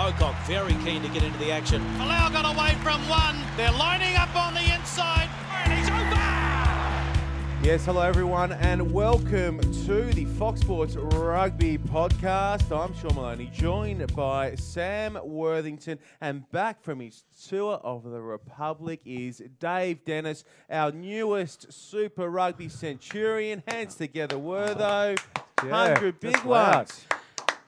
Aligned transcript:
Pocock 0.00 0.34
very 0.46 0.72
keen 0.82 1.02
to 1.02 1.08
get 1.10 1.22
into 1.22 1.38
the 1.38 1.50
action. 1.50 1.82
Folau 1.98 2.32
got 2.32 2.56
away 2.56 2.74
from 2.82 3.06
one. 3.06 3.36
They're 3.58 3.70
lining 3.70 4.16
up 4.16 4.34
on 4.34 4.54
the 4.54 4.74
inside. 4.74 5.28
And 5.52 5.74
he's 5.74 5.90
over. 5.90 6.16
Yes, 7.62 7.84
hello 7.84 8.00
everyone, 8.00 8.52
and 8.52 8.94
welcome 8.94 9.60
to 9.84 10.04
the 10.14 10.24
Fox 10.24 10.62
Sports 10.62 10.96
Rugby 10.96 11.76
Podcast. 11.76 12.74
I'm 12.74 12.94
Sean 12.94 13.14
Maloney, 13.14 13.50
joined 13.52 14.16
by 14.16 14.54
Sam 14.54 15.18
Worthington, 15.22 15.98
and 16.22 16.50
back 16.50 16.82
from 16.82 17.00
his 17.00 17.24
tour 17.46 17.74
of 17.74 18.04
the 18.04 18.22
Republic 18.22 19.02
is 19.04 19.42
Dave 19.58 20.02
Dennis, 20.06 20.44
our 20.70 20.92
newest 20.92 21.70
Super 21.70 22.30
Rugby 22.30 22.70
Centurion. 22.70 23.62
Hands 23.68 23.94
together, 23.94 24.36
Wortho. 24.36 25.18
Yeah, 25.62 25.70
100 25.70 26.20
big 26.20 26.36
ones. 26.36 26.46
loud. 26.46 27.19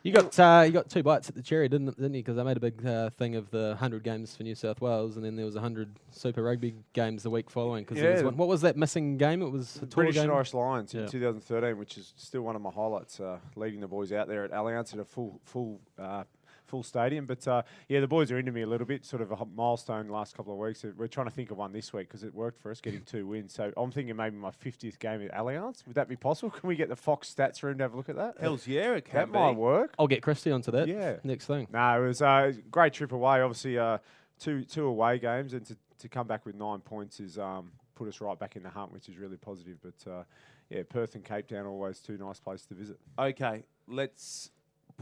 You 0.05 0.13
got 0.13 0.37
uh, 0.41 0.63
you 0.67 0.73
got 0.73 0.91
two 0.91 1.05
bites 1.05 1.29
at 1.29 1.37
the 1.37 1.43
cherry, 1.43 1.69
didn't 1.69 1.87
didn't 1.97 2.15
you? 2.15 2.23
Because 2.23 2.37
I 2.37 2.43
made 2.43 2.57
a 2.57 2.61
big 2.61 2.85
uh, 2.85 3.11
thing 3.11 3.37
of 3.37 3.51
the 3.51 3.77
hundred 3.77 4.03
games 4.03 4.35
for 4.35 4.43
New 4.43 4.57
South 4.57 4.81
Wales, 4.81 5.17
and 5.17 5.25
then 5.25 5.37
there 5.37 5.47
was 5.47 5.55
hundred 5.57 5.91
Super 6.11 6.43
Rugby 6.43 6.75
games 6.93 7.23
the 7.23 7.31
week 7.31 7.49
following. 7.49 7.85
Because 7.85 8.03
Yeah. 8.03 8.23
what 8.31 8.49
was 8.49 8.63
that 8.63 8.77
missing 8.77 9.17
game? 9.17 9.43
It 9.43 9.51
was 9.51 9.77
a 9.77 9.81
tour 9.87 10.03
British 10.05 10.15
game. 10.17 10.25
and 10.25 10.33
Irish 10.33 10.55
Lions 10.55 10.93
Yeah. 10.93 11.03
in 11.03 11.09
2013, 11.09 11.79
which 11.79 11.97
is 11.99 12.15
still 12.17 12.43
one 12.43 12.57
of 12.57 12.63
my 12.63 12.71
highlights. 12.71 13.21
Uh, 13.21 13.39
leading 13.55 13.79
the 13.81 13.87
boys 13.87 14.13
out 14.13 14.27
there 14.27 14.43
at 14.45 14.51
Allianz 14.51 14.93
at 14.93 14.99
a 14.99 15.05
full 15.05 15.41
full 15.45 15.81
uh, 15.97 16.25
full 16.73 16.83
stadium. 16.83 17.27
But 17.27 17.47
uh, 17.47 17.63
yeah, 17.87 18.01
the 18.01 18.09
boys 18.09 18.33
are 18.33 18.39
into 18.39 18.51
me 18.51 18.63
a 18.63 18.67
little 18.67 18.87
bit. 18.87 19.05
Sort 19.05 19.21
of 19.21 19.31
a 19.31 19.45
milestone 19.55 20.07
the 20.07 20.13
last 20.15 20.35
couple 20.35 20.55
of 20.55 20.59
weeks. 20.59 20.83
Uh, 20.83 20.93
We're 20.97 21.07
trying 21.07 21.27
to 21.27 21.31
think 21.31 21.51
of 21.51 21.59
one 21.59 21.71
this 21.71 21.93
week 21.93 22.09
because 22.09 22.25
it 22.25 22.35
worked 22.35 22.59
for 22.63 22.71
us, 22.71 22.81
getting 22.81 23.03
two 23.03 23.27
wins. 23.27 23.53
So 23.53 23.71
I'm 23.77 23.91
thinking 23.93 24.17
maybe 24.17 24.37
my 24.37 24.51
50th 24.51 24.99
game 24.99 25.23
at 25.23 25.33
Allianz. 25.35 25.87
Would 25.87 25.97
that 25.97 26.09
be 26.09 26.17
possible? 26.17 26.49
Can 26.51 26.67
we 26.69 26.75
get 26.75 26.89
the 26.89 26.97
Fox 26.97 27.33
stats 27.33 27.63
room 27.63 27.77
to 27.77 27.85
have 27.85 27.93
a 27.93 27.97
look 27.99 28.09
at 28.09 28.17
that? 28.17 28.39
Hells 28.41 28.67
yeah, 28.67 28.95
it 28.95 29.05
can 29.05 29.15
that 29.17 29.25
can 29.31 29.33
might 29.39 29.53
be. 29.53 29.59
work. 29.59 29.95
I'll 29.99 30.07
get 30.09 30.23
Christy 30.23 30.51
onto 30.51 30.71
that. 30.71 30.89
Yeah. 30.89 31.17
Next 31.23 31.45
thing. 31.47 31.69
No, 31.71 32.03
it 32.03 32.07
was 32.09 32.23
uh, 32.23 32.53
a 32.57 32.61
great 32.71 32.95
trip 32.95 33.13
away. 33.13 33.43
Obviously, 33.43 33.79
uh, 33.79 33.99
two 34.41 34.65
two 34.65 34.87
away 34.87 35.19
games, 35.19 35.53
and 35.53 35.67
to, 35.67 35.77
to 35.99 36.09
come 36.09 36.27
back 36.27 36.47
with 36.47 36.55
nine 36.55 36.81
points 36.81 37.21
is 37.21 37.39
um, 37.39 37.71
put 37.95 38.09
us 38.09 38.19
right 38.23 38.39
back 38.39 38.57
in 38.57 38.63
the 38.63 38.71
hunt, 38.71 38.93
which 38.93 39.11
is 39.11 39.19
really 39.19 39.37
positive. 39.37 39.77
But 39.83 40.11
uh, 40.11 40.23
yeah, 40.71 40.85
Perth 40.89 41.17
and 41.17 41.25
Cape 41.25 41.49
Town 41.49 41.67
always 41.67 41.99
two 42.01 42.17
nice 42.17 42.41
places 42.41 42.65
to 42.69 42.75
visit. 42.75 42.99
Okay, 43.19 43.65
let's 43.87 44.51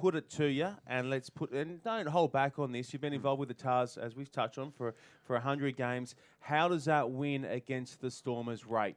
put 0.00 0.14
it 0.14 0.30
to 0.30 0.46
you, 0.46 0.68
and 0.86 1.10
let's 1.10 1.28
put 1.28 1.52
and 1.52 1.82
don't 1.82 2.08
hold 2.08 2.32
back 2.32 2.58
on 2.58 2.72
this. 2.72 2.92
You've 2.92 3.02
been 3.02 3.12
involved 3.12 3.38
with 3.38 3.48
the 3.48 3.54
Tahs, 3.54 3.98
as 3.98 4.16
we've 4.16 4.32
touched 4.32 4.58
on, 4.58 4.70
for 4.70 4.94
for 5.24 5.38
hundred 5.38 5.76
games. 5.76 6.14
How 6.40 6.68
does 6.68 6.86
that 6.86 7.10
win 7.10 7.44
against 7.44 8.00
the 8.00 8.10
Stormers 8.10 8.66
rate? 8.66 8.96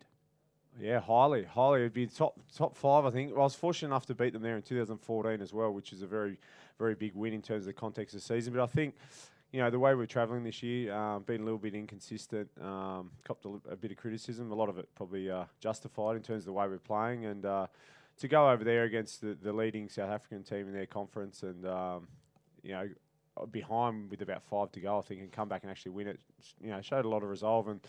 Yeah, 0.79 0.99
highly, 0.99 1.43
highly. 1.43 1.81
It'd 1.81 1.93
be 1.93 2.07
top 2.07 2.39
top 2.55 2.77
five, 2.77 3.05
I 3.05 3.11
think. 3.11 3.33
I 3.33 3.39
was 3.39 3.53
fortunate 3.53 3.89
enough 3.89 4.05
to 4.07 4.15
beat 4.15 4.33
them 4.33 4.41
there 4.41 4.55
in 4.55 4.61
2014 4.61 5.41
as 5.41 5.53
well, 5.53 5.71
which 5.71 5.91
is 5.91 6.01
a 6.01 6.07
very, 6.07 6.39
very 6.79 6.95
big 6.95 7.13
win 7.13 7.33
in 7.33 7.41
terms 7.41 7.63
of 7.63 7.67
the 7.67 7.73
context 7.73 8.15
of 8.15 8.21
the 8.21 8.25
season. 8.25 8.53
But 8.53 8.63
I 8.63 8.67
think, 8.67 8.95
you 9.51 9.59
know, 9.59 9.69
the 9.69 9.79
way 9.79 9.93
we're 9.93 10.07
travelling 10.07 10.43
this 10.43 10.63
year, 10.63 10.93
um, 10.93 11.23
been 11.23 11.41
a 11.41 11.43
little 11.43 11.59
bit 11.59 11.75
inconsistent, 11.75 12.49
um, 12.61 13.11
copped 13.23 13.45
a, 13.45 13.59
a 13.69 13.75
bit 13.75 13.91
of 13.91 13.97
criticism. 13.97 14.51
A 14.51 14.55
lot 14.55 14.69
of 14.69 14.77
it 14.79 14.89
probably 14.95 15.29
uh, 15.29 15.43
justified 15.59 16.15
in 16.15 16.23
terms 16.23 16.43
of 16.43 16.45
the 16.45 16.53
way 16.53 16.67
we're 16.67 16.79
playing, 16.79 17.25
and 17.25 17.45
uh, 17.45 17.67
to 18.23 18.27
go 18.27 18.49
over 18.49 18.63
there 18.63 18.83
against 18.83 19.21
the, 19.21 19.37
the 19.39 19.53
leading 19.53 19.89
South 19.89 20.09
African 20.09 20.43
team 20.43 20.67
in 20.67 20.73
their 20.73 20.85
conference, 20.85 21.43
and 21.43 21.65
um, 21.65 22.07
you 22.63 22.71
know. 22.71 22.89
Behind 23.49 24.11
with 24.11 24.21
about 24.21 24.43
five 24.43 24.71
to 24.73 24.79
go, 24.79 24.99
I 24.99 25.01
think, 25.01 25.19
and 25.21 25.31
come 25.31 25.49
back 25.49 25.63
and 25.63 25.71
actually 25.71 25.93
win 25.93 26.05
it. 26.05 26.19
You 26.61 26.69
know, 26.69 26.81
showed 26.83 27.03
a 27.03 27.09
lot 27.09 27.23
of 27.23 27.29
resolve 27.29 27.67
and 27.67 27.79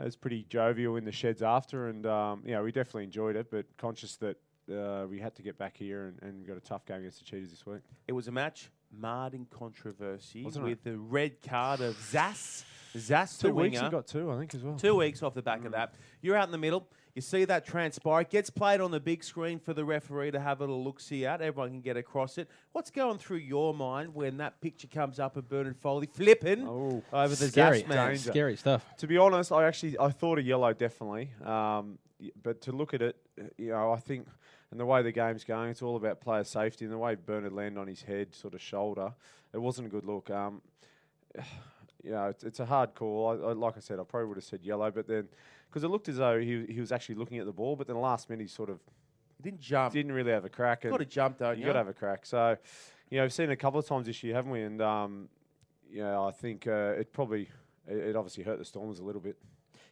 it 0.00 0.04
was 0.04 0.16
pretty 0.16 0.44
jovial 0.48 0.96
in 0.96 1.04
the 1.04 1.12
sheds 1.12 1.42
after, 1.42 1.86
and 1.88 2.04
um, 2.06 2.42
you 2.44 2.54
know 2.54 2.64
we 2.64 2.72
definitely 2.72 3.04
enjoyed 3.04 3.36
it. 3.36 3.52
But 3.52 3.66
conscious 3.78 4.16
that 4.16 4.36
uh, 4.68 5.06
we 5.08 5.20
had 5.20 5.34
to 5.36 5.42
get 5.42 5.58
back 5.58 5.76
here 5.76 6.06
and, 6.06 6.22
and 6.28 6.46
got 6.46 6.56
a 6.56 6.60
tough 6.60 6.84
game 6.86 6.98
against 6.98 7.20
the 7.20 7.24
Cheetahs 7.24 7.50
this 7.50 7.64
week. 7.64 7.82
It 8.08 8.12
was 8.12 8.26
a 8.26 8.32
match 8.32 8.70
marred 8.92 9.34
in 9.34 9.46
controversy 9.46 10.44
Wasn't 10.44 10.66
it? 10.66 10.68
with 10.68 10.82
the 10.84 10.96
red 10.96 11.40
card 11.42 11.80
of 11.80 11.96
Zas. 12.10 12.64
Zas, 12.96 13.36
the 13.38 13.48
Two 13.48 13.54
weeks 13.54 13.74
winger. 13.74 13.84
he 13.84 13.90
got 13.90 14.06
two, 14.06 14.30
I 14.30 14.38
think, 14.38 14.54
as 14.54 14.62
well. 14.62 14.76
Two 14.76 14.96
weeks 14.96 15.22
off 15.22 15.34
the 15.34 15.42
back 15.42 15.64
of 15.64 15.72
that. 15.72 15.94
You're 16.20 16.36
out 16.36 16.46
in 16.48 16.52
the 16.52 16.58
middle. 16.58 16.88
You 17.14 17.22
see 17.22 17.44
that 17.44 17.64
transpire. 17.64 18.22
It 18.22 18.30
gets 18.30 18.50
played 18.50 18.80
on 18.80 18.90
the 18.90 18.98
big 18.98 19.22
screen 19.22 19.60
for 19.60 19.72
the 19.72 19.84
referee 19.84 20.32
to 20.32 20.40
have 20.40 20.60
a 20.60 20.64
little 20.64 20.82
look 20.82 20.98
see 20.98 21.24
at. 21.24 21.40
Everyone 21.40 21.70
can 21.70 21.80
get 21.80 21.96
across 21.96 22.38
it. 22.38 22.48
What's 22.72 22.90
going 22.90 23.18
through 23.18 23.36
your 23.38 23.72
mind 23.72 24.14
when 24.16 24.38
that 24.38 24.60
picture 24.60 24.88
comes 24.88 25.20
up 25.20 25.36
of 25.36 25.48
Bernard 25.48 25.76
Foley 25.76 26.06
flipping 26.12 26.66
Oh, 26.66 27.02
over 27.12 27.28
the 27.36 27.46
Scary, 27.48 27.80
Zas 27.80 27.88
man? 27.88 28.08
Danger. 28.08 28.30
scary 28.30 28.56
stuff. 28.56 28.84
to 28.98 29.06
be 29.06 29.16
honest, 29.16 29.52
I 29.52 29.64
actually 29.64 29.96
I 29.98 30.08
thought 30.08 30.38
a 30.38 30.42
yellow 30.42 30.72
definitely, 30.72 31.30
um, 31.44 31.98
but 32.42 32.60
to 32.62 32.72
look 32.72 32.94
at 32.94 33.02
it, 33.02 33.16
you 33.58 33.68
know, 33.68 33.92
I 33.92 33.96
think 34.00 34.26
and 34.72 34.80
the 34.80 34.86
way 34.86 35.02
the 35.02 35.12
game's 35.12 35.44
going, 35.44 35.70
it's 35.70 35.82
all 35.82 35.94
about 35.94 36.20
player 36.20 36.42
safety 36.42 36.84
and 36.84 36.92
the 36.92 36.98
way 36.98 37.14
Bernard 37.14 37.52
landed 37.52 37.78
on 37.80 37.86
his 37.86 38.02
head, 38.02 38.34
sort 38.34 38.54
of 38.54 38.60
shoulder. 38.60 39.12
It 39.52 39.58
wasn't 39.58 39.86
a 39.86 39.90
good 39.90 40.04
look. 40.04 40.30
Um, 40.30 40.62
you 42.02 42.10
know, 42.10 42.24
it's, 42.26 42.42
it's 42.42 42.58
a 42.58 42.66
hard 42.66 42.94
call. 42.96 43.28
I, 43.28 43.50
I, 43.50 43.52
like 43.52 43.76
I 43.76 43.80
said, 43.80 44.00
I 44.00 44.02
probably 44.02 44.26
would 44.28 44.36
have 44.36 44.44
said 44.44 44.64
yellow, 44.64 44.90
but 44.90 45.06
then 45.06 45.28
because 45.74 45.82
it 45.82 45.88
looked 45.88 46.08
as 46.08 46.18
though 46.18 46.38
he 46.38 46.64
he 46.68 46.78
was 46.80 46.92
actually 46.92 47.16
looking 47.16 47.38
at 47.38 47.46
the 47.46 47.52
ball, 47.52 47.74
but 47.74 47.88
then 47.88 47.96
last 48.00 48.30
minute 48.30 48.42
he 48.42 48.48
sort 48.48 48.70
of 48.70 48.78
He 49.36 49.42
didn't 49.42 49.60
jump. 49.60 49.92
didn't 49.92 50.12
really 50.12 50.30
have 50.30 50.44
a 50.44 50.48
crack. 50.48 50.84
You've 50.84 50.92
and- 50.92 50.98
got 51.00 51.04
to 51.04 51.10
jump, 51.10 51.38
don't 51.38 51.56
you 51.56 51.62
you? 51.62 51.66
got 51.66 51.72
to 51.72 51.78
have 51.80 51.88
a 51.88 51.92
crack. 51.92 52.24
So, 52.24 52.56
you 53.10 53.18
know, 53.18 53.24
we've 53.24 53.32
seen 53.32 53.50
it 53.50 53.52
a 53.52 53.56
couple 53.56 53.80
of 53.80 53.86
times 53.86 54.06
this 54.06 54.22
year, 54.22 54.34
haven't 54.34 54.52
we? 54.52 54.62
And 54.62 54.80
um, 54.80 55.28
you 55.90 56.02
know, 56.02 56.24
I 56.24 56.30
think 56.30 56.68
uh, 56.68 56.94
it 57.00 57.12
probably 57.12 57.48
it, 57.88 57.96
it 57.96 58.16
obviously 58.16 58.44
hurt 58.44 58.58
the 58.60 58.64
Stormers 58.64 59.00
a 59.00 59.04
little 59.04 59.20
bit. 59.20 59.36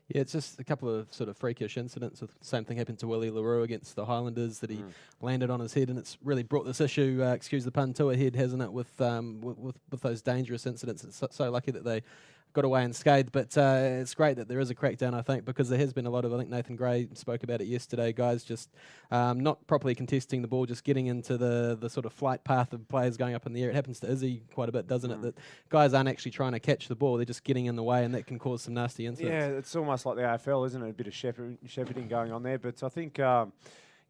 Yeah, 0.09 0.20
it's 0.20 0.32
just 0.32 0.60
a 0.60 0.65
couple 0.65 0.88
of 0.94 1.12
sort 1.12 1.28
of 1.31 1.37
freakish 1.37 1.76
incidents. 1.76 2.20
The 2.20 2.28
same 2.43 2.64
thing 2.64 2.76
happened 2.76 2.99
to 2.99 3.06
Willie 3.09 3.31
Le 3.31 3.43
Roux 3.43 3.62
against 3.62 3.97
the 3.97 4.04
Highlanders 4.04 4.59
that 4.60 4.69
he 4.70 4.76
Mm. 4.76 4.91
landed 5.20 5.49
on 5.50 5.59
his 5.60 5.72
head, 5.75 5.91
and 5.91 5.99
it's 5.99 6.19
really 6.22 6.43
brought 6.43 6.66
this 6.66 6.81
issue, 6.81 7.20
uh, 7.25 7.32
excuse 7.32 7.64
the 7.64 7.70
pun, 7.72 7.93
to 7.94 8.10
a 8.10 8.16
head, 8.16 8.34
hasn't 8.37 8.62
it? 8.62 8.72
With 8.72 9.00
um, 9.00 9.41
with, 9.41 9.59
with 9.59 9.76
with 9.91 10.00
those 10.03 10.20
dangerous 10.22 10.66
incidents, 10.66 11.03
it's 11.04 11.16
so, 11.16 11.28
so 11.31 11.50
lucky 11.50 11.70
that 11.72 11.84
they 11.84 12.03
got 12.52 12.64
away 12.64 12.84
unscathed. 12.84 13.32
But 13.32 13.56
uh, 13.56 13.78
it's 14.00 14.14
great 14.14 14.36
that 14.36 14.48
there 14.48 14.60
is 14.60 14.70
a 14.70 14.74
crackdown, 14.74 15.14
I 15.14 15.22
think, 15.22 15.44
because 15.44 15.68
there 15.68 15.78
has 15.78 15.92
been 15.92 16.06
a 16.06 16.10
lot 16.10 16.24
of. 16.24 16.32
I 16.34 16.38
think 16.38 16.50
Nathan 16.50 16.76
Grey 16.76 17.08
spoke 17.14 17.42
about 17.42 17.60
it 17.60 17.66
yesterday. 17.66 18.12
Guys 18.12 18.44
just 18.44 18.70
um, 19.10 19.40
not 19.40 19.66
properly 19.66 19.94
contesting 19.94 20.42
the 20.42 20.48
ball, 20.48 20.66
just 20.66 20.84
getting 20.84 21.06
into 21.06 21.36
the 21.36 21.76
the 21.80 21.88
sort 21.90 22.06
of 22.06 22.12
flight 22.12 22.44
path 22.44 22.72
of 22.72 22.86
players 22.88 23.16
going 23.16 23.34
up 23.34 23.46
in 23.46 23.52
the 23.52 23.62
air. 23.62 23.70
It 23.70 23.74
happens 23.74 24.00
to 24.00 24.10
Izzy 24.10 24.42
quite 24.54 24.68
a 24.68 24.72
bit, 24.72 24.86
doesn't 24.86 25.10
Mm. 25.10 25.14
it? 25.14 25.22
That 25.22 25.34
guys 25.68 25.94
aren't 25.94 26.08
actually 26.08 26.32
trying 26.32 26.52
to 26.52 26.60
catch 26.60 26.88
the 26.88 26.94
ball; 26.96 27.16
they're 27.16 27.24
just 27.24 27.44
getting 27.44 27.66
in 27.66 27.76
the 27.76 27.82
way, 27.82 28.04
and 28.04 28.14
that 28.14 28.26
can 28.26 28.38
cause 28.38 28.62
some 28.62 28.74
nasty 28.74 29.06
incidents. 29.06 29.32
Yeah, 29.32 29.58
it's 29.58 29.74
almost 29.76 30.06
like 30.06 30.16
the 30.16 30.22
AFL, 30.22 30.66
isn't 30.66 30.82
it? 30.82 30.90
A 30.90 30.92
bit 30.92 31.06
of 31.06 31.14
shepherd, 31.14 31.58
shepherding 31.66 32.08
going 32.08 32.32
on 32.32 32.42
there. 32.42 32.58
But 32.58 32.82
I 32.82 32.88
think, 32.88 33.19
um, 33.20 33.52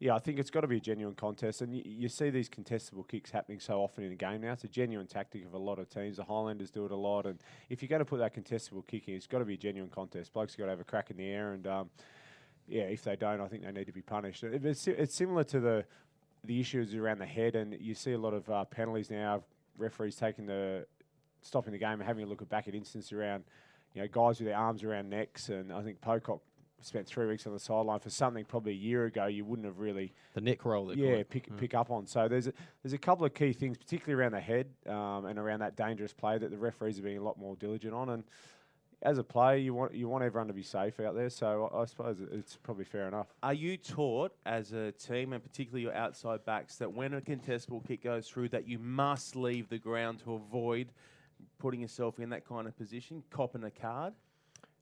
yeah, 0.03 0.13
I 0.15 0.19
think 0.19 0.37
it's 0.37 0.49
got 0.49 0.61
to 0.61 0.67
be 0.67 0.75
a 0.77 0.81
genuine 0.81 1.15
contest. 1.15 1.61
And 1.61 1.73
you 1.73 2.09
see 2.09 2.29
these 2.29 2.49
contestable 2.49 3.07
kicks 3.07 3.31
happening 3.31 3.61
so 3.61 3.79
often 3.81 4.03
in 4.03 4.11
a 4.11 4.15
game 4.15 4.41
now. 4.41 4.51
It's 4.51 4.65
a 4.65 4.67
genuine 4.67 5.07
tactic 5.07 5.45
of 5.45 5.53
a 5.53 5.57
lot 5.57 5.79
of 5.79 5.89
teams. 5.89 6.17
The 6.17 6.25
Highlanders 6.25 6.69
do 6.71 6.83
it 6.83 6.91
a 6.91 6.95
lot. 6.95 7.25
And 7.25 7.39
if 7.69 7.81
you're 7.81 7.87
going 7.87 7.99
to 7.99 8.05
put 8.05 8.19
that 8.19 8.35
contestable 8.35 8.85
kick 8.85 9.07
in, 9.07 9.15
it's 9.15 9.27
got 9.27 9.39
to 9.39 9.45
be 9.45 9.53
a 9.53 9.57
genuine 9.57 9.89
contest. 9.89 10.33
Blokes 10.33 10.57
got 10.57 10.65
to 10.65 10.71
have 10.71 10.81
a 10.81 10.83
crack 10.83 11.09
in 11.09 11.15
the 11.15 11.25
air. 11.29 11.53
And 11.53 11.65
um, 11.67 11.89
yeah, 12.67 12.81
if 12.83 13.01
they 13.05 13.15
don't, 13.15 13.39
I 13.39 13.47
think 13.47 13.63
they 13.63 13.71
need 13.71 13.85
to 13.85 13.93
be 13.93 14.01
punished. 14.01 14.43
It- 14.43 14.65
It's, 14.65 14.85
it's 14.89 15.15
similar 15.15 15.45
to 15.45 15.59
the 15.61 15.85
the 16.45 16.59
issues 16.59 16.93
around 16.93 17.19
the 17.19 17.25
head, 17.25 17.55
and 17.55 17.73
you 17.79 17.93
see 17.95 18.11
a 18.11 18.17
lot 18.17 18.33
of 18.33 18.49
uh, 18.49 18.65
penalties 18.65 19.09
now. 19.09 19.41
Referees 19.77 20.17
taking 20.17 20.45
the 20.45 20.85
stopping 21.41 21.71
the 21.71 21.79
game 21.79 21.93
and 21.93 22.03
having 22.03 22.25
a 22.25 22.27
look 22.27 22.41
at 22.41 22.49
back 22.49 22.67
at 22.67 22.75
instance 22.75 23.13
around, 23.13 23.45
you 23.93 24.01
know, 24.01 24.07
guys 24.09 24.39
with 24.39 24.49
their 24.49 24.57
arms 24.57 24.83
around 24.83 25.09
necks. 25.09 25.47
And 25.47 25.71
I 25.71 25.81
think 25.81 26.01
Pocock 26.01 26.41
spent 26.85 27.07
three 27.07 27.25
weeks 27.27 27.45
on 27.47 27.53
the 27.53 27.59
sideline 27.59 27.99
for 27.99 28.09
something 28.09 28.45
probably 28.45 28.73
a 28.73 28.75
year 28.75 29.05
ago 29.05 29.25
you 29.27 29.45
wouldn't 29.45 29.65
have 29.65 29.79
really 29.79 30.13
The 30.33 30.41
neck 30.41 30.65
roll. 30.65 30.87
they 30.87 30.95
call 30.95 31.03
yeah 31.05 31.23
pick 31.29 31.49
Mm. 31.49 31.57
pick 31.57 31.73
up 31.73 31.89
on. 31.91 32.05
So 32.07 32.27
there's 32.27 32.47
a, 32.47 32.53
there's 32.81 32.93
a 32.93 32.97
couple 32.97 33.25
of 33.25 33.33
key 33.33 33.53
things, 33.53 33.77
particularly 33.77 34.21
around 34.21 34.33
the 34.33 34.39
head 34.41 34.67
um, 34.87 35.25
and 35.25 35.37
around 35.39 35.59
that 35.59 35.75
dangerous 35.75 36.13
play 36.13 36.37
that 36.37 36.51
the 36.51 36.57
referees 36.57 36.99
are 36.99 37.03
being 37.03 37.17
a 37.17 37.23
lot 37.23 37.37
more 37.37 37.55
diligent 37.55 37.93
on. 37.93 38.09
And 38.09 38.23
as 39.01 39.17
a 39.17 39.23
player, 39.23 39.57
you 39.57 39.73
want 39.73 39.93
you 39.93 40.07
want 40.07 40.23
everyone 40.23 40.47
to 40.47 40.53
be 40.53 40.63
safe 40.63 40.99
out 41.01 41.13
there. 41.15 41.29
So 41.29 41.69
I, 41.73 41.81
I 41.81 41.85
suppose 41.85 42.17
it's 42.31 42.55
probably 42.63 42.85
fair 42.85 43.07
enough. 43.07 43.27
Are 43.43 43.53
you 43.53 43.75
taught 43.77 44.33
as 44.45 44.71
a 44.71 44.91
team, 44.93 45.33
and 45.33 45.43
particularly 45.43 45.83
your 45.83 45.93
outside 45.93 46.45
backs, 46.45 46.77
that 46.77 46.91
when 46.93 47.13
a 47.13 47.19
contestable 47.21 47.85
kick 47.85 48.03
goes 48.03 48.27
through, 48.29 48.49
that 48.49 48.65
you 48.67 48.79
must 48.79 49.35
leave 49.35 49.67
the 49.67 49.77
ground 49.77 50.19
to 50.23 50.35
avoid 50.35 50.93
putting 51.59 51.81
yourself 51.81 52.19
in 52.19 52.29
that 52.29 52.47
kind 52.47 52.65
of 52.67 52.77
position, 52.77 53.23
copping 53.29 53.63
a 53.65 53.71
card? 53.71 54.13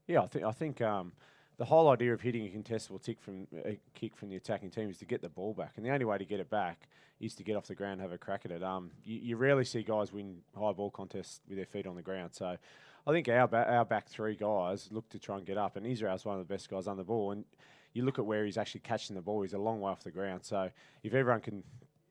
Yeah, 0.07 0.21
I 0.21 0.27
think 0.27 0.45
I 0.45 0.51
think 0.51 0.81
um, 0.81 1.13
the 1.61 1.65
whole 1.65 1.89
idea 1.89 2.11
of 2.11 2.19
hitting 2.19 2.43
a 2.47 2.49
contestable 2.49 2.99
tick 2.99 3.21
from 3.21 3.45
a 3.63 3.77
kick 3.93 4.15
from 4.15 4.29
the 4.29 4.35
attacking 4.35 4.71
team 4.71 4.89
is 4.89 4.97
to 4.97 5.05
get 5.05 5.21
the 5.21 5.29
ball 5.29 5.53
back, 5.53 5.73
and 5.77 5.85
the 5.85 5.91
only 5.91 6.05
way 6.05 6.17
to 6.17 6.25
get 6.25 6.39
it 6.39 6.49
back 6.49 6.87
is 7.19 7.35
to 7.35 7.43
get 7.43 7.55
off 7.55 7.67
the 7.67 7.75
ground, 7.75 7.93
and 7.93 8.01
have 8.01 8.11
a 8.11 8.17
crack 8.17 8.41
at 8.45 8.51
it. 8.51 8.63
Um, 8.63 8.89
you, 9.05 9.19
you 9.19 9.37
rarely 9.37 9.63
see 9.63 9.83
guys 9.83 10.11
win 10.11 10.37
high 10.57 10.71
ball 10.71 10.89
contests 10.89 11.39
with 11.47 11.57
their 11.57 11.67
feet 11.67 11.85
on 11.85 11.95
the 11.95 12.01
ground. 12.01 12.31
So, 12.33 12.57
I 13.05 13.11
think 13.11 13.29
our 13.29 13.47
ba- 13.47 13.71
our 13.71 13.85
back 13.85 14.07
three 14.07 14.35
guys 14.35 14.89
look 14.91 15.07
to 15.09 15.19
try 15.19 15.37
and 15.37 15.45
get 15.45 15.59
up, 15.59 15.75
and 15.75 15.85
Israel's 15.85 16.25
one 16.25 16.39
of 16.39 16.47
the 16.47 16.51
best 16.51 16.67
guys 16.67 16.87
on 16.87 16.97
the 16.97 17.03
ball. 17.03 17.29
And 17.29 17.45
you 17.93 18.05
look 18.05 18.17
at 18.17 18.25
where 18.25 18.43
he's 18.43 18.57
actually 18.57 18.81
catching 18.81 19.15
the 19.15 19.21
ball; 19.21 19.43
he's 19.43 19.53
a 19.53 19.59
long 19.59 19.81
way 19.81 19.91
off 19.91 20.03
the 20.03 20.09
ground. 20.09 20.43
So, 20.43 20.71
if 21.03 21.13
everyone 21.13 21.41
can 21.41 21.63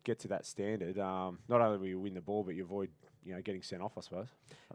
get 0.05 0.21
to 0.21 0.29
that 0.29 0.47
standard, 0.47 0.97
um, 1.01 1.41
not 1.49 1.61
only 1.61 1.79
will 1.79 1.89
you 1.89 1.99
win 1.99 2.15
the 2.15 2.21
ball, 2.21 2.45
but 2.45 2.55
you 2.55 2.63
avoid 2.63 2.91
you 3.25 3.35
know 3.35 3.41
getting 3.43 3.63
sent 3.63 3.83
off. 3.83 3.93
I 3.97 4.01
suppose. 4.01 4.29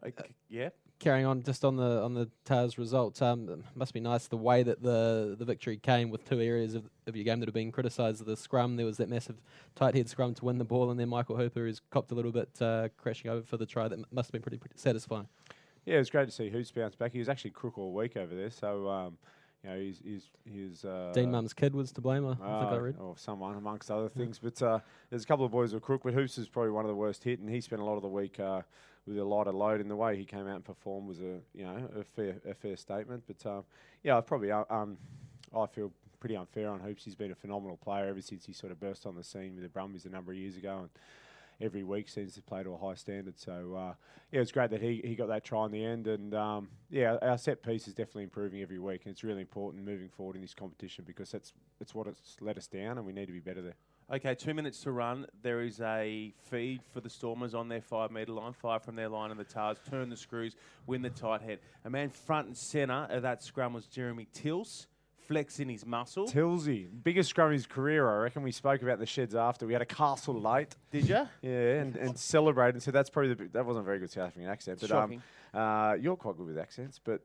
Okay, 0.06 0.30
yeah. 0.50 0.69
carrying 1.00 1.25
on 1.25 1.44
just 1.44 1.65
on 1.65 1.75
the 1.75 2.01
on 2.03 2.13
the 2.13 2.30
Tahs 2.45 2.77
result, 2.77 3.21
um, 3.21 3.63
must 3.75 3.94
be 3.94 4.00
nice 4.00 4.27
the 4.27 4.38
way 4.38 4.63
that 4.63 4.81
the 4.81 5.36
the 5.38 5.45
victory 5.45 5.77
came 5.77 6.09
with 6.09 6.27
two 6.27 6.39
areas 6.42 6.75
of, 6.75 6.89
of 7.07 7.15
your 7.15 7.25
game 7.25 7.39
that 7.39 7.47
have 7.47 7.53
been 7.53 7.71
criticised. 7.71 8.25
The 8.25 8.38
scrum, 8.38 8.75
there 8.75 8.86
was 8.86 8.97
that 8.97 9.09
massive 9.09 9.38
tight 9.75 9.95
head 9.95 10.09
scrum 10.09 10.33
to 10.36 10.45
win 10.45 10.57
the 10.57 10.65
ball, 10.65 10.92
and 10.92 11.00
then 11.00 11.09
Michael 11.09 11.38
Hooper 11.38 11.65
is 11.68 11.81
copped 11.92 12.12
a 12.12 12.15
little 12.15 12.31
bit 12.31 12.50
uh, 12.62 12.89
crashing 12.97 13.31
over 13.31 13.44
for 13.45 13.57
the 13.57 13.65
try. 13.65 13.88
That 13.88 14.00
m- 14.00 14.06
must 14.12 14.27
have 14.27 14.33
been 14.33 14.42
pretty, 14.42 14.57
pretty 14.57 14.77
satisfying. 14.77 15.27
Yeah, 15.86 15.95
it 15.95 16.00
was 16.00 16.09
great 16.09 16.25
to 16.25 16.31
see 16.31 16.50
Hoops 16.50 16.71
bounce 16.71 16.95
back. 16.95 17.12
He 17.12 17.19
was 17.19 17.30
actually 17.30 17.51
crook 17.51 17.77
all 17.77 17.94
week 17.94 18.18
over 18.18 18.33
there, 18.33 18.50
so 18.50 18.89
um, 18.89 19.18
you 19.66 19.72
know 19.72 19.80
he's 19.80 20.00
he's 20.04 20.30
he's 20.46 20.86
uh, 20.86 21.12
Dean 21.14 21.32
Mumm's 21.32 21.54
kid 21.54 21.74
was 21.74 21.92
to 21.94 22.02
blame. 22.02 22.26
I, 22.26 22.32
I 22.32 22.36
think 22.36 22.72
I 22.72 22.76
uh, 22.76 22.80
read. 22.80 22.96
or 23.00 23.18
someone 23.18 23.56
amongst 23.56 23.90
other 23.90 24.10
things. 24.10 24.40
But 24.40 24.62
uh, 24.62 24.80
there's 25.10 25.24
a 25.24 25.28
couple 25.28 25.46
of 25.46 25.52
boys 25.52 25.72
who 25.72 25.78
are 25.78 25.82
crook, 25.82 26.02
but 26.04 26.14
Hoops 26.14 26.38
is 26.38 26.48
probably 26.48 26.72
one 26.72 26.86
of 26.86 26.90
the 26.90 26.96
worst 26.96 27.24
hit, 27.24 27.40
and 27.40 27.50
he 27.50 27.62
spent 27.62 27.82
a 27.82 27.86
lot 27.86 27.96
of 27.96 28.04
the 28.04 28.08
week 28.08 28.40
uh, 28.40 28.62
with 29.08 29.18
a 29.18 29.24
lighter 29.24 29.52
load. 29.52 29.82
And 29.82 29.90
the 29.90 29.96
way 29.96 30.18
he 30.18 30.26
came 30.26 30.48
out 30.48 30.56
and 30.56 30.66
performed 30.66 31.08
was 31.08 31.20
a 31.20 31.40
you 31.54 31.64
know 31.64 31.90
a 32.00 32.04
fair 32.04 32.36
a 32.48 32.54
fair 32.54 32.78
statement. 32.78 33.24
But 33.26 33.46
um, 33.50 33.64
yeah, 34.04 34.18
I 34.18 34.22
probably 34.22 34.52
uh, 34.52 34.66
um, 34.70 34.98
I 35.58 35.66
feel 35.66 35.92
pretty 36.20 36.36
unfair 36.36 36.70
on 36.70 36.80
Hoops. 36.80 37.04
He's 37.04 37.16
been 37.16 37.32
a 37.32 37.36
phenomenal 37.36 37.78
player 37.78 38.08
ever 38.08 38.22
since 38.22 38.46
he 38.46 38.54
sort 38.54 38.72
of 38.72 38.80
burst 38.80 39.06
on 39.06 39.16
the 39.16 39.24
scene 39.24 39.56
with 39.56 39.64
the 39.64 39.70
Brumbies 39.70 40.06
a 40.06 40.10
number 40.10 40.32
of 40.32 40.38
years 40.38 40.58
ago, 40.58 40.80
and 40.82 40.90
every 41.62 41.84
week 41.84 42.10
seems 42.10 42.34
to 42.36 42.42
play 42.42 42.63
to 42.63 42.72
a 42.74 42.78
high 42.78 42.96
standard. 42.96 43.40
So 43.40 43.75
uh, 43.75 43.94
yeah, 44.31 44.42
it's 44.42 44.52
great 44.52 44.69
that 44.72 44.81
he, 44.81 45.02
he 45.04 45.16
got 45.16 45.28
that 45.28 45.44
try 45.44 45.66
in 45.66 45.72
the 45.72 45.84
end, 45.84 46.07
and 46.07 46.34
um, 46.34 46.69
yeah, 46.90 47.18
our 47.22 47.38
set 47.38 47.63
piece 47.63 47.88
is 47.88 47.94
definitely 47.94 48.24
improving 48.24 48.62
every 48.62 48.80
week, 48.80 49.02
and 49.06 49.12
it's 49.12 49.24
really 49.24 49.42
important 49.42 49.86
moving 49.86 50.10
forward 50.10 50.36
in 50.36 50.42
this 50.42 50.54
competition 50.54 51.04
because 51.07 51.31
that's 51.31 51.54
it's 51.80 51.94
what 51.94 52.07
it's 52.07 52.38
let 52.42 52.57
us 52.57 52.68
down, 52.68 52.98
and 52.98 53.06
we 53.06 53.13
need 53.13 53.28
to 53.28 53.34
be 53.34 53.40
better 53.40 53.62
there. 53.62 53.75
Okay, 54.13 54.36
two 54.36 54.54
minutes 54.54 54.81
to 54.81 54.92
run. 54.92 55.25
There 55.42 55.62
is 55.62 55.81
a 55.81 56.31
feed 56.52 56.81
for 56.94 57.02
the 57.02 57.10
Stormers 57.10 57.56
on 57.56 57.69
their 57.69 57.81
five 57.81 58.12
metre 58.12 58.34
line, 58.34 58.54
five 58.54 58.84
from 58.84 58.96
their 58.96 59.10
line, 59.10 59.31
and 59.31 59.40
the 59.40 59.46
Tahs 59.46 59.80
turn 59.90 60.10
the 60.10 60.18
screws, 60.18 60.56
win 60.86 61.02
the 61.02 61.10
tight 61.10 61.42
head. 61.42 61.57
A 61.86 61.90
man 61.90 62.10
front 62.10 62.46
and 62.46 62.56
centre 62.56 63.07
of 63.10 63.24
that 63.24 63.42
scrum 63.42 63.74
was 63.74 63.88
Jeremy 63.88 64.28
Tilse, 64.31 64.86
flexing 65.27 65.69
his 65.69 65.86
muscle. 65.86 66.27
Tilsey, 66.27 66.88
biggest 67.04 67.30
scrum 67.30 67.48
of 67.48 67.54
his 67.54 67.68
career, 67.68 68.10
I 68.10 68.24
reckon. 68.24 68.44
We 68.44 68.51
spoke 68.51 68.81
about 68.81 69.00
the 69.00 69.06
sheds 69.06 69.36
after. 69.36 69.66
We 69.66 69.74
had 69.74 69.81
a 69.81 69.86
castle 69.88 70.39
late, 70.39 70.75
Did 70.92 71.10
you? 71.10 71.27
yeah, 71.42 71.80
and, 71.81 71.95
and 71.95 72.18
celebrated. 72.18 72.81
So 72.83 72.92
that's 72.92 73.10
probably 73.10 73.33
the, 73.33 73.50
that 73.54 73.66
wasn't 73.66 73.83
a 73.83 73.86
very 73.86 74.00
good 74.00 74.12
South 74.12 74.27
African 74.27 74.50
accent, 74.50 74.80
but 74.81 74.92
um, 74.92 75.22
uh, 75.54 75.95
you're 76.00 76.16
quite 76.16 76.38
good 76.38 76.48
with 76.48 76.57
accents. 76.57 77.00
But 77.04 77.22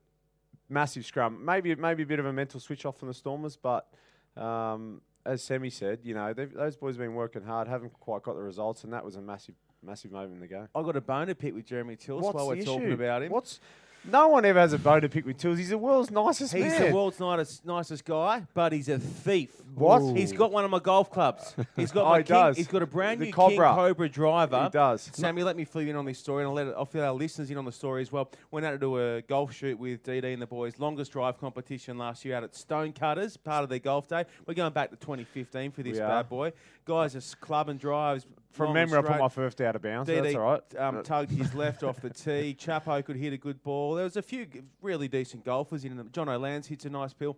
massive 0.69 1.05
scrum, 1.05 1.45
maybe 1.45 1.75
maybe 1.75 2.03
a 2.03 2.07
bit 2.07 2.19
of 2.19 2.27
a 2.27 2.33
mental 2.33 2.61
switch 2.61 2.85
off 2.85 2.99
from 2.99 3.09
the 3.09 3.15
Stormers, 3.15 3.57
but 3.57 3.89
um, 4.37 5.01
as 5.27 5.43
Semi 5.43 5.71
said, 5.71 6.01
you 6.03 6.15
know 6.15 6.33
those 6.33 6.77
boys 6.77 6.95
have 6.95 7.05
been 7.05 7.15
working 7.15 7.43
hard, 7.43 7.69
haven't 7.69 7.93
quite 7.95 8.23
got 8.23 8.37
the 8.37 8.43
results, 8.43 8.85
and 8.85 8.93
that 8.93 9.05
was 9.05 9.17
a 9.17 9.21
massive 9.21 9.55
massive 9.83 10.13
moment 10.13 10.35
in 10.35 10.41
the 10.41 10.47
game. 10.47 10.69
I 10.75 10.83
got 10.83 10.97
a 10.97 11.01
bone 11.01 11.27
to 11.29 11.35
pick 11.35 11.55
with 11.55 11.67
Jeremy 11.67 11.97
Tilse 11.97 12.23
while 12.23 12.49
we're 12.49 12.57
the 12.57 12.65
talking 12.65 12.93
about 12.93 13.23
him. 13.23 13.33
What's 13.33 13.61
no 14.05 14.29
one 14.29 14.45
ever 14.45 14.59
has 14.59 14.73
a 14.73 14.79
bone 14.79 15.03
to 15.03 15.09
pick 15.09 15.27
with 15.27 15.39
Tools. 15.39 15.59
He's 15.59 15.69
the 15.71 15.79
world's 15.79 16.11
nicest 16.11 16.53
He's 16.55 16.65
man. 16.65 16.89
the 16.89 16.95
world's 16.95 17.21
nicest, 17.21 17.65
nicest 17.67 18.05
guy, 18.05 18.43
but 18.55 18.73
he's 18.73 18.89
a 18.89 18.99
thief. 18.99 19.51
What? 19.75 20.17
He's 20.17 20.33
got 20.33 20.51
one 20.53 20.65
of 20.65 20.71
my 20.71 20.79
golf 20.81 21.11
clubs. 21.11 21.55
He's 21.77 21.93
got 21.93 22.05
Oh, 22.07 22.11
my 22.11 22.19
he 22.19 22.25
King, 22.25 22.35
does. 22.37 22.57
He's 22.57 22.67
got 22.67 22.83
a 22.83 22.87
brand 22.87 23.21
The 23.21 23.27
new 23.27 23.33
Cobra. 23.33 23.69
King 23.69 23.77
Cobra 23.77 24.09
driver. 24.09 24.65
He 24.65 24.71
does. 24.71 25.11
Sammy, 25.13 25.43
let 25.43 25.57
me 25.57 25.65
fill 25.65 25.83
you 25.83 25.91
in 25.91 25.97
on 25.97 26.05
this 26.05 26.19
story, 26.19 26.43
and 26.43 26.49
I'll 26.49 26.55
let 26.55 26.67
it, 26.67 26.75
I'll 26.77 26.85
fill 26.87 27.05
our 27.05 27.13
listeners 27.13 27.51
in 27.51 27.57
on 27.59 27.65
the 27.65 27.73
story 27.73 28.03
as 28.03 28.11
well. 28.11 28.31
Went 28.51 28.67
out 28.67 28.73
to 28.73 28.79
do 28.79 28.97
a 28.99 29.23
golf 29.23 29.53
shoot 29.55 29.79
with 29.79 30.03
DD 30.03 30.33
and 30.33 30.43
the 30.43 30.47
boys. 30.47 30.79
Longest 30.79 31.13
drive 31.13 31.39
competition 31.39 31.99
last 31.99 32.25
year 32.25 32.37
out 32.37 32.45
at 32.45 32.55
Stonecutters, 32.55 33.37
part 33.37 33.63
of 33.63 33.69
their 33.69 33.79
golf 33.79 34.09
day. 34.09 34.25
We're 34.47 34.55
going 34.55 34.73
back 34.73 34.91
to 34.91 34.97
2015 34.97 35.71
for 35.73 35.83
this 35.83 35.99
bad 35.99 36.29
boy. 36.29 36.53
Guys, 36.85 37.13
just 37.13 37.41
club 37.41 37.69
and 37.69 37.79
drives. 37.79 38.27
From 38.51 38.73
memory, 38.73 38.99
I 38.99 39.03
put 39.03 39.19
my 39.21 39.29
first 39.29 39.61
out 39.61 39.77
of 39.77 39.83
bounds. 39.83 40.09
so 40.11 40.21
that's 40.21 40.35
all 40.35 40.41
right. 40.43 40.77
um, 40.77 40.99
Uh, 40.99 41.03
tugged 41.03 41.31
his 41.31 41.55
left 41.65 41.85
off 41.85 42.01
the 42.01 42.11
tee. 42.11 42.57
Chapo 42.59 43.05
could 43.05 43.15
hit 43.17 43.33
a 43.33 43.37
good 43.37 43.63
ball. 43.63 43.95
There 43.95 44.05
was 44.05 44.17
a 44.17 44.23
few 44.23 44.47
really 44.83 45.07
decent 45.07 45.45
golfers 45.45 45.85
in 45.85 45.97
them. 45.97 46.09
John 46.13 46.29
O'Lands 46.29 46.67
hits 46.67 46.85
a 46.85 46.91
nice 46.91 47.13
pill. 47.13 47.37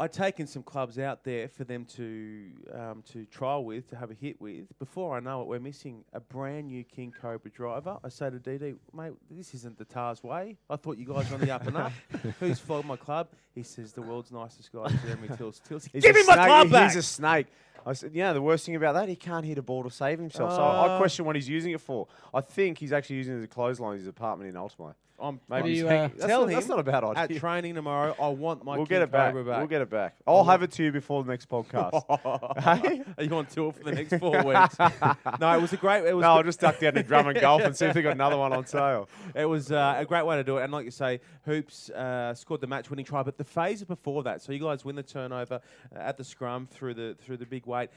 I'd 0.00 0.12
taken 0.12 0.46
some 0.46 0.62
clubs 0.64 0.98
out 0.98 1.22
there 1.22 1.48
for 1.48 1.62
them 1.64 1.84
to 1.96 2.50
um, 2.74 3.04
to 3.12 3.24
trial 3.26 3.64
with, 3.64 3.88
to 3.90 3.96
have 3.96 4.10
a 4.10 4.14
hit 4.14 4.40
with. 4.40 4.66
Before 4.78 5.16
I 5.16 5.20
know 5.20 5.42
it, 5.42 5.46
we're 5.48 5.60
missing 5.60 6.04
a 6.12 6.18
brand 6.18 6.66
new 6.68 6.82
King 6.82 7.12
Cobra 7.20 7.50
driver. 7.50 7.98
I 8.02 8.08
say 8.08 8.30
to 8.30 8.38
DD, 8.38 8.76
mate, 8.92 9.12
this 9.30 9.54
isn't 9.54 9.78
the 9.78 9.84
Tahs 9.84 10.22
way. 10.24 10.56
I 10.68 10.76
thought 10.76 10.96
you 10.98 11.06
guys 11.06 11.28
were 11.28 11.34
on 11.36 11.40
the 11.42 11.50
up 11.52 11.66
and 11.66 11.76
up. 11.76 11.92
Who's 12.40 12.58
flogged 12.58 12.86
my 12.86 12.96
club? 12.96 13.28
He 13.54 13.62
says, 13.62 13.92
the 13.92 14.02
world's 14.02 14.32
nicest 14.32 14.72
guy, 14.72 14.88
Jeremy 15.04 15.28
Tilse. 15.36 15.60
Tilse. 15.60 15.86
Give 15.88 16.04
a 16.04 16.18
me 16.18 16.24
my 16.26 16.34
snake. 16.34 16.46
club 16.70 16.84
He's 16.84 16.96
a 16.96 17.02
snake. 17.02 17.46
I 17.84 17.92
said, 17.92 18.12
yeah, 18.14 18.32
the 18.32 18.42
worst 18.42 18.64
thing 18.64 18.76
about 18.76 18.94
that, 18.94 19.08
he 19.08 19.16
can't 19.16 19.44
hit 19.44 19.58
a 19.58 19.62
ball 19.62 19.82
to 19.84 19.90
save 19.90 20.18
himself. 20.18 20.52
so 20.52 20.62
I 20.62 20.86
Uh, 20.94 20.98
question 20.98 21.24
what 21.24 21.36
he's 21.36 21.48
using 21.48 21.72
it 21.72 21.80
for. 21.80 22.08
I 22.32 22.40
think 22.40 22.78
he's 22.78 22.92
actually 22.92 23.16
using 23.16 23.34
it 23.34 23.38
as 23.38 23.44
a 23.44 23.48
clothesline 23.48 23.92
in 23.94 23.98
his 23.98 24.06
apartment 24.08 24.48
in 24.50 24.56
Ultimo. 24.56 24.94
I'm, 25.22 25.40
Maybe 25.48 25.74
you, 25.74 25.88
uh, 25.88 26.08
that's, 26.08 26.26
tell 26.26 26.46
not, 26.46 26.50
that's 26.52 26.68
not 26.68 26.80
a 26.80 26.82
bad 26.82 27.04
at 27.16 27.36
training 27.36 27.76
tomorrow, 27.76 28.14
I 28.20 28.28
want 28.28 28.64
my 28.64 28.76
we'll 28.76 28.86
get 28.86 29.02
it 29.02 29.12
back. 29.12 29.34
Back. 29.34 29.58
We'll 29.58 29.66
get 29.68 29.80
it 29.80 29.88
back. 29.88 30.16
I'll 30.26 30.42
have 30.44 30.62
it 30.62 30.72
to 30.72 30.82
you 30.82 30.90
before 30.90 31.22
the 31.22 31.30
next 31.30 31.48
podcast. 31.48 32.02
Hey? 32.62 33.02
Are 33.18 33.24
you 33.24 33.34
on 33.36 33.46
tour 33.46 33.72
for 33.72 33.84
the 33.84 33.92
next 33.92 34.18
four 34.18 34.32
weeks? 34.44 34.76
no, 34.78 35.56
it 35.56 35.60
was 35.60 35.72
a 35.72 35.76
great. 35.76 36.04
It 36.04 36.14
was. 36.14 36.22
no, 36.22 36.32
I'll 36.32 36.42
just 36.42 36.60
duck 36.60 36.78
down 36.80 36.94
to 36.94 37.02
drum 37.02 37.28
and 37.28 37.40
golf 37.40 37.62
and 37.62 37.76
see 37.76 37.86
if 37.86 37.94
they 37.94 38.02
got 38.02 38.12
another 38.12 38.36
one 38.36 38.52
on 38.52 38.66
sale. 38.66 39.08
It 39.34 39.44
was 39.44 39.70
uh, 39.70 39.96
a 39.98 40.04
great 40.04 40.26
way 40.26 40.36
to 40.36 40.44
do 40.44 40.58
it, 40.58 40.64
and 40.64 40.72
like 40.72 40.84
you 40.84 40.90
say, 40.90 41.20
Hoops 41.44 41.90
uh, 41.90 42.34
scored 42.34 42.60
the 42.60 42.66
match-winning 42.66 43.04
try. 43.04 43.22
But 43.22 43.38
the 43.38 43.44
phase 43.44 43.82
before 43.84 44.22
that, 44.24 44.42
so 44.42 44.52
you 44.52 44.58
guys 44.58 44.84
win 44.84 44.96
the 44.96 45.02
turnover 45.02 45.60
uh, 45.94 45.98
at 45.98 46.16
the 46.16 46.24
scrum 46.24 46.66
through 46.66 46.94
the 46.94 47.16
through 47.20 47.36
the 47.36 47.46
big 47.46 47.66
weight. 47.66 47.90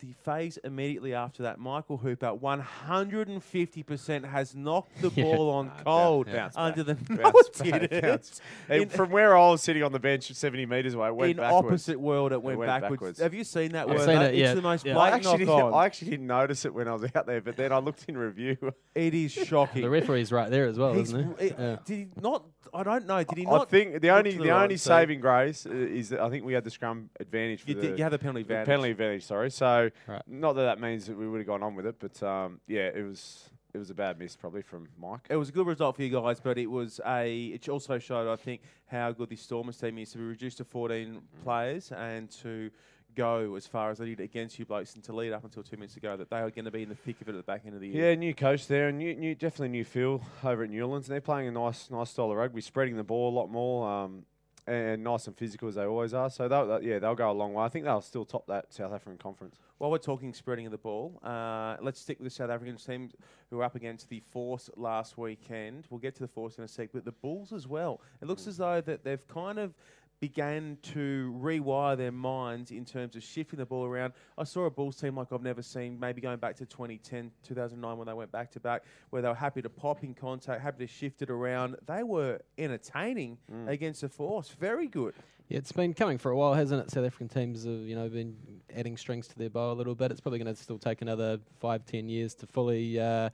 The 0.00 0.12
phase 0.24 0.58
immediately 0.64 1.14
after 1.14 1.44
that, 1.44 1.58
Michael 1.60 1.96
Hooper, 1.98 2.32
150% 2.34 4.24
has 4.28 4.54
knocked 4.54 5.00
the 5.00 5.08
Yeah. 5.14 5.22
ball 5.24 5.50
on 5.50 5.66
Nah, 5.68 5.82
cold 5.84 6.26
bounce 6.26 6.54
under 6.56 6.82
the. 6.82 6.96
No, 7.08 7.16
Bounce 7.22 7.48
it 7.60 7.70
back, 7.70 7.80
didn't. 7.90 8.02
bounce. 8.02 8.40
Hey, 8.68 8.82
In- 8.82 8.88
from 8.88 9.10
where 9.10 9.36
I 9.36 9.50
was 9.50 9.62
sitting 9.62 9.82
on 9.82 9.92
the 9.92 10.00
bench 10.00 10.30
70 10.32 10.66
metres 10.66 10.94
away, 10.94 11.08
it 11.08 11.14
went 11.16 11.30
in 11.30 11.36
backwards. 11.38 11.66
opposite 11.66 12.00
world, 12.00 12.32
it 12.32 12.42
went, 12.42 12.58
went 12.58 12.68
backwards. 12.68 12.90
backwards. 12.92 13.20
Have 13.20 13.34
you 13.34 13.44
seen 13.44 13.72
that? 13.72 13.88
I've 13.88 13.96
word? 13.96 13.98
seen 14.00 14.14
though? 14.16 14.22
it, 14.22 14.28
It's 14.34 14.38
yeah. 14.38 14.54
the 14.54 14.62
most 14.62 14.84
Yeah. 14.84 14.92
I 14.92 15.10
blatant 15.10 15.14
actually, 15.26 15.44
knock 15.46 15.56
didn't, 15.58 15.72
on. 15.72 15.74
I 15.82 15.86
actually 15.86 16.10
didn't 16.10 16.26
notice 16.26 16.64
it 16.64 16.74
when 16.74 16.88
I 16.88 16.92
was 16.94 17.10
out 17.14 17.26
there, 17.26 17.40
but 17.40 17.56
then 17.56 17.72
I 17.72 17.78
looked 17.78 18.04
in 18.08 18.18
review. 18.18 18.56
It 18.94 19.14
is 19.14 19.32
shocking. 19.32 19.82
The 19.82 19.90
referee's 19.90 20.32
right 20.32 20.50
there 20.50 20.66
as 20.66 20.78
well, 20.78 20.92
He's 20.94 21.08
isn't 21.12 21.38
he? 21.40 21.46
it- 21.46 21.56
Yeah. 21.58 21.76
Did 21.84 21.96
he 21.98 22.06
not? 22.20 22.44
I 22.74 22.82
don't 22.82 23.06
know. 23.06 23.22
Did 23.22 23.38
he 23.38 23.44
not? 23.44 23.52
I 23.52 23.56
not? 23.58 23.70
think 23.70 24.00
the 24.00 24.10
only 24.10 24.32
the, 24.32 24.44
the 24.44 24.50
only 24.50 24.76
saving 24.76 25.20
grace 25.20 25.64
uh, 25.66 25.70
is 25.72 26.08
that 26.10 26.20
I 26.20 26.28
think 26.30 26.44
we 26.44 26.52
had 26.54 26.64
the 26.64 26.70
scrum 26.70 27.10
advantage 27.20 27.62
for 27.62 27.70
You, 27.70 27.80
the, 27.80 27.88
you 27.96 28.02
have 28.02 28.12
the 28.12 28.18
penalty 28.18 28.42
the 28.42 28.54
advantage. 28.54 28.66
penalty 28.66 28.90
advantage. 28.90 29.24
Sorry, 29.24 29.50
so 29.50 29.90
Right. 30.08 30.22
not 30.26 30.54
that 30.54 30.62
that 30.64 30.80
means 30.80 31.06
that 31.06 31.16
we 31.16 31.28
would 31.28 31.38
have 31.38 31.46
gone 31.46 31.62
on 31.62 31.74
with 31.76 31.86
it, 31.86 31.96
but 32.00 32.20
um, 32.22 32.60
yeah, 32.66 32.88
it 32.94 33.02
was 33.04 33.48
it 33.72 33.78
was 33.78 33.90
a 33.90 33.94
bad 33.94 34.18
miss 34.18 34.36
probably 34.36 34.62
from 34.62 34.88
Mike. 35.00 35.26
It 35.30 35.36
was 35.36 35.48
a 35.48 35.52
good 35.52 35.66
result 35.66 35.96
for 35.96 36.02
you 36.02 36.10
guys, 36.10 36.40
but 36.40 36.58
it 36.58 36.66
was 36.70 37.00
a. 37.06 37.46
It 37.46 37.68
also 37.68 37.98
showed, 37.98 38.32
I 38.32 38.36
think, 38.36 38.60
how 38.86 39.10
good 39.12 39.28
the 39.28 39.36
Stormers 39.36 39.76
team 39.78 39.98
is 39.98 40.12
to 40.12 40.18
be 40.18 40.24
reduced 40.24 40.58
to 40.58 40.64
14 40.64 41.20
players 41.42 41.90
and 41.92 42.30
to 42.42 42.70
go 43.14 43.54
as 43.54 43.66
far 43.66 43.90
as 43.90 43.98
they 43.98 44.06
did 44.06 44.20
against 44.20 44.58
you 44.58 44.64
blokes 44.64 44.94
and 44.94 45.04
to 45.04 45.12
lead 45.14 45.32
up 45.32 45.44
until 45.44 45.62
two 45.62 45.76
minutes 45.76 45.96
ago 45.96 46.16
that 46.16 46.30
they 46.30 46.38
are 46.38 46.50
going 46.50 46.64
to 46.64 46.70
be 46.70 46.82
in 46.82 46.88
the 46.88 46.94
thick 46.94 47.20
of 47.20 47.28
it 47.28 47.32
at 47.32 47.36
the 47.36 47.42
back 47.42 47.62
end 47.64 47.74
of 47.74 47.80
the 47.80 47.88
year. 47.88 48.10
Yeah, 48.10 48.14
new 48.14 48.34
coach 48.34 48.66
there, 48.66 48.88
and 48.88 48.98
new, 48.98 49.14
new 49.14 49.34
definitely 49.34 49.68
new 49.70 49.84
feel 49.84 50.22
over 50.42 50.64
at 50.64 50.70
Newlands. 50.70 51.08
And 51.08 51.14
they're 51.14 51.20
playing 51.20 51.48
a 51.48 51.52
nice 51.52 51.90
nice 51.90 52.10
style 52.10 52.30
of 52.30 52.36
rugby, 52.36 52.60
spreading 52.60 52.96
the 52.96 53.04
ball 53.04 53.30
a 53.30 53.34
lot 53.36 53.50
more. 53.50 53.88
Um, 53.88 54.24
and 54.66 55.04
nice 55.04 55.26
and 55.26 55.36
physical 55.36 55.68
as 55.68 55.74
they 55.74 55.84
always 55.84 56.14
are. 56.14 56.30
So 56.30 56.48
they'll, 56.48 56.66
they'll- 56.66 56.82
yeah, 56.82 56.98
they'll 56.98 57.14
go 57.14 57.30
a 57.30 57.32
long 57.32 57.52
way. 57.52 57.64
I 57.64 57.68
think 57.68 57.84
they'll 57.84 58.00
still 58.00 58.24
top 58.24 58.46
that 58.46 58.72
South 58.72 58.94
African 58.94 59.18
conference. 59.18 59.58
While 59.76 59.90
we're 59.90 59.98
talking 59.98 60.32
spreading 60.32 60.64
of 60.64 60.72
the 60.72 60.78
ball, 60.78 61.20
uh, 61.22 61.76
let's 61.82 62.00
stick 62.00 62.18
with 62.18 62.24
the 62.24 62.34
South 62.34 62.48
African 62.48 62.76
team 62.76 63.10
who 63.50 63.58
were 63.58 63.64
up 63.64 63.74
against 63.74 64.08
the 64.08 64.20
Force 64.20 64.70
last 64.74 65.18
weekend. 65.18 65.84
We'll 65.90 66.00
get 66.00 66.14
to 66.14 66.22
the 66.22 66.28
Force 66.28 66.56
in 66.56 66.64
a 66.64 66.68
sec, 66.68 66.88
but 66.94 67.04
the 67.04 67.12
Bulls 67.12 67.52
as 67.52 67.68
well. 67.68 68.00
It 68.22 68.26
looks 68.26 68.46
as 68.46 68.56
though 68.56 68.80
that 68.80 69.04
they've 69.04 69.28
kind 69.28 69.58
of 69.58 69.74
began 70.20 70.78
to 70.82 71.38
rewire 71.40 71.96
their 71.96 72.12
minds 72.12 72.70
in 72.70 72.84
terms 72.84 73.16
of 73.16 73.22
shifting 73.22 73.58
the 73.58 73.66
ball 73.66 73.84
around. 73.84 74.12
I 74.38 74.44
saw 74.44 74.64
a 74.64 74.70
Bulls 74.70 74.96
team 74.96 75.16
like 75.16 75.32
I've 75.32 75.42
never 75.42 75.62
seen, 75.62 75.98
maybe 76.00 76.20
going 76.20 76.38
back 76.38 76.56
to 76.56 76.66
2010, 76.66 77.30
2009 77.42 77.98
when 77.98 78.06
they 78.06 78.12
went 78.14 78.32
back 78.32 78.50
to 78.52 78.60
back, 78.60 78.84
where 79.10 79.22
they 79.22 79.28
were 79.28 79.34
happy 79.34 79.62
to 79.62 79.68
pop 79.68 80.02
in 80.02 80.14
contact, 80.14 80.62
happy 80.62 80.86
to 80.86 80.92
shift 80.92 81.22
it 81.22 81.30
around. 81.30 81.76
They 81.86 82.02
were 82.02 82.40
entertaining 82.56 83.38
against 83.66 84.00
the 84.00 84.08
Force. 84.08 84.48
Very 84.48 84.86
good. 84.86 85.14
Yeah, 85.48 85.58
it's 85.58 85.72
been 85.72 85.92
coming 85.92 86.16
for 86.16 86.30
a 86.30 86.36
while, 86.36 86.54
hasn't 86.54 86.82
it? 86.82 86.90
South 86.90 87.04
African 87.04 87.28
teams 87.28 87.64
have, 87.64 87.80
you 87.80 87.94
know, 87.94 88.08
been 88.08 88.34
adding 88.74 88.96
strings 88.96 89.28
to 89.28 89.38
their 89.38 89.50
bow 89.50 89.72
a 89.72 89.74
little 89.74 89.94
bit. 89.94 90.10
It's 90.10 90.20
probably 90.20 90.38
going 90.38 90.54
to 90.54 90.60
still 90.60 90.78
take 90.78 91.02
another 91.02 91.38
five, 91.60 91.84
ten 91.84 92.08
years 92.08 92.34
to 92.36 92.46
fully, 92.46 92.98
uh, 92.98 93.28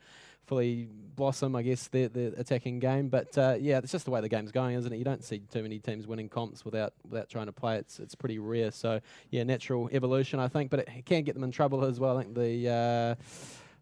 blossom, 1.21 1.55
I 1.55 1.63
guess, 1.63 1.89
the 1.89 2.07
the 2.07 2.35
attacking 2.39 2.79
game. 2.79 3.09
But 3.09 3.37
uh, 3.37 3.57
yeah, 3.61 3.79
it's 3.79 3.93
just 3.93 4.05
the 4.05 4.11
way 4.11 4.21
the 4.21 4.29
game's 4.29 4.53
going, 4.53 4.77
isn't 4.77 4.93
it? 4.93 4.97
You 4.97 5.05
don't 5.05 5.23
see 5.23 5.41
too 5.53 5.63
many 5.63 5.79
teams 5.79 6.07
winning 6.07 6.29
comps 6.29 6.65
without 6.65 6.95
without 7.09 7.29
trying 7.29 7.47
to 7.47 7.53
play. 7.53 7.77
It's 7.77 8.01
it's 8.01 8.15
pretty 8.15 8.39
rare. 8.39 8.71
So 8.71 9.01
yeah, 9.31 9.45
natural 9.45 9.89
evolution, 9.93 10.41
I 10.41 10.49
think, 10.49 10.71
but 10.71 10.81
it 10.81 11.05
can 11.05 11.23
get 11.25 11.35
them 11.35 11.45
in 11.45 11.53
trouble 11.53 11.85
as 11.85 12.01
well. 12.01 12.17
I 12.19 12.23
think 12.23 12.35
the. 12.35 12.69
Uh, 12.69 13.23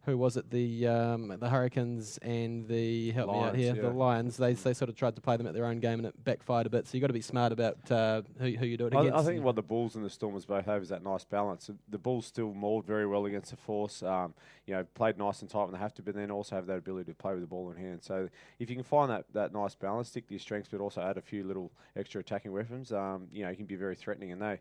who 0.08 0.18
was 0.18 0.36
it? 0.36 0.50
The 0.50 0.86
um, 0.86 1.36
the 1.38 1.48
Hurricanes 1.48 2.18
and 2.18 2.66
the 2.66 3.12
help 3.12 3.30
me 3.30 3.38
out 3.38 3.54
here, 3.54 3.74
yeah. 3.74 3.82
the 3.82 3.90
Lions. 3.90 4.36
They 4.36 4.54
they 4.54 4.74
sort 4.74 4.88
of 4.88 4.96
tried 4.96 5.14
to 5.16 5.22
play 5.22 5.36
them 5.36 5.46
at 5.46 5.54
their 5.54 5.66
own 5.66 5.80
game 5.80 5.98
and 6.00 6.06
it 6.06 6.24
backfired 6.24 6.66
a 6.66 6.70
bit. 6.70 6.86
So 6.86 6.96
you 6.96 7.00
have 7.00 7.08
got 7.08 7.08
to 7.08 7.12
be 7.14 7.20
smart 7.20 7.52
about 7.52 7.90
uh, 7.90 8.22
who 8.38 8.50
who 8.52 8.66
you 8.66 8.76
do 8.76 8.86
it 8.86 8.94
I, 8.94 9.00
against. 9.00 9.18
I 9.18 9.22
think 9.22 9.44
what 9.44 9.56
the 9.56 9.62
Bulls 9.62 9.94
and 9.94 10.04
the 10.04 10.10
Stormers 10.10 10.44
both 10.44 10.66
have 10.66 10.82
is 10.82 10.88
that 10.88 11.02
nice 11.02 11.24
balance. 11.24 11.66
The- 11.66 11.76
The 11.90 11.98
Bulls 11.98 12.26
still 12.26 12.54
mauled 12.54 12.86
very 12.86 13.06
well 13.06 13.26
against 13.26 13.50
the 13.50 13.56
Force. 13.56 14.02
Um, 14.02 14.34
you 14.66 14.74
know, 14.74 14.84
played 14.94 15.16
nice 15.18 15.40
and 15.40 15.50
tight 15.50 15.64
when 15.64 15.72
they 15.72 15.78
have 15.78 15.94
to, 15.94 16.02
but 16.02 16.14
then 16.14 16.30
also 16.30 16.54
have 16.54 16.66
that 16.66 16.78
ability 16.78 17.10
to 17.10 17.16
play 17.16 17.32
with 17.32 17.40
the 17.40 17.46
ball 17.46 17.70
in 17.70 17.76
hand. 17.76 18.02
So 18.02 18.28
if 18.58 18.68
you 18.68 18.76
can 18.76 18.84
find 18.84 19.10
that, 19.10 19.24
that 19.32 19.52
nice 19.52 19.74
balance, 19.74 20.08
stick 20.08 20.26
to 20.28 20.34
your 20.34 20.40
strengths, 20.40 20.68
but 20.70 20.80
also 20.80 21.00
add 21.00 21.16
a 21.16 21.22
few 21.22 21.42
little 21.42 21.72
extra 21.96 22.20
attacking 22.20 22.52
weapons, 22.52 22.92
um, 22.92 23.28
you 23.32 23.44
know, 23.44 23.50
you 23.50 23.56
can 23.56 23.64
be 23.64 23.76
very 23.76 23.94
threatening. 23.94 24.30
And 24.30 24.42
they, 24.42 24.60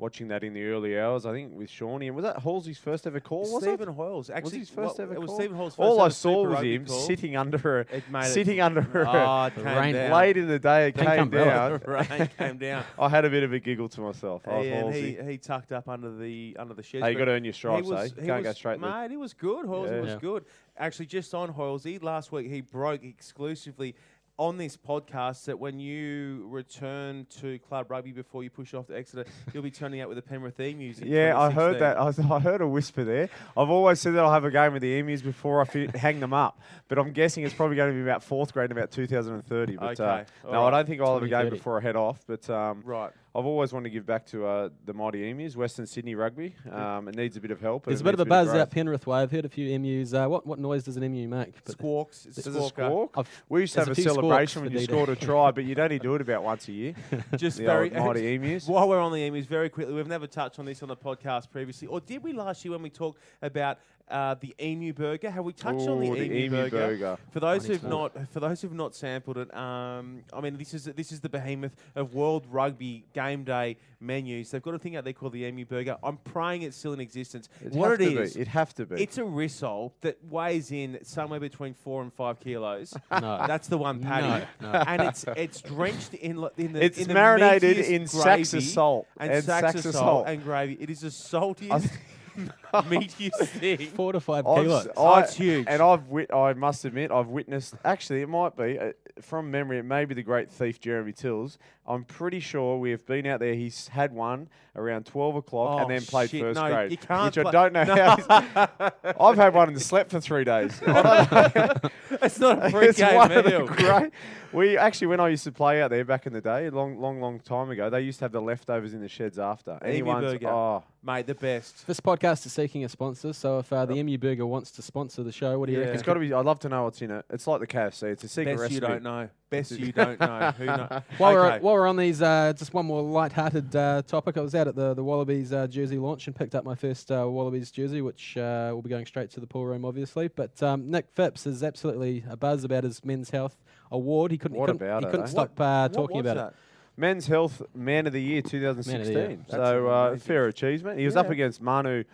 watching 0.00 0.28
that 0.28 0.42
in 0.42 0.54
the 0.54 0.64
early 0.64 0.98
hours, 0.98 1.26
I 1.26 1.32
think 1.32 1.52
with 1.54 1.68
Shawnee, 1.68 2.06
and 2.08 2.16
was 2.16 2.22
that 2.24 2.38
Halsey's 2.38 2.78
first 2.78 3.06
ever 3.06 3.20
call? 3.20 3.40
Was 3.52 3.62
Stephen 3.62 3.88
it? 3.90 3.94
Hoiles. 3.94 4.30
Actually, 4.30 4.42
was 4.42 4.52
his 4.54 4.70
first 4.70 4.98
what- 4.98 5.00
ever 5.00 5.14
it 5.14 5.20
was 5.20 5.28
call? 5.28 5.36
Stephen 5.38 5.56
Hoiles' 5.56 5.66
first 5.76 5.78
All 5.78 6.00
I 6.00 6.08
saw 6.08 6.48
was 6.48 6.62
him 6.62 6.86
call. 6.86 6.98
sitting 7.00 7.36
under 7.36 7.80
a 7.80 7.86
It 7.94 8.10
made 8.10 8.24
it- 8.24 8.28
sitting 8.28 8.60
under 8.60 8.80
a 8.80 9.08
Oh, 9.08 9.50
came 9.54 9.64
rain 9.64 9.94
down. 9.94 10.10
late 10.12 10.36
in 10.36 10.48
the 10.48 10.58
day. 10.58 10.88
It 10.88 10.94
Pink 10.94 11.08
came 11.08 11.20
umbrella. 11.24 11.78
down. 11.78 11.80
rain 12.08 12.28
came 12.38 12.58
down. 12.58 12.84
I 12.98 13.08
had 13.08 13.24
a 13.24 13.30
bit 13.30 13.42
of 13.42 13.52
a 13.52 13.58
giggle 13.60 13.88
to 13.90 14.00
myself. 14.00 14.48
I 14.48 14.56
was 14.58 14.66
and 14.66 14.74
Halsey. 14.86 15.16
he, 15.22 15.30
he 15.32 15.38
tucked 15.38 15.72
up 15.72 15.88
under 15.88 16.16
the 16.16 16.56
under 16.58 16.74
the 16.74 16.82
sheds. 16.82 17.04
Hey, 17.04 17.12
you 17.12 17.18
got 17.18 17.26
to 17.26 17.32
earn 17.32 17.44
your 17.44 17.52
he 17.52 17.58
stripes, 17.58 17.86
was, 17.86 18.12
eh? 18.12 18.20
he 18.22 18.26
Can't 18.26 18.42
go 18.42 18.52
straight. 18.52 18.80
Mate, 18.80 19.10
he 19.10 19.16
was 19.18 19.34
good. 19.34 19.66
Hoiles 19.66 19.90
Yeah. 19.90 20.00
was 20.00 20.10
Yeah. 20.10 20.18
good. 20.20 20.44
Actually, 20.78 21.06
just 21.06 21.34
on 21.34 21.52
Hoilesy, 21.52 22.02
last 22.02 22.32
week 22.32 22.48
he 22.48 22.62
broke 22.62 23.04
exclusively 23.04 23.94
on 24.40 24.56
this 24.56 24.74
podcast 24.74 25.44
that 25.44 25.58
when 25.58 25.78
you 25.78 26.46
return 26.48 27.26
to 27.40 27.58
club 27.58 27.90
rugby 27.90 28.10
before 28.10 28.42
you 28.42 28.48
push 28.48 28.72
off 28.72 28.86
to 28.86 28.96
Exeter, 28.96 29.26
you'll 29.52 29.62
be 29.62 29.70
turning 29.70 30.00
out 30.00 30.08
with 30.08 30.16
the 30.16 30.22
Penrith 30.22 30.58
Emus. 30.58 30.98
Yeah, 31.00 31.38
I 31.38 31.50
heard 31.50 31.78
that. 31.80 31.98
I, 31.98 32.04
was, 32.04 32.18
I 32.18 32.40
heard 32.40 32.62
a 32.62 32.66
whisper 32.66 33.04
there. 33.04 33.28
I've 33.54 33.68
always 33.68 34.00
said 34.00 34.14
that 34.14 34.24
I'll 34.24 34.32
have 34.32 34.46
a 34.46 34.50
game 34.50 34.72
with 34.72 34.80
the 34.80 34.98
Emus 34.98 35.20
before 35.20 35.60
I 35.60 35.64
fi- 35.64 35.90
hang 35.94 36.20
them 36.20 36.32
up, 36.32 36.58
but 36.88 36.98
I'm 36.98 37.12
guessing 37.12 37.44
it's 37.44 37.52
probably 37.54 37.76
going 37.76 37.90
to 37.90 37.94
be 37.94 38.00
about 38.02 38.24
fourth 38.24 38.54
grade 38.54 38.70
in 38.70 38.78
about 38.78 38.90
2030. 38.90 39.76
But 39.76 40.00
uh, 40.00 40.04
Okay, 40.04 40.24
no, 40.50 40.64
I 40.64 40.70
don't 40.70 40.86
think 40.86 41.02
I'll 41.02 41.14
have 41.14 41.22
a 41.22 41.28
game 41.28 41.50
before 41.50 41.78
I 41.78 41.82
head 41.82 41.96
off. 41.96 42.20
But 42.26 42.48
um, 42.48 42.80
Right. 42.82 43.12
I've 43.32 43.46
always 43.46 43.72
wanted 43.72 43.84
to 43.84 43.90
give 43.90 44.04
back 44.06 44.26
to 44.26 44.44
uh, 44.44 44.68
the 44.86 44.92
mighty 44.92 45.30
Emus, 45.30 45.54
Western 45.54 45.86
Sydney 45.86 46.16
rugby. 46.16 46.56
Um, 46.70 47.06
it 47.06 47.14
needs 47.14 47.36
a 47.36 47.40
bit 47.40 47.52
of 47.52 47.60
help. 47.60 47.84
There's 47.86 48.00
a 48.00 48.04
bit 48.04 48.14
of 48.14 48.20
a 48.20 48.24
needs 48.24 48.28
buzz 48.28 48.48
out 48.48 48.70
Penrith 48.70 49.06
way. 49.06 49.18
I've 49.20 49.30
heard 49.30 49.44
a 49.44 49.48
few 49.48 49.68
emus. 49.68 50.12
Uh, 50.12 50.26
what 50.26 50.44
what 50.46 50.58
noise 50.58 50.82
does 50.82 50.96
an 50.96 51.04
emu 51.04 51.28
make? 51.28 51.54
But 51.64 51.72
Squawks. 51.78 52.26
It's 52.26 52.44
a 52.44 52.62
squawk? 52.68 53.14
I've- 53.16 53.28
We 53.48 53.60
used 53.60 53.74
to 53.74 53.80
have 53.80 53.88
a 53.88 53.92
a 53.92 53.94
celebration 53.94 54.62
when 54.64 54.72
you 54.72 54.80
scored 54.80 55.10
a 55.10 55.16
try, 55.28 55.52
but 55.52 55.64
you'd 55.64 55.78
only 55.78 56.00
do 56.00 56.16
it 56.16 56.20
about 56.20 56.42
once 56.42 56.66
a 56.68 56.72
year. 56.72 56.94
Just 57.36 57.58
The 57.58 57.66
very 57.66 57.90
mighty 57.90 58.34
Emus. 58.34 58.66
While 58.66 58.88
we're 58.88 59.00
on 59.00 59.12
the 59.12 59.24
emus, 59.24 59.46
very 59.46 59.68
quickly, 59.68 59.94
we've 59.94 60.08
never 60.08 60.26
touched 60.26 60.58
on 60.58 60.64
this 60.64 60.82
on 60.82 60.88
the 60.88 60.96
podcast 60.96 61.50
previously, 61.50 61.86
or 61.86 62.00
did 62.00 62.24
we 62.24 62.32
last 62.32 62.64
year 62.64 62.72
when 62.72 62.82
we 62.82 62.90
talked 62.90 63.20
about 63.42 63.78
uh, 64.10 64.34
the 64.34 64.54
emu 64.60 64.92
burger? 64.92 65.30
Have 65.30 65.44
we 65.44 65.52
touched 65.52 65.88
on 65.88 66.00
the 66.00 66.08
Ooh, 66.10 66.16
emu, 66.16 66.34
emu 66.34 66.50
burger? 66.50 66.70
burger. 66.70 67.18
For 67.30 67.40
those 67.40 67.66
who've 67.66 67.82
not, 67.84 68.16
for 68.32 68.40
those 68.40 68.60
who've 68.62 68.72
not 68.72 68.94
sampled 68.94 69.38
it, 69.38 69.54
um, 69.54 70.22
I 70.32 70.40
mean, 70.40 70.56
this 70.56 70.74
is 70.74 70.84
this 70.84 71.12
is 71.12 71.20
the 71.20 71.28
behemoth 71.28 71.74
of 71.94 72.14
World 72.14 72.46
Rugby 72.50 73.04
game 73.14 73.44
day 73.44 73.76
menus. 74.00 74.50
They've 74.50 74.62
got 74.62 74.74
a 74.74 74.78
thing 74.78 74.96
out 74.96 75.04
there 75.04 75.12
called 75.12 75.32
the 75.32 75.44
emu 75.44 75.64
burger. 75.64 75.96
I'm 76.02 76.16
praying 76.18 76.62
it's 76.62 76.76
still 76.76 76.92
in 76.92 77.00
existence. 77.00 77.48
It'd 77.60 77.74
what 77.74 77.92
it 77.92 78.00
is? 78.00 78.08
it 78.08 78.14
to 78.14 78.16
be. 78.34 78.40
It'd 78.40 78.48
have 78.48 78.74
to 78.74 78.86
be. 78.86 79.02
it's 79.02 79.18
a 79.18 79.22
rissole 79.22 79.92
that 80.00 80.18
weighs 80.28 80.72
in 80.72 80.98
somewhere 81.04 81.40
between 81.40 81.74
four 81.74 82.02
and 82.02 82.12
five 82.12 82.40
kilos. 82.40 82.94
no. 83.10 83.44
That's 83.46 83.68
the 83.68 83.78
one 83.78 84.00
patty, 84.00 84.46
No, 84.60 84.72
no. 84.72 84.78
and 84.78 85.02
it's 85.02 85.24
it's 85.36 85.60
drenched 85.60 86.14
in 86.14 86.44
in 86.56 86.72
the 86.72 86.84
It's 86.84 86.98
in 86.98 87.08
the 87.08 87.14
marinated 87.14 87.76
meatiest 87.76 87.88
in 87.90 88.06
sacks 88.06 88.54
of 88.54 88.62
salt 88.62 89.06
and, 89.18 89.30
and 89.32 89.44
sacks, 89.44 89.66
sacks 89.72 89.80
of 89.80 89.86
of 89.90 89.92
salt, 89.94 90.04
salt. 90.04 90.28
and 90.28 90.42
gravy. 90.42 90.76
It 90.80 90.90
is 90.90 91.00
the 91.00 91.08
saltiest, 91.08 91.90
meatiest 92.74 93.46
thing. 93.48 93.78
Four 93.88 94.12
to 94.12 94.20
five 94.20 94.46
I've 94.46 94.62
kilos. 94.64 94.86
s- 94.86 94.92
Oh, 94.96 95.06
I- 95.06 95.20
it's 95.22 95.34
huge. 95.36 95.66
And 95.68 95.82
I've 95.82 96.06
wit- 96.08 96.32
I 96.32 96.52
must 96.54 96.84
admit, 96.84 97.10
I've 97.10 97.28
witnessed. 97.28 97.74
Actually, 97.84 98.22
it 98.22 98.28
might 98.28 98.56
be 98.56 98.78
uh, 98.78 98.92
from 99.20 99.50
memory. 99.50 99.78
It 99.78 99.84
may 99.84 100.04
be 100.04 100.14
the 100.14 100.22
great 100.22 100.50
thief 100.50 100.80
Jeremy 100.80 101.12
Tilse. 101.12 101.58
I'm 101.86 102.04
pretty 102.04 102.40
sure 102.40 102.78
we 102.78 102.90
have 102.92 103.04
been 103.06 103.26
out 103.26 103.40
there. 103.40 103.54
He's 103.54 103.88
had 103.88 104.12
one 104.12 104.48
around 104.76 105.06
12 105.06 105.34
o'clock 105.36 105.74
Oh, 105.74 105.78
and 105.82 105.90
then 105.90 106.02
played 106.02 106.30
shit. 106.30 106.40
first 106.42 106.60
No, 106.60 106.68
grade, 106.68 106.90
you 106.92 106.96
can't 106.96 107.34
which 107.36 107.38
I 107.38 107.42
play- 107.42 107.52
don't 107.52 107.72
know 107.72 107.84
how. 107.84 108.16
he's- 108.16 108.92
I've 109.20 109.36
had 109.36 109.54
one 109.54 109.68
and 109.68 109.82
slept 109.82 110.10
for 110.12 110.20
three 110.20 110.44
days. 110.44 110.80
I 110.86 111.48
don't 111.54 111.82
know. 111.84 111.90
It's 112.22 112.38
not 112.38 112.58
a 112.58 112.64
it's 112.66 112.98
pre-game 112.98 113.14
one 113.16 113.32
of 113.32 113.44
the 113.44 113.50
meal. 113.50 113.66
great. 113.66 114.12
We 114.52 114.76
actually, 114.76 115.06
when 115.08 115.20
I 115.20 115.28
used 115.28 115.44
to 115.44 115.52
play 115.52 115.80
out 115.80 115.90
there 115.90 116.04
back 116.04 116.26
in 116.26 116.32
the 116.32 116.40
day, 116.40 116.66
a 116.66 116.70
long, 116.72 116.98
long, 117.00 117.20
long 117.20 117.38
time 117.38 117.70
ago, 117.70 117.88
they 117.88 118.00
used 118.00 118.18
to 118.18 118.24
have 118.24 118.32
the 118.32 118.40
leftovers 118.42 118.94
in 118.94 119.00
the 119.00 119.08
sheds 119.08 119.38
after. 119.38 119.78
Emu 119.84 119.92
Anyone's, 119.94 120.24
burger. 120.32 120.48
oh, 120.48 120.82
Mate, 121.04 121.26
the 121.26 121.34
best. 121.36 121.86
This 121.86 122.00
podcast 122.00 122.44
is 122.46 122.52
seeking 122.52 122.84
a 122.84 122.88
sponsor, 122.88 123.32
so 123.32 123.60
if 123.60 123.72
uh, 123.72 123.86
the 123.86 123.94
Emu 123.94 124.18
Burger 124.18 124.46
wants 124.46 124.72
to 124.72 124.82
sponsor 124.82 125.22
the 125.22 125.30
show, 125.32 125.58
what 125.58 125.66
do 125.66 125.72
you 125.72 125.78
Yeah. 125.78 125.84
reckon? 125.84 125.94
it's 125.98 126.04
got 126.06 126.14
to 126.14 126.20
be. 126.20 126.32
I'd 126.32 126.44
love 126.44 126.58
to 126.60 126.68
know 126.68 126.82
what's 126.84 127.00
in 127.00 127.10
it. 127.12 127.24
It's 127.30 127.46
like 127.46 127.60
the 127.60 127.66
KFC. 127.68 128.02
It's 128.12 128.24
a 128.24 128.28
secret 128.28 128.58
Best 128.58 128.72
you 128.72 128.80
don't 128.80 129.02
know. 129.04 129.28
Best 129.50 129.72
you 129.78 129.90
don't 129.92 130.18
know. 130.20 130.52
Who 130.58 130.64
know? 130.64 131.02
While, 131.18 131.36
okay. 131.36 131.56
we're, 131.56 131.58
while 131.58 131.74
we're 131.74 131.86
on 131.88 131.96
these, 131.96 132.22
uh, 132.22 132.52
just 132.56 132.72
one 132.72 132.86
more 132.86 133.02
light-hearted 133.02 133.74
uh, 133.74 134.02
topic. 134.06 134.36
I 134.36 134.40
was 134.40 134.54
out 134.54 134.68
at 134.68 134.76
the, 134.76 134.94
the 134.94 135.02
Wallabies 135.02 135.52
uh, 135.52 135.66
jersey 135.66 135.98
launch 135.98 136.28
and 136.28 136.36
picked 136.36 136.54
up 136.54 136.64
my 136.64 136.76
first 136.76 137.10
uh, 137.10 137.26
Wallabies 137.28 137.70
jersey, 137.72 138.00
which 138.00 138.36
uh, 138.36 138.70
will 138.72 138.82
be 138.82 138.90
going 138.90 139.06
straight 139.06 139.30
to 139.32 139.40
the 139.40 139.48
pool 139.48 139.66
room, 139.66 139.84
obviously. 139.84 140.28
But 140.28 140.62
um, 140.62 140.88
Nick 140.90 141.06
Phipps 141.14 141.46
is 141.46 141.62
absolutely 141.64 142.24
a 142.30 142.36
buzz 142.36 142.62
about 142.62 142.84
his 142.84 143.04
Men's 143.04 143.30
Health 143.30 143.56
Award. 143.90 144.30
He 144.30 144.38
couldn't, 144.38 144.56
What 144.56 144.68
he 144.70 144.74
couldn't, 144.74 144.88
about 144.88 145.04
he 145.04 145.10
couldn't 145.10 145.26
eh? 145.26 145.30
stop 145.30 145.60
uh, 145.60 145.82
What 145.88 145.92
talking 145.92 146.16
was 146.18 146.26
about 146.26 146.36
that? 146.36 146.48
it. 146.48 146.54
Men's 146.96 147.26
Health 147.26 147.62
Man 147.74 148.06
of 148.06 148.12
the 148.12 148.22
Year 148.22 148.42
2016. 148.42 149.00
Of 149.00 149.06
the 149.06 149.12
Year. 149.12 149.38
So 149.48 149.88
uh, 149.88 150.16
fair 150.16 150.46
achievement. 150.46 150.98
He 150.98 151.06
was 151.06 151.16
up 151.16 151.30
against 151.30 151.60
Manu 151.60 152.04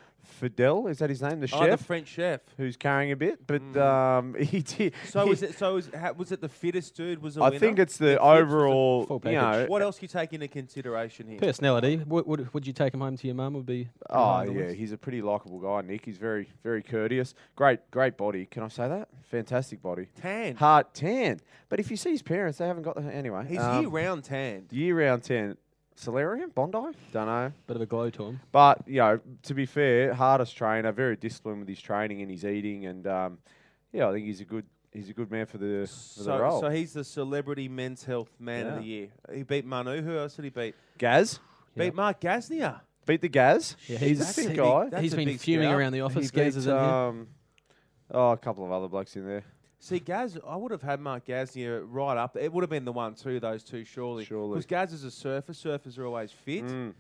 Feildel. 0.41 0.91
Is 0.91 0.99
that 0.99 1.11
his 1.11 1.23
name? 1.23 1.41
The 1.41 1.49
Oh, 1.53 1.61
the 1.61 1.71
chef 1.71 1.81
French 1.87 2.09
chef. 2.09 2.41
who's 2.57 2.77
carrying 2.77 3.13
a 3.13 3.17
bit, 3.17 3.47
but 3.47 3.63
Mm. 3.63 3.77
um, 3.77 4.35
he 4.39 4.61
did. 4.61 4.93
So 5.07 5.25
he- 5.25 5.31
was 5.31 5.43
it? 5.43 5.57
So 5.59 5.75
was, 5.75 5.89
ha, 5.99 6.13
was 6.17 6.33
it 6.33 6.41
the 6.41 6.49
fittest 6.49 6.95
dude? 6.97 7.23
Was 7.23 7.37
a 7.37 7.43
I 7.43 7.49
winner? 7.49 7.59
think 7.61 7.79
it's 7.79 7.97
the 7.97 8.05
Nick 8.07 8.15
Phipps 8.19 8.25
overall. 8.25 9.07
full 9.07 9.23
You 9.25 9.33
know, 9.33 9.41
package. 9.41 9.69
What 9.69 9.83
else 9.83 9.99
do 9.99 10.05
you 10.05 10.09
take 10.09 10.33
into 10.33 10.49
consideration 10.49 11.29
here? 11.29 11.39
Personality. 11.39 11.97
Would, 12.07 12.27
would, 12.27 12.55
would 12.55 12.67
you 12.67 12.73
take 12.73 12.93
him 12.95 13.01
home 13.01 13.17
to 13.17 13.27
your 13.27 13.37
mum? 13.37 13.55
Would 13.55 13.67
be 13.67 13.89
Oh 14.11 14.21
on 14.21 14.47
the 14.47 14.53
yeah, 14.53 14.59
list? 14.67 14.77
he's 14.77 14.93
a 14.93 14.99
pretty 14.99 15.23
likable 15.23 15.59
guy, 15.61 15.81
Nick. 15.83 16.05
He's 16.05 16.19
very, 16.19 16.49
very 16.63 16.83
courteous. 16.83 17.35
Great, 17.55 17.91
great 17.91 18.17
body. 18.17 18.47
Can 18.47 18.63
I 18.63 18.69
say 18.69 18.89
that? 18.89 19.09
Fantastic 19.31 19.83
body. 19.83 20.07
Tan. 20.21 20.57
Heart 20.57 20.95
tan. 20.95 21.41
But 21.69 21.81
if 21.81 21.91
you 21.91 21.97
see 21.97 22.11
his 22.11 22.23
parents, 22.23 22.59
they 22.59 22.67
haven't 22.67 22.83
got 22.85 22.95
the 22.97 23.03
anyway. 23.03 23.45
He's 23.49 23.59
um, 23.59 23.81
year-round 23.83 24.25
tanned. 24.25 24.73
year 24.73 24.99
round 24.99 25.23
tan. 25.25 25.57
Solarium, 25.97 26.51
Bondi, 26.55 26.79
don't 27.13 27.27
know. 27.27 27.53
bit 27.67 27.77
of 27.77 27.83
a 27.83 27.87
glow 27.87 28.11
to 28.11 28.25
him. 28.27 28.41
But 28.53 28.87
you 28.87 28.99
know, 28.99 29.21
to 29.45 29.55
be 29.55 29.67
fair, 29.67 30.13
hardest 30.15 30.57
trainer, 30.57 30.93
very 30.93 31.17
disciplined 31.17 31.61
with 31.61 31.69
his 31.69 31.81
training 31.81 32.21
and 32.23 32.31
his 32.31 32.45
eating, 32.45 32.87
and 32.87 33.07
um, 33.07 33.39
yeah, 33.93 34.09
I 34.09 34.13
think 34.13 34.27
he's 34.27 34.41
a 34.41 34.45
good 34.45 34.65
he's 34.93 35.09
a 35.09 35.13
good 35.15 35.31
man 35.31 35.47
for 35.47 35.59
the 35.59 35.65
for 35.67 36.19
the 36.21 36.25
So, 36.25 36.39
role. 36.39 36.61
so 36.61 36.69
he's 36.71 36.93
the 36.93 37.05
celebrity 37.05 37.69
men's 37.69 38.05
health 38.05 38.31
man 38.39 38.67
of 38.67 38.75
the 38.77 38.85
year. 38.85 39.09
He 39.35 39.43
beat 39.43 39.65
Manu. 39.65 40.03
Who 40.03 40.17
else 40.19 40.37
did 40.37 40.45
he 40.45 40.51
beat? 40.51 40.75
Gaz 40.99 41.41
Beat 41.77 41.95
Mark 41.95 42.21
Gasnier. 42.21 42.81
beat 43.07 43.21
the 43.21 43.29
Gaz. 43.29 43.77
Yeah, 43.87 43.99
he's 43.99 44.21
a 44.21 44.25
he's- 44.25 44.35
thick 44.37 44.51
he- 44.51 44.57
guy. 44.57 44.89
That's 44.91 45.03
he's 45.03 45.13
a 45.13 45.17
been 45.17 45.37
fuming 45.39 45.69
scout. 45.69 45.79
around 45.79 45.93
the 45.93 46.01
office. 46.03 46.31
He 46.31 46.37
Gaz 46.37 46.55
beat, 46.55 46.59
is 46.59 46.67
in 46.67 46.73
here. 46.75 46.83
um, 46.83 47.29
oh, 48.11 48.31
a 48.33 48.37
couple 48.37 48.65
of 48.65 48.73
other 48.73 48.89
blokes 48.89 49.15
in 49.17 49.27
there. 49.27 49.45
See, 49.79 49.99
Gaz, 49.99 50.39
I 50.47 50.57
would 50.57 50.73
have 50.73 50.83
had 50.83 51.01
Mark 51.01 51.27
Gasnier 51.27 51.85
right 51.89 52.17
up. 52.17 52.37
It 52.37 52.53
would 52.53 52.63
have 52.63 52.71
been 52.71 52.85
the 52.85 52.93
one, 52.93 53.15
too, 53.15 53.39
those 53.39 53.63
two, 53.63 53.85
surely. 53.85 54.25
Surely. 54.25 54.51
Because 54.55 54.67
Gaz 54.67 54.93
is 54.93 55.05
a 55.05 55.11
surfer. 55.11 55.53
Surfers 55.53 55.99
are 55.99 56.07
always 56.07 56.33
fit. 56.33 56.65
Mm. 56.65 56.95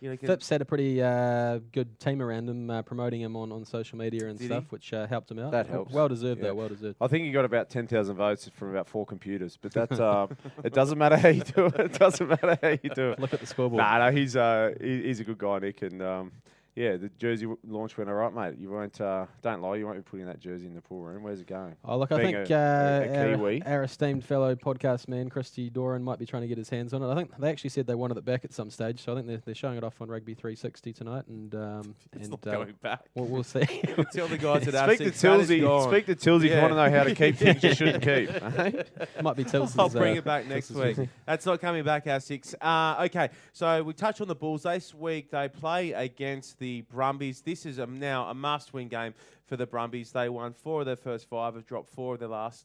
You 0.00 0.10
know, 0.10 0.16
can- 0.16 0.26
Phipps 0.26 0.48
had 0.48 0.60
a 0.60 0.64
pretty 0.64 1.00
uh, 1.00 1.60
good 1.70 2.00
team 2.00 2.20
around 2.20 2.48
him, 2.48 2.68
uh, 2.68 2.82
promoting 2.82 3.20
him 3.20 3.36
on, 3.36 3.52
on 3.52 3.64
social 3.64 3.96
media 3.98 4.26
and 4.26 4.36
Did 4.36 4.46
stuff, 4.46 4.64
he? 4.64 4.68
which 4.70 4.92
uh, 4.92 5.06
helped 5.06 5.30
him 5.30 5.38
out. 5.38 5.52
That 5.52 5.68
helps. 5.68 5.92
Well 5.94 6.08
deserved, 6.08 6.40
Yeah. 6.40 6.48
though. 6.48 6.54
Well 6.54 6.68
deserved. 6.70 6.96
I 7.00 7.06
think 7.06 7.24
he 7.26 7.30
got 7.30 7.44
about 7.44 7.70
ten 7.70 7.86
thousand 7.86 8.16
votes 8.16 8.50
from 8.56 8.70
about 8.70 8.88
four 8.88 9.06
computers, 9.06 9.56
but 9.62 9.70
that's 9.72 10.00
uh, 10.00 10.26
it 10.64 10.72
doesn't 10.72 10.98
matter 10.98 11.16
how 11.16 11.28
you 11.28 11.44
do 11.44 11.66
it. 11.66 11.78
It 11.78 11.92
doesn't 12.00 12.26
matter 12.26 12.58
how 12.60 12.68
you 12.70 12.90
do 12.92 13.12
it. 13.12 13.18
Look 13.20 13.32
at 13.32 13.38
the 13.38 13.46
scoreboard. 13.46 13.78
Nah, 13.80 13.98
no, 13.98 14.10
he's 14.10 14.34
uh, 14.34 14.74
he, 14.80 15.02
he's 15.02 15.20
a 15.20 15.24
good 15.24 15.38
guy, 15.38 15.60
Nick, 15.60 15.82
and 15.82 16.02
um, 16.02 16.32
yeah, 16.74 16.96
the 16.96 17.10
jersey 17.18 17.44
w- 17.44 17.58
launch 17.66 17.98
went 17.98 18.08
all 18.08 18.16
right, 18.16 18.32
mate. 18.32 18.58
You 18.58 18.70
won't, 18.70 18.98
uh, 18.98 19.26
don't 19.42 19.60
lie, 19.60 19.76
you 19.76 19.84
won't 19.86 19.98
be 19.98 20.02
putting 20.02 20.24
that 20.26 20.40
jersey 20.40 20.66
in 20.66 20.74
the 20.74 20.80
pool 20.80 21.02
room. 21.02 21.22
Where's 21.22 21.40
it 21.40 21.46
going? 21.46 21.76
Oh, 21.84 21.98
look, 21.98 22.12
I 22.12 22.16
think 22.22 22.48
a- 22.50 22.54
uh, 22.54 22.56
a- 22.56 23.32
a 23.34 23.62
our, 23.66 23.74
our 23.78 23.82
esteemed 23.82 24.24
fellow 24.24 24.54
podcast 24.54 25.06
man, 25.06 25.28
Christy 25.28 25.68
Doran, 25.68 26.02
might 26.02 26.18
be 26.18 26.24
trying 26.24 26.42
to 26.42 26.48
get 26.48 26.56
his 26.56 26.70
hands 26.70 26.94
on 26.94 27.02
it. 27.02 27.10
I 27.10 27.14
think 27.14 27.36
they 27.38 27.50
actually 27.50 27.70
said 27.70 27.86
they 27.86 27.94
wanted 27.94 28.16
it 28.16 28.24
back 28.24 28.44
at 28.46 28.54
some 28.54 28.70
stage, 28.70 29.02
so 29.04 29.12
I 29.12 29.16
think 29.16 29.26
they're, 29.26 29.42
they're 29.44 29.54
showing 29.54 29.76
it 29.76 29.84
off 29.84 30.00
on 30.00 30.08
Rugby 30.08 30.32
360 30.32 30.92
tonight, 30.94 31.24
and 31.28 31.54
um, 31.54 31.94
it's 32.14 32.28
and 32.28 32.30
not 32.30 32.46
uh, 32.46 32.56
going 32.56 32.74
back. 32.80 33.04
we'll, 33.14 33.26
we'll 33.26 33.42
see. 33.44 33.64
Tell 34.12 34.28
the 34.28 34.38
guys 34.38 34.66
at 34.66 34.74
speak 34.96 34.98
to 34.98 35.04
R6, 35.04 35.20
that 35.20 35.40
is 35.40 35.50
Tilsy. 35.50 35.88
Speak 35.90 36.06
to 36.06 36.14
Tilsy 36.14 36.44
if 36.46 36.52
you 36.54 36.60
want 36.60 36.72
to 36.72 36.76
know 36.76 36.90
how 36.90 37.04
to 37.04 37.14
keep 37.14 37.36
things 37.36 37.62
you 37.62 37.74
shouldn't 37.74 38.02
keep. 38.02 39.22
might 39.22 39.36
be 39.36 39.44
Tilse. 39.44 39.78
I'll 39.78 39.90
bring 39.90 40.16
it 40.16 40.24
back 40.24 40.46
next 40.46 40.70
week. 40.70 40.96
That's 41.26 41.44
not 41.44 41.60
coming 41.60 41.84
back, 41.84 42.06
our 42.06 42.20
six. 42.20 42.54
Uh, 42.60 43.04
okay, 43.06 43.28
so 43.52 43.82
we 43.82 43.92
touched 43.92 44.22
on 44.22 44.28
the 44.28 44.34
Bulls. 44.34 44.62
This 44.62 44.94
week 44.94 45.30
they 45.30 45.48
play 45.48 45.92
against 45.92 46.58
the 46.62 46.82
Brumbies. 46.82 47.40
This 47.42 47.66
is 47.66 47.78
a, 47.78 47.86
now 47.86 48.28
a 48.28 48.34
must 48.34 48.72
win 48.72 48.88
game 48.88 49.14
for 49.46 49.56
the 49.56 49.66
Brumbies. 49.66 50.12
They 50.12 50.28
won 50.28 50.54
four 50.54 50.80
of 50.80 50.86
their 50.86 50.96
first 50.96 51.28
five, 51.28 51.54
have 51.54 51.66
dropped 51.66 51.90
four 51.90 52.14
of 52.14 52.20
their 52.20 52.28
last 52.28 52.64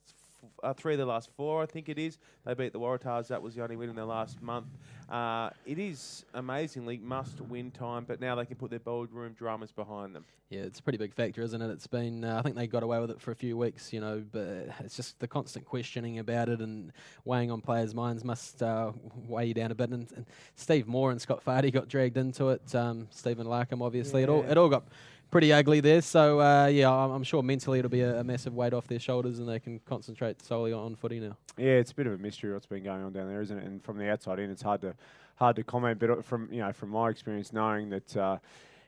uh, 0.63 0.73
three 0.73 0.93
of 0.93 0.97
their 0.97 1.07
last 1.07 1.29
four, 1.35 1.61
I 1.61 1.65
think 1.65 1.89
it 1.89 1.97
is. 1.99 2.17
They 2.45 2.53
beat 2.53 2.73
the 2.73 2.79
Waratahs. 2.79 3.27
That 3.27 3.41
was 3.41 3.55
the 3.55 3.63
only 3.63 3.75
win 3.75 3.89
in 3.89 3.95
their 3.95 4.05
last 4.05 4.41
month. 4.41 4.67
Uh, 5.09 5.49
it 5.65 5.79
is 5.79 6.25
amazingly 6.33 6.97
must-win 6.97 7.71
time, 7.71 8.05
but 8.05 8.19
now 8.19 8.35
they 8.35 8.45
can 8.45 8.57
put 8.57 8.69
their 8.69 8.79
boardroom 8.79 9.33
dramas 9.33 9.71
behind 9.71 10.15
them. 10.15 10.25
Yeah, 10.49 10.61
it's 10.61 10.79
a 10.79 10.83
pretty 10.83 10.97
big 10.97 11.13
factor, 11.13 11.41
isn't 11.41 11.61
it? 11.61 11.69
It's 11.71 11.87
been, 11.87 12.23
uh, 12.23 12.37
I 12.39 12.41
think 12.41 12.55
they 12.55 12.67
got 12.67 12.81
away 12.81 13.01
with 13.01 13.11
it 13.11 13.19
for 13.19 13.31
a 13.31 13.35
few 13.35 13.57
weeks, 13.57 13.91
you 13.91 13.99
know, 13.99 14.23
but 14.31 14.69
it's 14.79 14.95
just 14.95 15.19
the 15.19 15.27
constant 15.27 15.65
questioning 15.65 16.19
about 16.19 16.47
it 16.47 16.61
and 16.61 16.93
weighing 17.25 17.51
on 17.51 17.59
players' 17.59 17.93
minds 17.93 18.23
must 18.23 18.63
uh, 18.63 18.93
weigh 19.27 19.47
you 19.47 19.53
down 19.53 19.71
a 19.71 19.75
bit. 19.75 19.89
And, 19.89 20.09
and 20.15 20.25
Steve 20.55 20.87
Moore 20.87 21.11
and 21.11 21.21
Scott 21.21 21.43
Fardy 21.43 21.69
got 21.69 21.89
dragged 21.89 22.15
into 22.15 22.47
it. 22.49 22.73
Um, 22.73 23.07
Stephen 23.11 23.45
Larkham, 23.45 23.81
obviously, 23.81 24.23
it 24.23 24.29
all 24.29 24.43
it 24.43 24.57
all 24.57 24.69
got 24.69 24.87
pretty 25.31 25.53
ugly 25.53 25.79
there. 25.79 26.01
So 26.01 26.39
uh, 26.39 26.67
yeah, 26.67 26.91
I'm, 26.91 27.11
I'm 27.11 27.23
sure 27.23 27.43
mentally 27.43 27.79
it'll 27.79 27.89
be 27.89 28.01
a, 28.01 28.19
a 28.19 28.23
massive 28.23 28.53
weight 28.53 28.73
off 28.73 28.87
their 28.87 28.99
shoulders, 28.99 29.39
and 29.39 29.47
they 29.47 29.59
can 29.59 29.79
concentrate 29.85 30.43
solely 30.43 30.73
on, 30.73 30.95
footy 30.95 31.19
now. 31.19 31.37
Yeah, 31.57 31.73
it's 31.73 31.91
a 31.91 31.95
bit 31.95 32.07
of 32.07 32.13
a 32.13 32.17
mystery 32.17 32.53
what's 32.53 32.65
been 32.65 32.83
going 32.83 33.03
on 33.03 33.13
down 33.13 33.27
there, 33.27 33.41
isn't 33.41 33.57
it? 33.57 33.65
And 33.65 33.83
from 33.83 33.97
the 33.97 34.09
outside 34.09 34.39
in, 34.39 34.49
it's 34.49 34.61
hard 34.61 34.81
to 34.81 34.93
hard 35.35 35.55
to 35.55 35.63
comment. 35.63 35.99
But 35.99 36.09
uh, 36.09 36.21
from 36.21 36.49
you 36.51 36.59
know, 36.59 36.71
from 36.71 36.89
my 36.89 37.09
experience, 37.09 37.53
knowing 37.53 37.89
that 37.89 38.17
uh, 38.17 38.37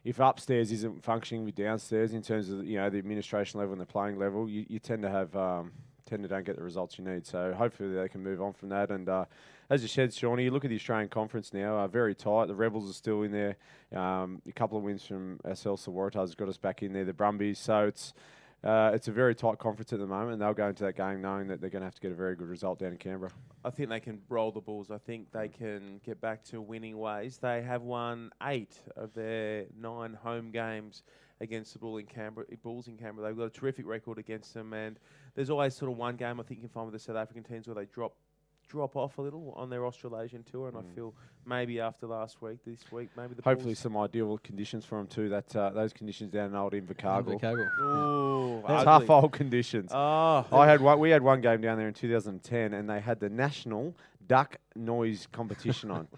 if 0.04 0.20
upstairs 0.20 0.72
isn't 0.72 1.04
functioning 1.04 1.46
with 1.46 1.56
downstairs 1.56 2.14
in 2.14 2.22
terms 2.22 2.50
of 2.50 2.66
you 2.66 2.78
know 2.78 2.90
the 2.90 2.98
administration 2.98 3.60
level 3.60 3.74
and 3.74 3.82
the 3.82 3.86
playing 3.86 4.18
level, 4.18 4.50
you, 4.50 4.66
you 4.68 4.80
tend 4.80 5.02
to 5.04 5.10
have 5.10 5.36
um, 5.36 5.72
tend 6.10 6.24
to 6.24 6.30
don't 6.30 6.46
get 6.46 6.56
the 6.56 6.64
results 6.64 6.98
you 6.98 7.06
need. 7.06 7.26
So 7.26 7.54
hopefully 7.54 7.94
they 7.94 8.10
can 8.10 8.24
move 8.24 8.42
on 8.42 8.54
from 8.54 8.70
that. 8.70 8.90
And 8.90 9.08
uh, 9.08 9.26
as 9.70 9.82
you 9.82 9.88
said, 9.88 10.14
Shawnee, 10.14 10.46
you 10.46 10.52
look 10.52 10.66
at 10.66 10.70
the 10.70 10.76
Australian 10.76 11.10
Conference 11.10 11.54
now, 11.54 11.78
uh, 11.78 11.88
very 11.88 12.16
tight. 12.16 12.48
The 12.48 12.56
Rebels 12.56 12.90
are 12.90 12.94
still 12.94 13.22
in 13.24 13.32
there. 13.32 13.56
Um, 13.96 14.42
a 14.48 14.52
couple 14.52 14.78
of 14.78 14.84
wins 14.84 15.06
from 15.06 15.40
Waratahs 15.46 16.22
has 16.22 16.36
got 16.36 16.50
us 16.50 16.58
back 16.58 16.84
in 16.84 16.94
there. 16.94 17.06
The 17.06 17.14
Brumbies, 17.14 17.60
so 17.60 17.88
it's. 17.88 18.14
Uh, 18.62 18.92
it's 18.94 19.08
a 19.08 19.12
very 19.14 19.34
tight 19.34 19.58
conference 19.58 19.94
at 19.94 20.00
the 20.00 20.06
moment, 20.06 20.34
and 20.34 20.42
they'll 20.42 20.54
go 20.54 20.68
into 20.68 20.84
that 20.84 20.98
game 20.98 21.22
knowing 21.22 21.48
that 21.48 21.62
they're 21.62 21.70
going 21.70 21.80
to 21.80 21.86
have 21.86 21.96
to 21.96 22.02
get 22.02 22.12
a 22.12 22.14
very 22.16 22.36
good 22.36 22.50
result 22.50 22.78
down 22.78 22.92
in 22.92 22.98
Canberra. 22.98 23.32
I 23.64 23.70
think 23.70 23.88
they 23.88 24.02
can 24.02 24.20
roll 24.28 24.52
the 24.52 24.60
Bulls. 24.60 24.92
I 24.92 24.98
think 24.98 25.32
they 25.32 25.48
can 25.48 26.02
get 26.06 26.20
back 26.20 26.44
to 26.46 26.60
winning 26.60 26.98
ways. 26.98 27.38
They 27.38 27.62
have 27.62 27.84
won 27.84 28.32
eight 28.44 28.78
of 28.98 29.14
their 29.14 29.64
nine 29.80 30.14
home 30.14 30.52
games 30.52 31.04
against 31.42 31.74
the 31.74 31.80
Bull 31.80 31.98
in 31.98 32.06
Canberra, 32.06 32.46
eh, 32.52 32.56
Bulls 32.62 32.88
in 32.88 32.98
Canberra. 32.98 33.28
They've 33.28 33.38
got 33.38 33.46
a 33.46 33.50
terrific 33.50 33.88
record 33.88 34.18
against 34.18 34.54
them, 34.54 34.74
and 34.74 35.00
there's 35.36 35.50
always 35.50 35.76
sort 35.76 35.92
of 35.92 35.98
one 35.98 36.16
game 36.16 36.40
I 36.40 36.44
think 36.44 36.60
you 36.60 36.68
can 36.68 36.70
find 36.70 36.86
with 36.86 36.94
the 36.94 37.00
South 37.00 37.16
African 37.16 37.44
teams 37.44 37.68
where 37.68 37.76
they 37.76 37.86
drop 37.86 38.14
drop 38.70 38.96
off 38.96 39.18
a 39.18 39.22
little 39.22 39.52
on 39.58 39.70
their 39.70 39.86
Australasian 39.86 40.44
tour, 40.44 40.68
and 40.68 40.78
I 40.78 40.82
mm. 40.82 40.96
feel 40.96 41.14
maybe 41.46 41.80
after 41.80 42.06
last 42.06 42.42
week, 42.42 42.60
this 42.66 42.80
week, 42.92 43.10
maybe 43.18 43.34
the 43.34 43.42
Hopefully, 43.42 43.72
Bulls. 43.72 43.80
some 43.80 43.98
ideal 43.98 44.38
conditions 44.44 44.86
for 44.86 45.00
them 45.00 45.08
too. 45.08 45.28
That 45.28 45.56
uh, 45.56 45.72
those 45.72 45.92
conditions 45.92 46.32
down 46.32 46.52
in 46.52 46.56
old 46.56 46.74
Invercargill. 46.74 47.40
Invercargill. 47.40 47.80
Ooh, 47.82 48.62
Tough 48.68 49.10
old 49.10 49.32
conditions. 49.32 49.92
Oh, 49.94 50.46
I 50.52 50.68
had 50.68 50.82
one. 50.82 51.00
We 51.00 51.10
had 51.10 51.24
one 51.24 51.42
game 51.42 51.62
down 51.62 51.78
there 51.78 51.88
in 51.88 51.94
2010, 51.94 52.74
and 52.74 52.90
they 52.90 53.00
had 53.00 53.20
the 53.20 53.30
national 53.30 53.96
duck 54.28 54.58
noise 54.76 55.28
competition 55.32 55.92
on. 55.92 56.08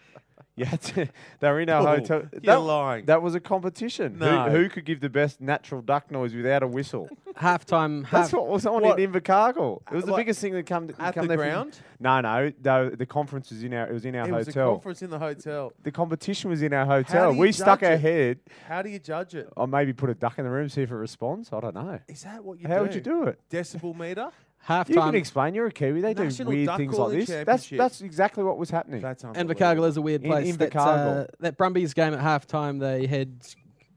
Yeah, 0.58 0.76
they 1.40 1.50
were 1.50 1.62
in 1.62 1.70
our 1.70 1.86
hotel. 1.98 2.24
you're 2.34 2.42
That, 2.42 2.56
lying. 2.60 3.06
that 3.06 3.22
was 3.22 3.36
a 3.36 3.40
competition. 3.40 4.18
No. 4.20 4.50
Who, 4.50 4.58
who 4.64 4.70
could 4.70 4.84
give 4.86 5.00
the 5.00 5.10
best 5.10 5.40
natural 5.40 5.82
duck 5.82 6.12
noise 6.12 6.34
without 6.36 6.62
a 6.62 6.68
whistle? 6.68 7.08
Halftime, 7.40 8.02
That's 8.12 8.32
half, 8.32 8.34
what 8.34 8.48
was 8.50 8.66
on 8.66 8.84
What? 8.84 9.00
in 9.00 9.12
Invercargill. 9.12 9.82
It 9.90 9.96
was 9.96 10.04
the 10.06 10.12
What? 10.12 10.18
biggest 10.18 10.42
thing 10.42 10.54
that 10.54 10.66
come 10.66 10.90
at 11.00 11.16
come 11.16 11.28
the 11.28 11.30
there 11.30 11.38
from- 11.38 11.48
ground. 11.72 11.80
No, 12.02 12.20
no, 12.20 12.52
no. 12.64 12.90
The 12.90 13.06
conference 13.06 13.50
was 13.52 13.64
in 13.64 13.74
our. 13.74 13.88
It 13.88 13.94
was 13.94 14.04
in 14.06 14.16
our 14.16 14.24
hotel. 14.28 14.36
It 14.36 14.46
was 14.46 14.48
a 14.50 14.54
conference 14.54 15.02
in 15.02 15.10
the 15.10 15.20
hotel. 15.20 15.72
the 15.84 15.92
competition 15.92 16.50
was 16.50 16.62
in 16.62 16.74
our 16.74 16.86
hotel. 16.86 17.34
We 17.34 17.52
stuck 17.54 17.80
judge 17.80 17.88
our 17.90 17.96
it? 17.96 18.02
head. 18.02 18.40
How 18.68 18.82
do 18.82 18.90
you 18.90 19.00
judge 19.00 19.36
it? 19.36 19.48
Or 19.56 19.68
maybe 19.68 19.94
put 19.94 20.10
a 20.10 20.14
duck 20.16 20.38
in 20.38 20.44
the 20.44 20.52
room, 20.52 20.68
see 20.68 20.82
if 20.82 20.92
it 20.92 20.96
responds. 20.96 21.52
I 21.54 21.60
don't 21.62 21.76
know. 21.76 22.00
Is 22.10 22.24
that 22.24 22.44
what 22.44 22.60
you 22.60 22.68
How 22.68 22.78
do? 22.78 22.82
would 22.84 22.96
you 22.96 23.02
do 23.02 23.24
it? 23.24 23.40
Decibel 23.50 23.98
meter? 23.98 24.30
You 24.70 24.84
can 24.86 25.16
explain. 25.16 25.54
You're 25.56 25.68
a 25.68 25.72
Kiwi. 25.72 26.02
They 26.02 26.14
National 26.14 26.52
do 26.52 26.56
weird 26.58 26.68
Duck 26.68 26.78
things 26.78 26.98
like 26.98 27.12
this. 27.12 27.28
That's 27.28 27.46
Championship. 27.46 27.78
that's 27.78 28.02
exactly 28.02 28.44
what 28.44 28.58
was 28.58 28.70
happening. 28.70 29.02
That's 29.02 29.24
Invercargill 29.24 29.88
is 29.88 29.98
a 29.98 30.02
weird 30.02 30.24
In 30.24 30.30
place. 30.30 30.56
that, 30.56 30.72
Invercargill. 30.72 31.24
uh, 31.24 31.28
that 31.40 31.58
Brumbies 31.58 31.94
game 31.94 32.14
at 32.14 32.20
halftime, 32.20 32.80
they 32.80 33.08
had 33.08 33.42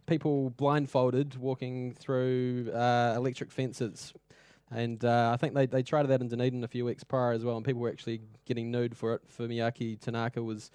people 0.06 0.50
blindfolded 0.50 1.36
walking 1.36 1.94
through 1.94 2.70
uh, 2.74 3.14
electric 3.16 3.50
fences. 3.50 4.12
And 4.70 5.04
uh, 5.04 5.30
I 5.32 5.36
think 5.36 5.54
they, 5.54 5.66
they 5.66 5.82
tried 5.82 6.04
that 6.08 6.20
in 6.20 6.28
Dunedin 6.28 6.64
a 6.64 6.68
few 6.68 6.84
weeks 6.84 7.04
prior 7.04 7.32
as 7.32 7.44
well, 7.44 7.56
and 7.56 7.64
people 7.64 7.80
were 7.82 7.90
actually 7.90 8.22
getting 8.44 8.70
nude 8.70 8.96
for 8.96 9.14
it. 9.14 9.22
Fumiaki 9.36 10.00
Tanaka 10.00 10.42
was. 10.42 10.70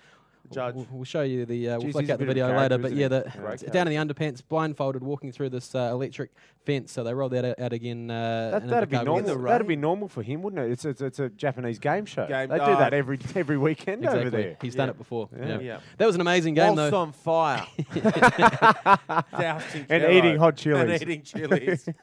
Judge. 0.52 0.76
We'll, 0.76 0.88
we'll 0.92 1.04
show 1.04 1.22
you 1.22 1.46
the. 1.46 1.70
Uh, 1.70 1.72
Jeez, 1.72 1.78
we'll 1.78 1.86
he's 1.86 1.94
flick 1.94 2.10
out 2.10 2.20
the 2.20 2.26
bit 2.26 2.38
of 2.38 2.44
a 2.46 2.48
video 2.48 2.60
later, 2.60 2.78
but 2.78 2.92
yeah, 2.94 3.06
he? 3.06 3.10
the, 3.10 3.32
Yeah. 3.36 3.52
it's 3.52 3.64
down 3.64 3.88
in 3.88 4.08
the 4.08 4.14
underpants, 4.14 4.42
blindfolded, 4.48 5.04
walking 5.04 5.32
through 5.32 5.50
this 5.50 5.74
uh, 5.76 5.90
electric 5.92 6.32
fence. 6.66 6.92
So 6.92 7.04
they 7.04 7.14
rolled 7.14 7.34
that 7.34 7.46
out, 7.46 7.60
out 7.60 7.74
again. 7.74 8.10
Uh, 8.10 8.52
that, 8.52 8.68
that'd 8.68 8.90
be 8.90 8.98
normal. 9.04 9.36
the 9.36 9.42
That'd 9.42 9.68
be 9.68 9.76
normal 9.76 10.08
for 10.08 10.24
him, 10.24 10.42
wouldn't 10.42 10.66
it? 10.66 10.72
It's 10.72 10.86
a, 10.86 10.90
it's, 10.90 11.02
it's 11.02 11.20
a 11.20 11.30
Japanese 11.30 11.80
game 11.80 12.06
show. 12.06 12.28
Game- 12.28 12.50
they 12.50 12.58
do 12.58 12.64
oh. 12.64 12.78
that 12.78 12.94
every 12.94 13.20
every 13.36 13.58
weekend 13.58 14.04
Exactly. 14.04 14.22
over 14.22 14.30
there. 14.30 14.58
He's 14.62 14.76
done 14.76 14.90
it 14.90 14.98
before. 14.98 15.30
Yeah. 15.38 15.48
Yeah. 15.48 15.60
Yeah. 15.60 15.80
That 15.98 16.06
was 16.06 16.16
an 16.16 16.22
amazing 16.22 16.54
game, 16.56 16.76
Whilst 16.76 16.92
though. 16.92 17.00
on 17.00 17.12
fire. 17.12 17.66
And 19.90 20.04
eating 20.14 20.38
hot 20.38 20.66
And 20.66 21.02
eating 21.02 21.24
chilies. 21.24 21.88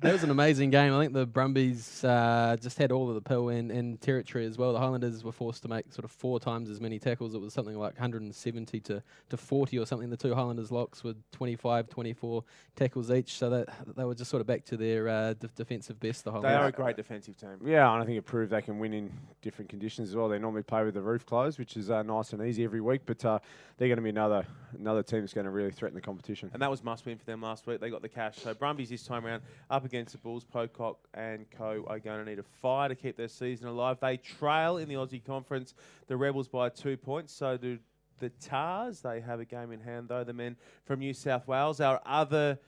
That 0.00 0.12
was 0.12 0.22
an 0.22 0.30
amazing 0.30 0.70
game. 0.70 0.92
I 0.92 1.00
think 1.00 1.14
the 1.14 1.26
Brumbies 1.26 2.04
uh, 2.04 2.56
just 2.60 2.76
had 2.76 2.92
all 2.92 3.08
of 3.08 3.14
the 3.14 3.20
pill 3.22 3.48
and, 3.48 3.70
and 3.70 3.98
territory 4.00 4.44
as 4.44 4.58
well. 4.58 4.72
The 4.74 4.78
Highlanders 4.78 5.24
were 5.24 5.32
forced 5.32 5.62
to 5.62 5.68
make 5.68 5.90
sort 5.90 6.04
of 6.04 6.10
four 6.10 6.38
times 6.38 6.68
as 6.68 6.80
many 6.80 6.98
tackles. 6.98 7.34
It 7.34 7.40
was 7.40 7.54
something 7.54 7.75
like 7.78 7.94
170 7.94 8.80
to, 8.80 9.02
to 9.30 9.36
40 9.36 9.78
or 9.78 9.86
something. 9.86 10.10
The 10.10 10.16
two 10.16 10.34
Highlanders 10.34 10.70
locks 10.70 11.04
with 11.04 11.16
25, 11.32 11.88
24 11.88 12.44
tackles 12.74 13.10
each. 13.10 13.38
So 13.38 13.50
that 13.50 13.68
they 13.96 14.04
were 14.04 14.14
just 14.14 14.30
sort 14.30 14.40
of 14.40 14.46
back 14.46 14.64
to 14.66 14.76
their 14.76 15.08
uh, 15.08 15.34
de- 15.34 15.48
defensive 15.48 15.98
best, 16.00 16.24
the 16.24 16.32
Highlanders. 16.32 16.52
They 16.52 16.62
are 16.62 16.68
a 16.68 16.72
great 16.72 16.96
defensive 16.96 17.36
team. 17.36 17.58
Yeah, 17.64 17.92
and 17.92 18.02
I 18.02 18.06
think 18.06 18.18
it 18.18 18.22
proved 18.22 18.50
they 18.52 18.62
can 18.62 18.78
win 18.78 18.92
in 18.92 19.12
different 19.42 19.68
conditions 19.68 20.08
as 20.08 20.16
well. 20.16 20.28
They 20.28 20.38
normally 20.38 20.62
play 20.62 20.84
with 20.84 20.94
the 20.94 21.02
roof 21.02 21.26
closed, 21.26 21.58
which 21.58 21.76
is 21.76 21.90
uh, 21.90 22.02
nice 22.02 22.32
and 22.32 22.42
easy 22.42 22.64
every 22.64 22.80
week. 22.80 23.02
But 23.06 23.24
uh, 23.24 23.38
they're 23.76 23.88
going 23.88 23.96
to 23.96 24.02
be 24.02 24.10
another 24.10 24.46
another 24.78 25.02
team 25.02 25.20
that's 25.20 25.32
going 25.32 25.44
to 25.44 25.50
really 25.50 25.70
threaten 25.70 25.94
the 25.94 26.00
competition. 26.00 26.50
And 26.52 26.62
that 26.62 26.70
was 26.70 26.82
must 26.82 27.06
win 27.06 27.18
for 27.18 27.24
them 27.24 27.42
last 27.42 27.66
week. 27.66 27.80
They 27.80 27.90
got 27.90 28.02
the 28.02 28.08
cash. 28.08 28.38
So 28.38 28.54
Brumbies 28.54 28.90
this 28.90 29.04
time 29.04 29.26
around 29.26 29.42
up 29.70 29.84
against 29.84 30.12
the 30.12 30.18
Bulls. 30.18 30.44
Pocock 30.44 30.98
and 31.14 31.46
Co 31.50 31.84
are 31.86 31.98
going 31.98 32.24
to 32.24 32.30
need 32.30 32.38
a 32.38 32.44
fire 32.62 32.88
to 32.88 32.94
keep 32.94 33.16
their 33.16 33.28
season 33.28 33.68
alive. 33.68 33.98
They 34.00 34.16
trail 34.16 34.76
in 34.78 34.88
the 34.88 34.94
Aussie 34.94 35.24
Conference. 35.24 35.74
The 36.06 36.16
Rebels 36.16 36.48
by 36.48 36.68
two 36.68 36.96
points. 36.96 37.32
So 37.32 37.56
do 37.56 37.78
the 38.18 38.30
Tahs. 38.30 39.00
They 39.00 39.20
have 39.20 39.40
a 39.40 39.44
game 39.44 39.72
in 39.72 39.80
hand 39.80 40.08
though. 40.08 40.24
The 40.24 40.32
men 40.32 40.56
from 40.84 41.00
New 41.00 41.12
South 41.12 41.46
Wales. 41.46 41.80
Our 41.80 42.00
other 42.06 42.58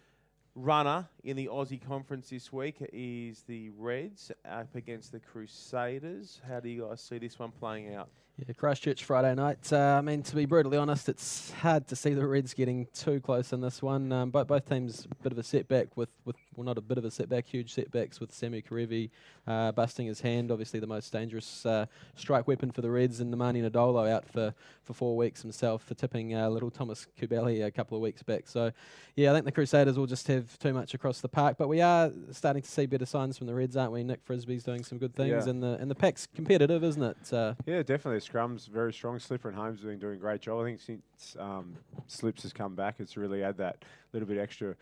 runner 0.55 1.09
in 1.23 1.37
the 1.37 1.47
Aussie 1.47 1.81
Conference 1.81 2.31
this 2.31 2.53
week 2.53 2.77
is 2.93 3.43
the 3.43 3.71
Reds 3.71 4.33
up 4.45 4.75
against 4.75 5.13
the 5.13 5.21
Crusaders. 5.21 6.41
How 6.49 6.61
do 6.61 6.69
you 6.69 6.87
guys 6.89 7.01
see 7.01 7.19
this 7.19 7.39
one 7.39 7.53
playing 7.53 7.95
out? 7.95 8.09
Yeah, 8.47 8.53
Christchurch 8.55 9.03
Friday 9.03 9.35
night. 9.35 9.73
Uh, 9.73 9.97
I 9.99 10.01
mean, 10.01 10.23
to 10.23 10.37
be 10.37 10.47
brutally 10.47 10.79
honest, 10.79 11.09
it's 11.09 11.51
hard 11.51 11.89
to 11.89 11.97
see 11.97 12.15
the 12.15 12.25
Reds 12.25 12.55
getting 12.55 12.87
too 12.95 13.19
close 13.19 13.53
in 13.53 13.61
this 13.61 13.83
one. 13.83 14.13
Um, 14.13 14.31
but 14.31 14.47
both 14.47 14.69
teams 14.69 15.09
a 15.11 15.15
bit 15.25 15.33
of 15.33 15.39
a 15.39 15.43
setback 15.43 15.97
with, 15.97 16.09
with 16.25 16.37
well, 16.55 16.65
not 16.65 16.79
a 16.79 16.81
bit 16.81 16.99
of 16.99 17.05
a 17.05 17.11
setback, 17.11 17.47
huge 17.47 17.75
setbacks 17.75 18.21
with 18.21 18.31
Samu 18.31 18.65
Kerevi 18.65 19.11
uh, 19.49 19.73
busting 19.73 20.07
his 20.07 20.21
hand. 20.21 20.53
Obviously, 20.53 20.79
the 20.79 20.87
most 20.87 21.13
dangerous 21.13 21.67
uh, 21.67 21.87
strike 22.15 22.47
weapon 22.47 22.71
for 22.71 22.81
the 22.81 22.91
Reds, 22.91 23.19
and 23.19 23.35
Nemani 23.35 23.69
Nadolo 23.69 24.09
out 24.09 24.25
for, 24.29 24.55
for 24.85 24.93
four 24.93 25.17
weeks 25.17 25.43
himself 25.43 25.83
for 25.83 25.95
tipping 25.95 26.37
uh, 26.37 26.49
little 26.49 26.71
Thomas 26.71 27.09
Cubelli 27.21 27.65
a 27.67 27.73
couple 27.73 27.97
of 27.97 28.03
weeks 28.03 28.23
back. 28.23 28.47
So, 28.47 28.71
yeah, 29.17 29.33
I 29.33 29.35
think 29.35 29.47
the 29.47 29.53
Crusaders 29.53 29.99
will 29.99 30.07
just 30.07 30.29
have 30.29 30.57
too 30.61 30.73
much 30.73 30.95
across 30.95 31.21
the 31.21 31.29
park. 31.29 31.57
But 31.59 31.67
we 31.67 31.81
are 31.81 32.13
starting 32.31 32.63
to 32.63 32.71
see 32.71 32.87
better 32.87 33.07
signs 33.07 33.37
from 33.37 33.49
the 33.49 33.55
Reds, 33.55 33.77
aren't 33.77 33.93
we? 33.93 34.05
Nick 34.05 34.25
Frisby's 34.25 34.63
doing 34.63 34.85
some 34.85 34.99
good 34.99 35.15
things, 35.17 35.45
Yeah. 35.47 35.51
and 35.51 35.61
the 35.61 35.77
and 35.81 35.91
the 35.91 35.97
pack's 35.97 36.29
competitive, 36.37 36.85
isn't 36.85 37.03
it? 37.03 37.33
Uh, 37.33 37.55
Yeah, 37.67 37.83
definitely. 37.83 38.19
The 38.19 38.28
scrum's 38.29 38.67
very 38.67 38.93
strong. 38.93 39.19
Slipper 39.19 39.49
and 39.49 39.57
Holmes 39.57 39.81
have 39.81 39.89
been 39.89 39.99
doing 39.99 40.15
a 40.15 40.19
great 40.19 40.41
job. 40.41 40.61
I 40.61 40.65
think 40.65 40.81
since 40.81 41.37
um, 41.39 41.77
Slips 42.07 42.43
has 42.43 42.53
come 42.53 42.75
back, 42.75 42.97
it's 42.99 43.17
really 43.17 43.43
add 43.43 43.57
that 43.59 43.85
little 44.13 44.29
bit 44.29 44.39
extra 44.39 44.75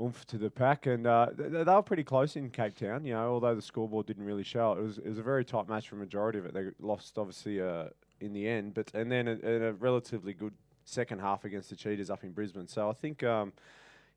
oomph 0.00 0.26
to 0.26 0.38
the 0.38 0.50
pack. 0.50 0.86
And 0.86 1.06
uh, 1.06 1.26
th- 1.36 1.50
th- 1.50 1.66
they 1.66 1.72
were 1.72 1.82
pretty 1.82 2.04
close 2.04 2.36
in 2.36 2.50
Cape 2.50 2.76
Town, 2.76 3.04
you 3.04 3.14
know, 3.14 3.32
although 3.32 3.54
the 3.54 3.62
scoreboard 3.62 4.06
didn't 4.06 4.24
really 4.24 4.44
show 4.44 4.72
it. 4.72 4.78
It 4.78 4.82
was, 4.82 4.98
it 4.98 5.08
was 5.08 5.18
a 5.18 5.22
very 5.22 5.44
tight 5.44 5.68
match 5.68 5.88
for 5.88 5.96
a 5.96 5.98
majority 5.98 6.38
of 6.38 6.46
it. 6.46 6.54
They 6.54 6.66
lost, 6.80 7.18
obviously, 7.18 7.60
uh, 7.60 7.86
in 8.20 8.32
the 8.32 8.48
end, 8.48 8.74
but 8.74 8.90
and 8.94 9.10
then 9.10 9.28
a, 9.28 9.68
a 9.68 9.72
relatively 9.72 10.32
good 10.32 10.54
second 10.84 11.20
half 11.20 11.44
against 11.44 11.70
the 11.70 11.76
Cheetahs 11.76 12.10
up 12.10 12.24
in 12.24 12.32
Brisbane. 12.32 12.66
So 12.66 12.88
I 12.88 12.92
think, 12.92 13.22
um, 13.22 13.52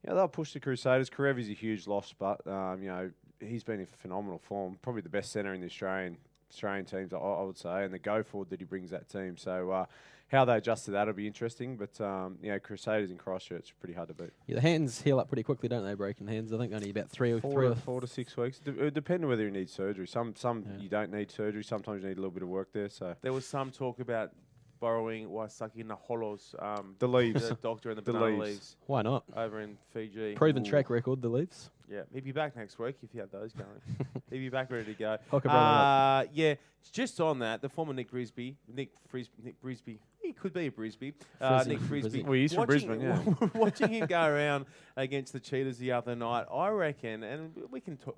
you 0.02 0.10
know, 0.10 0.16
they'll 0.16 0.28
push 0.28 0.52
the 0.52 0.60
Crusaders. 0.60 1.10
Karev 1.10 1.38
is 1.38 1.48
a 1.48 1.52
huge 1.52 1.86
loss, 1.86 2.14
but, 2.18 2.44
um, 2.46 2.82
you 2.82 2.88
know, 2.88 3.10
he's 3.40 3.62
been 3.62 3.80
in 3.80 3.86
phenomenal 3.86 4.38
form. 4.38 4.78
Probably 4.82 5.02
the 5.02 5.08
best 5.08 5.32
centre 5.32 5.54
in 5.54 5.60
the 5.60 5.66
Australian 5.66 6.16
Australian 6.52 6.84
teams, 6.84 7.12
I, 7.12 7.16
I 7.16 7.42
would 7.42 7.56
say, 7.58 7.84
and 7.84 7.92
the 7.92 7.98
go 7.98 8.22
forward 8.22 8.50
that 8.50 8.60
he 8.60 8.64
brings 8.64 8.90
that 8.90 9.08
team. 9.08 9.36
So 9.36 9.70
uh, 9.70 9.86
how 10.30 10.44
they 10.44 10.56
adjust 10.56 10.84
to 10.86 10.90
that 10.92 11.06
will 11.06 11.14
be 11.14 11.26
interesting. 11.26 11.76
But 11.76 11.98
um, 12.00 12.38
you 12.42 12.50
know, 12.52 12.58
Crusaders 12.58 13.10
in 13.10 13.16
Christchurch 13.16 13.74
pretty 13.80 13.94
hard 13.94 14.08
to 14.08 14.14
beat. 14.14 14.30
Yeah, 14.46 14.56
the 14.56 14.60
hands 14.60 15.00
heal 15.02 15.18
up 15.18 15.28
pretty 15.28 15.42
quickly, 15.42 15.68
don't 15.68 15.84
they? 15.84 15.94
Breaking 15.94 16.26
hands. 16.26 16.52
I 16.52 16.58
think 16.58 16.72
only 16.74 16.90
about 16.90 17.10
three 17.10 17.32
or 17.32 17.40
Four, 17.40 17.52
three 17.52 17.66
to, 17.66 17.72
or 17.72 17.76
four 17.76 18.00
to 18.00 18.06
six 18.06 18.36
weeks. 18.36 18.58
D- 18.58 18.72
it 18.72 18.94
depends 18.94 19.22
on 19.24 19.30
whether 19.30 19.44
you 19.44 19.50
need 19.50 19.70
surgery. 19.70 20.06
Some 20.06 20.34
some 20.36 20.64
Yeah. 20.76 20.82
you 20.82 20.88
don't 20.88 21.12
need 21.12 21.30
surgery. 21.30 21.64
Sometimes 21.64 22.02
you 22.02 22.08
need 22.08 22.18
a 22.18 22.20
little 22.20 22.30
bit 22.30 22.42
of 22.42 22.48
work 22.48 22.72
there. 22.72 22.88
So 22.88 23.14
There 23.22 23.32
was 23.32 23.46
some 23.46 23.70
talk 23.70 23.98
about 24.00 24.30
burrowing 24.86 25.30
while 25.30 25.48
sucking 25.48 25.86
the 25.86 25.94
hollows. 25.96 26.54
Um, 26.58 26.96
The 26.98 27.06
leaves. 27.08 27.48
The 27.48 27.54
doctor 27.54 27.90
and 27.90 27.98
the, 27.98 28.02
The 28.02 28.12
banana 28.12 28.36
leaves. 28.38 28.48
leaves. 28.50 28.76
Why 28.86 29.02
not? 29.02 29.22
over 29.36 29.60
in 29.60 29.78
Fiji. 29.94 30.34
Proven 30.34 30.66
Ooh. 30.66 30.68
track 30.70 30.90
record, 30.90 31.22
the 31.22 31.28
Leafs. 31.28 31.70
Yeah, 31.90 32.02
he'd 32.12 32.24
be 32.24 32.32
back 32.32 32.56
next 32.56 32.78
week 32.78 32.96
if 33.02 33.14
you 33.14 33.20
had 33.20 33.30
those 33.30 33.52
going. 33.52 33.68
he'd 34.30 34.38
be 34.38 34.48
back 34.48 34.70
ready 34.70 34.86
to 34.92 34.98
go. 34.98 35.16
Hook 35.30 35.44
a 35.44 35.48
brother 35.48 36.28
Uh, 36.28 36.30
yeah, 36.34 36.54
just 36.92 37.20
on 37.20 37.38
that, 37.40 37.62
the 37.62 37.68
former 37.68 37.92
Nick 37.94 38.10
Brisby, 38.10 38.56
Nick 38.74 38.90
Fris- 39.08 39.28
Nick 39.42 39.60
Brisby, 39.62 39.98
he 40.32 40.40
could 40.40 40.52
be 40.52 40.66
a 40.66 40.70
Brisby. 40.70 41.12
Uh, 41.40 41.64
Nick. 41.66 41.80
Frizzy. 41.80 42.22
Well, 42.22 42.32
he's 42.32 42.52
from 42.54 42.66
Watching- 42.66 42.86
Brisbane, 42.88 43.00
yeah. 43.00 43.48
watching 43.54 43.88
him 43.90 44.06
go 44.06 44.24
around 44.24 44.66
against 44.96 45.32
the 45.32 45.40
Cheetahs 45.40 45.78
the 45.78 45.92
other 45.92 46.14
night, 46.14 46.46
I 46.52 46.68
reckon, 46.68 47.22
and 47.22 47.52
we 47.70 47.80
can 47.80 47.96
talk, 47.96 48.16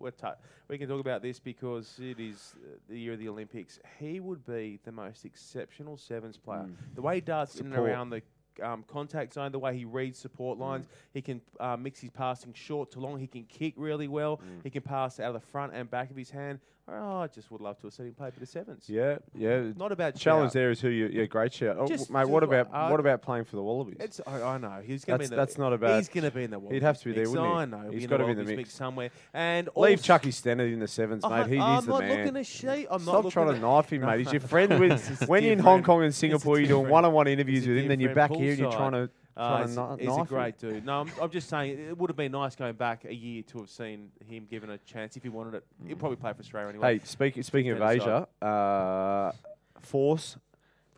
we 0.69 0.79
can 0.79 0.89
talk 0.89 1.01
about 1.01 1.23
this 1.23 1.41
because 1.41 1.99
it 2.01 2.21
is 2.21 2.55
uh, 2.57 2.77
the 2.89 2.99
year 2.99 3.13
of 3.15 3.19
the 3.19 3.29
Olympics. 3.29 3.79
He 3.99 4.21
would 4.21 4.45
be 4.47 4.79
the 4.85 4.93
most 4.93 5.25
exceptional 5.25 5.97
sevens 5.97 6.37
player. 6.37 6.67
The 6.95 7.03
way 7.03 7.17
he 7.17 7.21
darts 7.21 7.57
in 7.61 7.67
and 7.67 7.75
around 7.77 8.11
the 8.11 8.23
um, 8.63 8.85
contact 8.87 9.35
zone, 9.35 9.51
the 9.53 9.59
way 9.59 9.77
he 9.77 9.85
reads 9.85 10.19
support 10.19 10.59
lines, 10.59 10.87
he 11.13 11.21
can 11.21 11.41
uh, 11.59 11.77
mix 11.77 12.01
his 12.01 12.11
passing 12.11 12.53
short 12.53 12.93
to 12.93 13.01
long. 13.01 13.19
He 13.19 13.27
can 13.27 13.45
kick 13.45 13.75
really 13.77 14.09
well. 14.09 14.41
He 14.63 14.71
can 14.71 14.83
pass 14.83 15.19
out 15.19 15.35
of 15.35 15.35
the 15.35 15.47
front 15.49 15.75
and 15.75 15.91
back 15.91 16.11
of 16.11 16.17
his 16.17 16.31
hand. 16.31 16.61
Oh, 16.87 17.21
I 17.21 17.29
just 17.29 17.51
would 17.51 17.63
love 17.63 17.79
to 17.79 17.87
have 17.87 17.95
seen 17.95 18.07
him 18.09 18.13
play 18.13 18.29
bit 18.31 18.43
of 18.43 18.49
sevens. 18.49 18.91
Yeah, 18.91 19.17
yeah. 19.35 19.73
Not 19.75 19.91
a 19.91 19.97
bad 19.97 20.17
Challenge 20.17 20.49
shout. 20.49 20.53
there 20.53 20.71
is 20.71 20.81
who 20.83 20.91
you. 20.91 21.07
Yeah, 21.07 21.25
great 21.25 21.55
shout. 21.55 21.77
Oh, 21.79 21.87
Just- 21.87 22.11
mate, 22.11 22.29
what 22.29 22.43
about 22.43 22.69
uh, 22.75 22.89
what 22.89 23.01
about 23.01 23.23
playing 23.23 23.45
for 23.47 23.57
the 23.57 23.63
Wallabies? 23.63 23.97
It's, 24.01 24.21
I, 24.27 24.43
I 24.43 24.59
know 24.59 24.83
he's 24.85 25.03
going 25.07 25.19
to 25.19 25.23
be. 25.23 25.25
In 25.25 25.31
the, 25.31 25.37
that's 25.37 25.57
not 25.57 25.73
a 25.73 25.79
bad- 25.79 25.97
He's 25.97 26.11
going 26.11 26.25
to 26.25 26.31
be 26.31 26.45
in 26.45 26.51
the. 26.51 26.61
He'd 26.61 26.83
have 26.83 26.99
to 26.99 27.05
be 27.07 27.13
there, 27.13 27.23
mix. 27.25 27.31
wouldn't 27.31 27.49
he? 27.49 27.55
I 27.55 27.65
know. 27.65 27.91
He's 27.91 28.03
He's 28.03 28.11
gotta 28.11 28.25
be 28.27 28.33
in 28.33 28.37
the 28.37 28.45
mix. 28.57 28.75
somewhere. 28.75 29.11
And 29.33 29.71
Leave 29.77 30.03
Chucky 30.03 30.29
Stennett 30.31 30.73
in 30.75 30.79
the 30.79 30.89
sevens, 30.89 31.25
mate. 31.27 31.47
He, 31.47 31.59
I'm 31.59 31.77
he's 31.77 31.87
the 31.87 31.91
not 31.93 32.05
looking 32.05 32.35
to. 32.35 32.93
I'm 32.93 33.01
Stop 33.01 33.31
trying 33.31 33.55
to 33.55 33.59
knife 33.59 33.91
him, 33.91 34.03
mate. 34.07 34.19
He's 34.19 34.33
your 34.33 34.41
friend 34.41 34.79
with 34.79 35.27
when 35.27 35.43
you're 35.43 35.55
in 35.55 35.59
Hong. 35.61 35.83
Kong 35.83 36.03
and 36.03 36.15
Singapore, 36.15 36.59
you're 36.59 36.69
doing 36.69 36.89
one-on-one 36.91 37.29
interviews 37.29 37.67
with 37.67 37.79
him. 37.79 37.89
Then 37.89 38.01
you're 38.01 38.15
back 38.15 38.31
here 38.33 38.51
and 38.51 38.59
you're 38.59 38.73
trying 38.73 38.93
to 38.93 39.09
Uh, 39.37 39.63
he's, 39.67 39.75
to 39.75 39.81
kni- 39.81 40.01
he's 40.01 40.17
a 40.17 40.23
great 40.25 40.59
dude. 40.59 40.85
No, 40.87 41.01
I'm, 41.01 41.11
I'm 41.21 41.31
just 41.31 41.49
saying 41.49 41.79
it 41.89 41.99
would 41.99 42.09
have 42.11 42.17
been 42.17 42.31
nice 42.33 42.55
going 42.55 42.75
back 42.75 43.05
a 43.05 43.13
year 43.15 43.43
to 43.49 43.59
have 43.59 43.69
seen 43.71 44.11
him 44.25 44.47
given 44.49 44.71
a 44.71 44.79
chance 44.79 45.17
if 45.17 45.23
he 45.25 45.29
wanted 45.29 45.55
it. 45.55 45.65
He'd 45.87 45.99
probably 45.99 46.17
play 46.17 46.33
for 46.33 46.41
Australia 46.41 46.69
anyway. 46.71 46.99
Hey, 46.99 47.05
speaking 47.05 47.43
speaking 47.43 47.73
of 47.73 47.83
Asia, 47.83 48.29
uh, 48.41 49.33
Force 49.81 50.37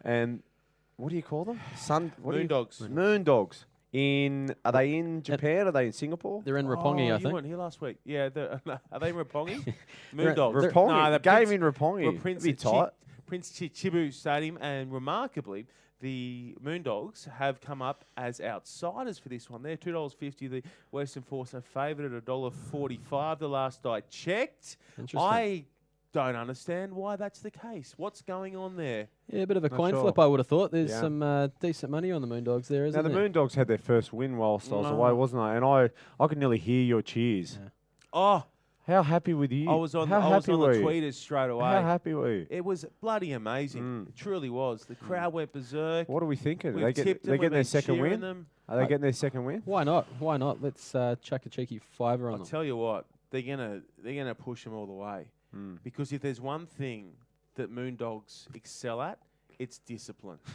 and 0.04 0.42
what 0.96 1.10
do 1.10 1.16
you 1.16 1.22
call 1.22 1.44
them? 1.44 1.60
Sun 1.76 2.12
what 2.20 2.32
do 2.32 2.38
you- 2.38 2.88
Moon 2.88 3.24
dogs. 3.24 3.64
In 3.92 4.54
are 4.64 4.72
they 4.72 4.94
in 4.94 5.22
Japan? 5.22 5.68
Are 5.68 5.72
they 5.72 5.86
in 5.86 5.92
Singapore? 5.92 6.42
They're 6.44 6.58
in 6.58 6.66
Oh, 6.66 6.70
Roppongi, 6.76 7.10
I 7.10 7.16
you 7.16 7.18
think. 7.22 7.32
weren't 7.32 7.46
here 7.46 7.56
last 7.56 7.80
week. 7.80 7.96
Yeah, 8.04 8.28
they're- 8.28 8.60
they 9.00 9.08
in 9.08 9.14
Roppongi? 9.16 9.74
Moon 10.12 10.34
dogs. 10.34 10.56
Moondogs. 10.56 10.60
they're- 10.60 10.70
Roppongi. 10.72 11.04
No, 11.04 11.12
the 11.12 11.18
game 11.20 11.34
Prince- 11.36 11.50
in 11.52 11.60
Roppongi. 11.62 12.00
Well, 12.02 12.08
It'd 12.10 12.20
Prince, 12.20 12.42
be 12.42 12.52
Chi- 12.52 12.90
Prince 13.26 13.50
Chichibu 13.52 14.12
Stadium, 14.12 14.58
and 14.60 14.92
remarkably, 14.92 15.66
the 16.00 16.54
Moondogs 16.62 17.28
have 17.38 17.60
come 17.60 17.80
up 17.82 18.04
as 18.16 18.40
outsiders 18.40 19.18
for 19.18 19.28
this 19.28 19.48
one. 19.48 19.62
They're 19.62 19.76
two 19.76 19.92
dollars 19.92 20.12
fifty. 20.12 20.46
The 20.48 20.62
Western 20.90 21.22
Force 21.22 21.54
are 21.54 21.60
favoured 21.62 22.06
at 22.12 22.16
a 22.16 22.20
dollar 22.20 22.50
forty-five. 22.50 23.38
The 23.38 23.48
last 23.48 23.84
I 23.86 24.00
checked, 24.02 24.76
I 25.16 25.64
don't 26.12 26.36
understand 26.36 26.92
why 26.92 27.16
that's 27.16 27.40
the 27.40 27.50
case. 27.50 27.94
What's 27.96 28.22
going 28.22 28.56
on 28.56 28.76
there? 28.76 29.08
yeah, 29.30 29.42
a 29.42 29.46
bit 29.46 29.56
of 29.56 29.64
a 29.64 29.68
Not 29.68 29.76
coin 29.76 29.92
sure. 29.92 30.02
flip, 30.02 30.18
I 30.18 30.26
would 30.26 30.40
have 30.40 30.46
thought. 30.46 30.70
There's 30.70 30.90
Yeah. 30.90 31.00
some 31.00 31.22
uh, 31.22 31.48
decent 31.60 31.90
money 31.90 32.10
on 32.12 32.22
the 32.22 32.28
Moondogs 32.28 32.68
there, 32.68 32.82
Now 32.82 32.88
isn't 32.88 33.02
the 33.02 33.08
there? 33.10 33.28
Moondogs 33.28 33.54
had 33.54 33.66
their 33.68 33.76
first 33.78 34.12
win 34.12 34.36
whilst 34.38 34.72
I 34.72 34.76
was 34.76 34.86
No. 34.86 34.96
away, 34.96 35.12
wasn't 35.12 35.42
I? 35.42 35.56
And 35.56 35.64
I, 35.64 35.90
I 36.18 36.26
could 36.26 36.38
nearly 36.38 36.58
hear 36.58 36.82
your 36.82 37.02
cheers. 37.02 37.58
Yeah. 37.62 37.68
Oh, 38.12 38.44
How 38.86 39.02
happy 39.02 39.34
with 39.34 39.50
you? 39.50 39.68
I 39.68 39.74
was 39.74 39.94
on. 39.96 40.06
How 40.06 40.20
I 40.20 40.28
was 40.36 40.44
happy 40.44 40.52
on 40.52 40.60
were 40.60 40.72
the 40.74 40.78
you? 40.78 40.86
tweeters 40.86 41.14
straight 41.14 41.50
away. 41.50 41.64
How 41.64 41.82
happy 41.82 42.14
were 42.14 42.32
you? 42.32 42.46
It 42.48 42.64
was 42.64 42.84
bloody 43.00 43.32
amazing. 43.32 43.82
Mm. 43.82 44.08
It 44.08 44.16
truly 44.16 44.48
was. 44.48 44.84
The 44.84 44.94
crowd 44.94 45.32
went 45.32 45.52
berserk. 45.52 46.08
What 46.08 46.22
are 46.22 46.26
we 46.26 46.36
thinking? 46.36 46.72
We've 46.74 46.84
they 46.84 46.92
get, 46.92 47.04
tipped 47.04 47.24
they 47.24 47.32
them. 47.32 47.38
getting 47.40 47.54
their 47.54 47.64
second 47.64 47.98
win? 47.98 48.20
Them. 48.20 48.46
Are 48.68 48.76
they 48.76 48.82
I- 48.82 48.86
getting 48.86 49.02
their 49.02 49.12
second 49.12 49.44
win? 49.44 49.62
Why 49.64 49.82
not? 49.82 50.06
Why 50.20 50.36
not? 50.36 50.62
Let's 50.62 50.94
uh, 50.94 51.16
chuck 51.20 51.46
a 51.46 51.48
cheeky 51.48 51.80
fiver 51.80 52.28
on 52.28 52.34
I'll 52.34 52.38
them. 52.38 52.46
tell 52.46 52.64
you 52.64 52.76
what, 52.76 53.06
they're 53.30 53.42
gonna 53.42 53.80
they're 54.02 54.14
gonna 54.14 54.36
push 54.36 54.62
them 54.62 54.74
all 54.74 54.86
the 54.86 54.92
way. 54.92 55.26
Mm. 55.54 55.78
Because 55.82 56.12
if 56.12 56.22
there's 56.22 56.40
one 56.40 56.66
thing 56.66 57.12
that 57.56 57.74
Moondogs 57.74 58.46
excel 58.54 59.02
at, 59.02 59.18
it's 59.58 59.78
discipline. 59.78 60.38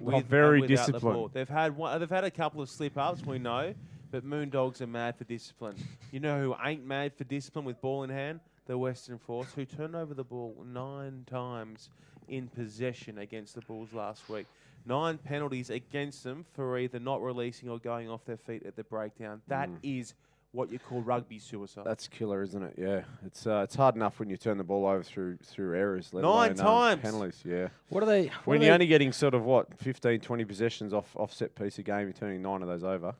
Well, 0.00 0.18
and 0.18 0.26
very 0.28 0.60
without 0.60 0.86
the 0.86 0.92
disciplined. 0.92 1.30
They've 1.32 1.48
had 1.48 1.76
one, 1.76 1.98
they've 1.98 2.08
had 2.08 2.22
a 2.22 2.30
couple 2.30 2.62
of 2.62 2.70
slip 2.70 2.96
ups, 2.96 3.26
we 3.26 3.40
know, 3.40 3.74
but 4.10 4.24
Moondogs 4.24 4.80
are 4.80 4.86
mad 4.86 5.16
for 5.16 5.24
discipline. 5.24 5.76
You 6.12 6.20
know 6.20 6.40
who 6.40 6.56
ain't 6.64 6.84
mad 6.86 7.12
for 7.14 7.24
discipline 7.24 7.64
with 7.64 7.80
ball 7.80 8.02
in 8.04 8.10
hand? 8.10 8.40
The 8.66 8.76
Western 8.76 9.18
Force, 9.18 9.48
who 9.54 9.64
turned 9.64 9.96
over 9.96 10.12
the 10.14 10.24
ball 10.24 10.54
nine 10.66 11.24
times 11.30 11.88
in 12.28 12.48
possession 12.48 13.18
against 13.18 13.54
the 13.54 13.62
Bulls 13.62 13.92
last 13.94 14.28
week. 14.28 14.46
Nine 14.84 15.18
penalties 15.18 15.70
against 15.70 16.22
them 16.24 16.44
for 16.52 16.78
either 16.78 16.98
not 17.00 17.22
releasing 17.22 17.68
or 17.68 17.78
going 17.78 18.10
off 18.10 18.24
their 18.26 18.36
feet 18.36 18.64
at 18.66 18.76
the 18.76 18.84
breakdown. 18.84 19.40
That 19.48 19.70
is 19.82 20.14
what 20.52 20.70
you 20.72 20.78
call 20.78 21.00
rugby 21.02 21.38
suicide. 21.38 21.84
That's 21.84 22.08
killer, 22.08 22.42
isn't 22.42 22.62
it? 22.62 22.74
Yeah, 22.78 23.02
it's 23.26 23.46
uh, 23.46 23.60
it's 23.64 23.74
hard 23.74 23.96
enough 23.96 24.18
when 24.18 24.30
you 24.30 24.36
turn 24.36 24.56
the 24.56 24.64
ball 24.64 24.86
over 24.86 25.02
through 25.02 25.38
through 25.44 25.76
errors. 25.76 26.10
Let 26.12 26.22
Nine 26.22 26.30
alone, 26.32 26.50
um, 26.50 26.56
times. 26.56 27.02
penalties. 27.02 27.42
Yeah, 27.44 27.68
What 27.88 28.02
are 28.02 28.06
they? 28.06 28.26
What 28.26 28.46
when 28.46 28.58
are 28.60 28.64
you're 28.64 28.70
they, 28.70 28.74
only 28.74 28.86
getting 28.86 29.12
sort 29.12 29.34
of 29.34 29.44
what 29.44 29.78
15, 29.78 30.20
20 30.20 30.44
possessions 30.44 30.92
off 30.94 31.14
off 31.16 31.32
set 31.34 31.54
piece 31.54 31.78
of 31.78 31.84
game, 31.84 32.02
you're 32.02 32.12
turning 32.12 32.40
nine 32.42 32.62
of 32.62 32.68
those 32.68 32.84
over. 32.84 33.14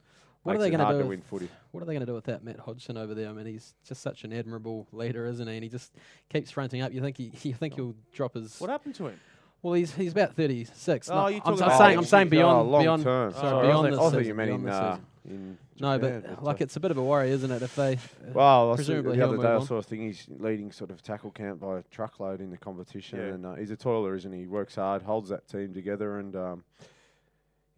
What 0.49 0.57
are 0.57 0.61
they 0.61 0.71
gonna 0.71 0.85
do 0.87 0.93
to 0.93 0.99
with- 0.99 1.07
win 1.09 1.21
footy? 1.23 1.49
What 1.71 1.83
are 1.83 1.87
they 1.87 1.93
going 1.93 2.01
to 2.01 2.07
do 2.07 2.15
with 2.15 2.25
that 2.25 2.43
Matt 2.43 2.59
Hodgson 2.59 2.97
over 2.97 3.15
there? 3.15 3.29
I 3.29 3.33
mean, 3.33 3.47
he's 3.47 3.75
just 3.87 4.01
such 4.01 4.25
an 4.25 4.33
admirable 4.33 4.89
leader, 4.93 5.27
isn't 5.27 5.47
he? 5.47 5.55
And 5.55 5.63
he 5.63 5.69
just 5.69 5.95
keeps 6.33 6.51
fronting 6.51 6.81
up. 6.81 6.93
You 6.93 7.01
think 7.01 7.17
he, 7.19 7.31
you 7.49 7.55
think 7.55 7.75
he'll 7.75 7.95
drop 8.13 8.35
his? 8.35 8.59
what 8.59 8.71
happened 8.71 8.95
to 8.97 9.09
him? 9.09 9.21
Well, 9.63 9.75
he's 9.75 9.93
he's 9.95 10.13
about 10.13 10.35
thirty 10.35 10.65
six. 10.65 11.11
Oh, 11.11 11.27
you're 11.27 11.37
I'm, 11.39 11.41
talking 11.41 11.63
I'm 11.63 11.69
about 11.69 11.79
saying 11.79 11.99
I'm 11.99 12.05
saying 12.05 12.29
beyond 12.29 12.59
oh, 12.69 12.71
long 12.71 12.83
beyond. 12.83 13.03
term. 13.03 13.33
Sorry, 13.33 13.43
Sorry, 13.43 13.67
beyond 13.67 13.87
I, 13.87 13.91
this 13.91 13.99
I 13.99 14.03
thought 14.03 14.11
season, 14.13 14.27
you 14.27 14.35
meant 14.35 14.49
beyond 14.49 14.61
in, 14.63 14.67
this 14.67 14.75
uh, 14.75 14.99
season. 15.25 15.59
No, 15.81 15.99
but 15.99 16.27
but, 16.27 16.45
like 16.45 16.61
it's 16.61 16.77
a 16.77 16.81
bit 16.81 16.91
of 16.91 16.97
a 16.97 17.03
worry, 17.03 17.31
isn't 17.31 17.51
it? 17.51 17.63
If 17.63 17.75
they 17.75 17.99
Well, 18.33 18.71
I 18.71 18.73
saw 18.73 18.77
presumably 18.77 19.11
the 19.11 19.17
he'll 19.17 19.25
other 19.27 19.37
move 19.37 19.45
day 19.45 19.51
I 19.51 19.57
on. 19.57 19.67
saw 19.67 19.77
a 19.77 19.83
thing. 19.83 20.03
He's 20.03 20.27
leading 20.29 20.73
sort 20.73 20.91
of 20.91 21.03
tackle 21.03 21.31
count 21.33 21.61
by 21.61 21.79
a 21.81 21.83
truckload 21.91 22.41
in 22.41 22.51
the 22.51 22.57
competition, 22.57 23.19
Yeah. 23.19 23.35
and 23.35 23.47
uh, 23.47 23.55
he's 23.55 23.71
a 23.71 23.77
toiler, 23.77 24.15
isn't 24.15 24.33
he? 24.33 24.41
He 24.41 24.47
works 24.47 24.77
hard, 24.77 25.03
holds 25.03 25.29
that 25.31 25.47
team 25.49 25.75
together, 25.75 26.19
and 26.19 26.35
um, 26.37 26.65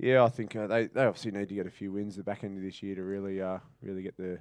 yeah, 0.00 0.24
I 0.24 0.28
think 0.28 0.56
uh, 0.56 0.66
they 0.66 0.86
they 0.86 1.04
obviously 1.04 1.30
need 1.30 1.48
to 1.48 1.54
get 1.54 1.66
a 1.66 1.70
few 1.70 1.92
wins 1.92 2.16
the 2.16 2.22
back 2.22 2.44
end 2.44 2.56
of 2.58 2.64
this 2.64 2.82
year 2.82 2.94
to 2.96 3.02
really 3.02 3.40
uh, 3.40 3.58
really 3.82 4.02
get 4.02 4.16
the 4.16 4.38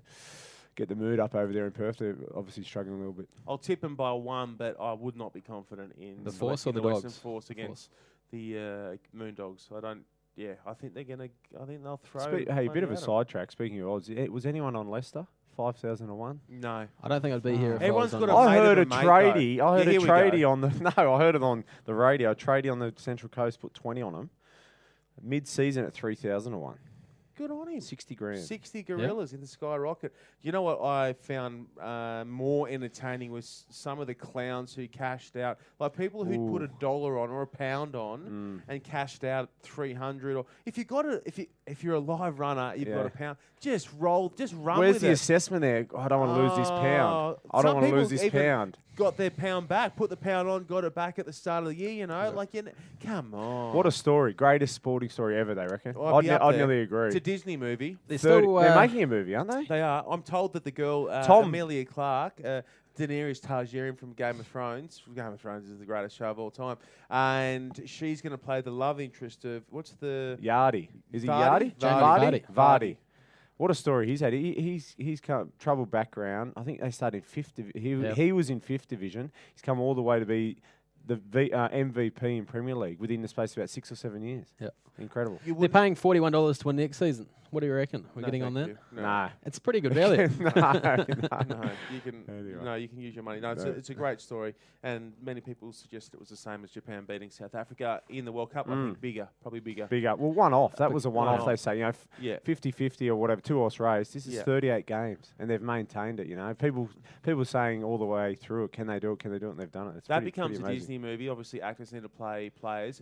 get 0.75 0.87
the 0.89 0.95
mood 0.95 1.19
up 1.19 1.35
over 1.35 1.51
there 1.51 1.65
in 1.65 1.71
Perth. 1.71 1.97
They're 1.97 2.15
obviously 2.35 2.63
struggling 2.63 2.95
a 2.95 2.99
little 2.99 3.13
bit. 3.13 3.27
I'll 3.47 3.57
tip 3.57 3.81
them 3.81 3.95
by 3.95 4.11
one, 4.13 4.55
but 4.57 4.77
I 4.79 4.93
would 4.93 5.15
not 5.17 5.33
be 5.33 5.41
confident 5.41 5.93
in 5.99 6.23
The 6.23 6.31
Force 6.31 6.61
selecting 6.61 6.79
or 6.79 6.81
the 6.81 6.93
Western 6.93 7.09
Dogs? 7.11 7.17
Force 7.19 7.49
against 7.49 7.89
the 8.31 8.57
uh, 8.57 9.17
Moondogs. 9.17 9.71
I 9.75 9.81
don't. 9.81 10.03
Yeah, 10.35 10.53
I 10.65 10.73
think 10.73 10.93
they're 10.93 11.03
gonna. 11.03 11.27
I 11.61 11.65
think 11.65 11.83
they'll 11.83 11.97
throw. 11.97 12.21
Spe- 12.21 12.49
hey, 12.49 12.67
a 12.67 12.71
bit 12.71 12.83
of 12.83 12.91
a 12.91 12.97
sidetrack. 12.97 13.51
Speaking 13.51 13.81
of 13.81 13.89
odds, 13.89 14.09
was 14.31 14.45
anyone 14.45 14.75
on 14.75 14.89
Leicester? 14.89 15.27
Five 15.57 15.75
thousand 15.75 16.07
and 16.07 16.17
one. 16.17 16.39
No, 16.47 16.87
I 17.03 17.07
don't 17.09 17.21
think 17.21 17.35
I'd 17.35 17.43
be 17.43 17.57
here. 17.57 17.73
If 17.75 17.81
Everyone's 17.81 18.13
I 18.13 18.17
was 18.19 18.27
got 18.29 18.33
on 18.37 18.45
a 18.47 18.49
I 18.49 18.55
mate 18.55 18.61
heard 18.63 18.77
a 18.77 18.81
a 18.81 18.85
mate, 18.85 19.01
though. 19.01 19.07
tradie. 19.09 19.59
I 19.59 19.77
heard 19.77 19.79
Yeah, 19.79 19.89
a 19.89 19.91
here 19.91 19.99
we 20.01 20.07
go. 20.07 20.13
tradie 20.13 20.49
on 20.49 20.61
the 20.61 20.69
no. 20.97 21.13
I 21.15 21.19
heard 21.19 21.35
it 21.35 21.43
on 21.43 21.65
the 21.83 21.93
radio. 21.93 22.31
A 22.31 22.35
tradie 22.35 22.71
on 22.71 22.79
the 22.79 22.93
Central 22.95 23.29
Coast 23.29 23.59
put 23.59 23.73
twenty 23.73 24.01
on 24.01 24.13
them. 24.13 24.29
Mid 25.23 25.47
season 25.47 25.85
at 25.85 25.93
three 25.93 26.15
thousand 26.15 26.53
and 26.53 26.61
one. 26.61 26.77
good 27.37 27.51
on 27.51 27.69
him. 27.69 27.79
Sixty 27.79 28.15
grand. 28.15 28.41
Sixty 28.41 28.83
gorillas 28.83 29.31
in 29.31 29.39
the 29.39 29.47
skyrocket. 29.47 30.13
You 30.41 30.51
know 30.51 30.61
what 30.61 30.81
I 30.81 31.13
found 31.13 31.67
uh, 31.79 32.25
more 32.27 32.67
entertaining 32.67 33.31
was 33.31 33.65
some 33.69 34.01
of 34.01 34.07
the 34.07 34.13
clowns 34.13 34.73
who 34.75 34.87
cashed 34.89 35.37
out, 35.37 35.57
like 35.79 35.95
people 35.95 36.25
who'd 36.25 36.51
put 36.51 36.61
a 36.61 36.67
dollar 36.79 37.17
on 37.17 37.29
or 37.29 37.41
a 37.43 37.47
pound 37.47 37.95
on 37.95 38.19
Mm. 38.19 38.61
and 38.73 38.83
cashed 38.83 39.23
out 39.23 39.49
three 39.63 39.93
hundred. 39.93 40.35
Or 40.35 40.45
if 40.65 40.77
you 40.77 40.83
got 40.83 41.05
a, 41.05 41.21
if 41.25 41.37
you 41.39 41.47
if 41.65 41.81
you're 41.83 41.95
a 41.95 41.99
live 41.99 42.39
runner, 42.39 42.73
you've 42.75 42.89
got 42.89 43.01
Yeah. 43.01 43.05
a 43.05 43.09
pound. 43.09 43.37
Just 43.61 43.87
roll, 43.97 44.29
just 44.29 44.53
run 44.57 44.79
Where's 44.79 44.95
with 44.95 45.01
the 45.03 45.09
it. 45.09 45.13
assessment 45.13 45.61
there? 45.61 45.85
I 45.97 46.07
don't 46.09 46.19
want 46.19 46.35
to 46.37 46.41
lose 46.43 46.57
this 46.57 46.69
Oh, 46.69 46.81
pound. 46.81 47.35
I 47.51 47.61
don't 47.61 47.73
want 47.75 47.85
to 47.85 47.87
people 47.87 47.99
lose 48.01 48.09
this 48.09 48.23
even 48.23 48.41
pound. 48.41 48.77
Got 48.99 49.15
their 49.15 49.29
pound 49.29 49.69
back, 49.69 49.95
put 49.95 50.09
the 50.09 50.17
pound 50.17 50.49
on, 50.49 50.65
got 50.65 50.83
it 50.83 50.93
back 50.93 51.19
at 51.19 51.25
the 51.25 51.31
start 51.31 51.63
of 51.63 51.69
the 51.69 51.75
year. 51.75 51.91
You 51.91 52.07
know, 52.07 52.31
like 52.35 52.53
you 52.53 52.63
know, 52.63 52.71
come 52.99 53.33
on. 53.33 53.73
What 53.73 53.85
a 53.85 53.91
story! 53.91 54.33
Greatest 54.33 54.75
sporting 54.75 55.09
story 55.09 55.37
ever. 55.37 55.55
They 55.55 55.65
reckon. 55.67 55.95
I'd 55.97 56.13
I'd, 56.15 56.25
ne- 56.25 56.31
I'd 56.31 56.55
nearly 56.57 56.81
agree. 56.81 57.07
It's 57.07 57.15
a 57.15 57.21
Disney 57.21 57.55
movie. 57.55 57.97
They're 58.09 58.17
30 58.17 58.43
still. 58.43 58.55
they're 58.55 58.77
uh, 58.77 58.81
making 58.81 59.01
a 59.01 59.07
movie, 59.07 59.35
aren't 59.35 59.51
they? 59.51 59.63
They 59.63 59.81
are. 59.81 60.03
I'm 60.05 60.21
told 60.21 60.51
that 60.51 60.65
the 60.65 60.71
girl, 60.71 61.07
uh, 61.09 61.25
Tom. 61.25 61.45
Emilia 61.45 61.85
Clarke, 61.85 62.41
uh, 62.43 62.61
Daenerys 62.97 63.39
Targaryen 63.39 63.97
from 63.97 64.11
Game 64.11 64.37
of 64.37 64.47
Thrones. 64.47 65.01
Game 65.15 65.27
of 65.27 65.39
Thrones 65.39 65.69
is 65.69 65.79
the 65.79 65.85
greatest 65.85 66.17
show 66.17 66.25
of 66.25 66.37
all 66.37 66.51
time, 66.51 66.75
and 67.09 67.79
she's 67.85 68.21
going 68.21 68.31
to 68.31 68.37
play 68.37 68.59
the 68.59 68.71
love 68.71 68.99
interest 68.99 69.45
of 69.45 69.63
what's 69.69 69.91
the 69.91 70.37
Yardi. 70.41 70.89
Is 71.13 71.21
he 71.21 71.29
Vardy? 71.29 71.73
Yardi? 71.77 71.79
Vardy. 71.79 72.01
Vardy. 72.01 72.43
Vardy. 72.43 72.53
Vardy. 72.53 72.97
What 73.59 73.69
a 73.69 73.75
story 73.75 74.07
he's 74.07 74.21
had. 74.21 74.31
He, 74.31 74.53
he's 74.53 74.95
he's 74.97 75.19
come 75.19 75.51
troubled 75.59 75.91
background. 75.91 76.53
I 76.55 76.63
think 76.63 76.79
they 76.79 76.91
started 76.91 77.17
in 77.17 77.23
fifth. 77.23 77.55
Div- 77.55 77.73
he 77.75 77.89
Yep. 77.93 78.15
he 78.15 78.31
was 78.31 78.49
in 78.49 78.61
fifth 78.61 78.87
division. 78.87 79.33
He's 79.53 79.61
come 79.61 79.81
all 79.81 79.93
the 79.93 80.01
way 80.01 80.17
to 80.17 80.25
be 80.25 80.59
the 81.05 81.17
v, 81.17 81.51
uh, 81.51 81.67
MVP 81.67 82.37
in 82.37 82.45
Premier 82.45 82.73
League 82.75 83.01
within 83.01 83.21
the 83.21 83.27
space 83.27 83.51
of 83.51 83.57
about 83.57 83.69
six 83.69 83.91
or 83.91 83.95
seven 83.95 84.21
years. 84.23 84.47
Yep. 84.61 84.73
Incredible. 84.99 85.41
You 85.45 85.55
They're 85.55 85.67
paying 85.67 85.95
forty 85.95 86.21
one 86.21 86.31
dollars 86.31 86.57
to 86.59 86.67
win 86.67 86.77
next 86.77 86.99
season. 86.99 87.27
What 87.51 87.61
do 87.61 87.67
you 87.67 87.73
reckon? 87.73 88.05
We're 88.15 88.21
No, 88.21 88.25
getting 88.27 88.43
on 88.43 88.53
thank 88.53 88.67
that. 88.67 88.71
you. 88.91 88.97
No. 88.97 89.01
Nah. 89.01 89.29
It's 89.43 89.59
pretty 89.59 89.81
good 89.81 89.93
value. 90.03 90.27
no, 90.39 90.51
no. 90.55 91.45
no, 91.47 91.71
you 91.93 91.99
can 92.01 92.23
Anyway. 92.29 92.63
no, 92.63 92.75
you 92.75 92.87
can 92.87 92.99
use 92.99 93.15
your 93.15 93.23
money. 93.23 93.39
No, 93.39 93.51
it's, 93.51 93.63
No. 93.63 93.71
A, 93.71 93.73
it's 93.73 93.89
a 93.89 93.93
great 93.95 94.21
story, 94.21 94.53
and 94.83 95.13
many 95.21 95.41
people 95.41 95.71
suggest 95.73 96.13
it 96.13 96.19
was 96.19 96.29
the 96.29 96.35
same 96.37 96.63
as 96.63 96.71
Japan 96.71 97.05
beating 97.07 97.29
South 97.29 97.55
Africa 97.55 98.01
in 98.09 98.25
the 98.25 98.31
World 98.31 98.51
Cup. 98.51 98.67
I 98.69 98.73
Mm. 98.73 98.85
think 98.89 99.01
bigger, 99.01 99.27
probably 99.41 99.59
bigger. 99.59 99.87
Big 99.87 100.05
up. 100.05 100.19
Well, 100.19 100.31
one 100.31 100.53
off. 100.53 100.75
That 100.75 100.91
was 100.91 101.05
a 101.05 101.09
one 101.09 101.27
off. 101.27 101.39
One-off. 101.39 101.47
They 101.47 101.55
say, 101.55 101.75
you 101.77 101.83
know, 101.83 101.89
f- 101.89 102.07
Yeah, 102.19 102.37
50-50 102.45 103.07
or 103.09 103.15
whatever, 103.15 103.41
two 103.41 103.57
horse 103.57 103.79
race. 103.79 104.11
This 104.11 104.25
is 104.27 104.35
Yeah. 104.35 104.43
38 104.43 104.85
games, 104.85 105.33
and 105.39 105.49
they've 105.49 105.61
maintained 105.61 106.19
it. 106.19 106.27
You 106.27 106.35
know, 106.35 106.53
people 106.53 106.89
people 107.23 107.45
saying 107.45 107.83
all 107.83 107.97
the 107.97 108.05
way 108.05 108.35
through 108.35 108.65
it, 108.65 108.71
can 108.71 108.87
they 108.87 108.99
do 108.99 109.11
it? 109.13 109.19
Can 109.19 109.31
they 109.31 109.39
do 109.39 109.47
it? 109.47 109.51
And 109.51 109.59
they've 109.59 109.71
done 109.71 109.87
it. 109.89 109.95
It's 109.97 110.07
that 110.07 110.17
pretty, 110.17 110.25
becomes 110.31 110.51
pretty 110.59 110.63
a 110.63 110.65
amazing. 110.67 110.79
Disney 110.79 110.97
movie. 110.97 111.29
Obviously, 111.29 111.61
actors 111.61 111.91
need 111.91 112.03
to 112.03 112.09
play 112.09 112.49
players. 112.49 113.01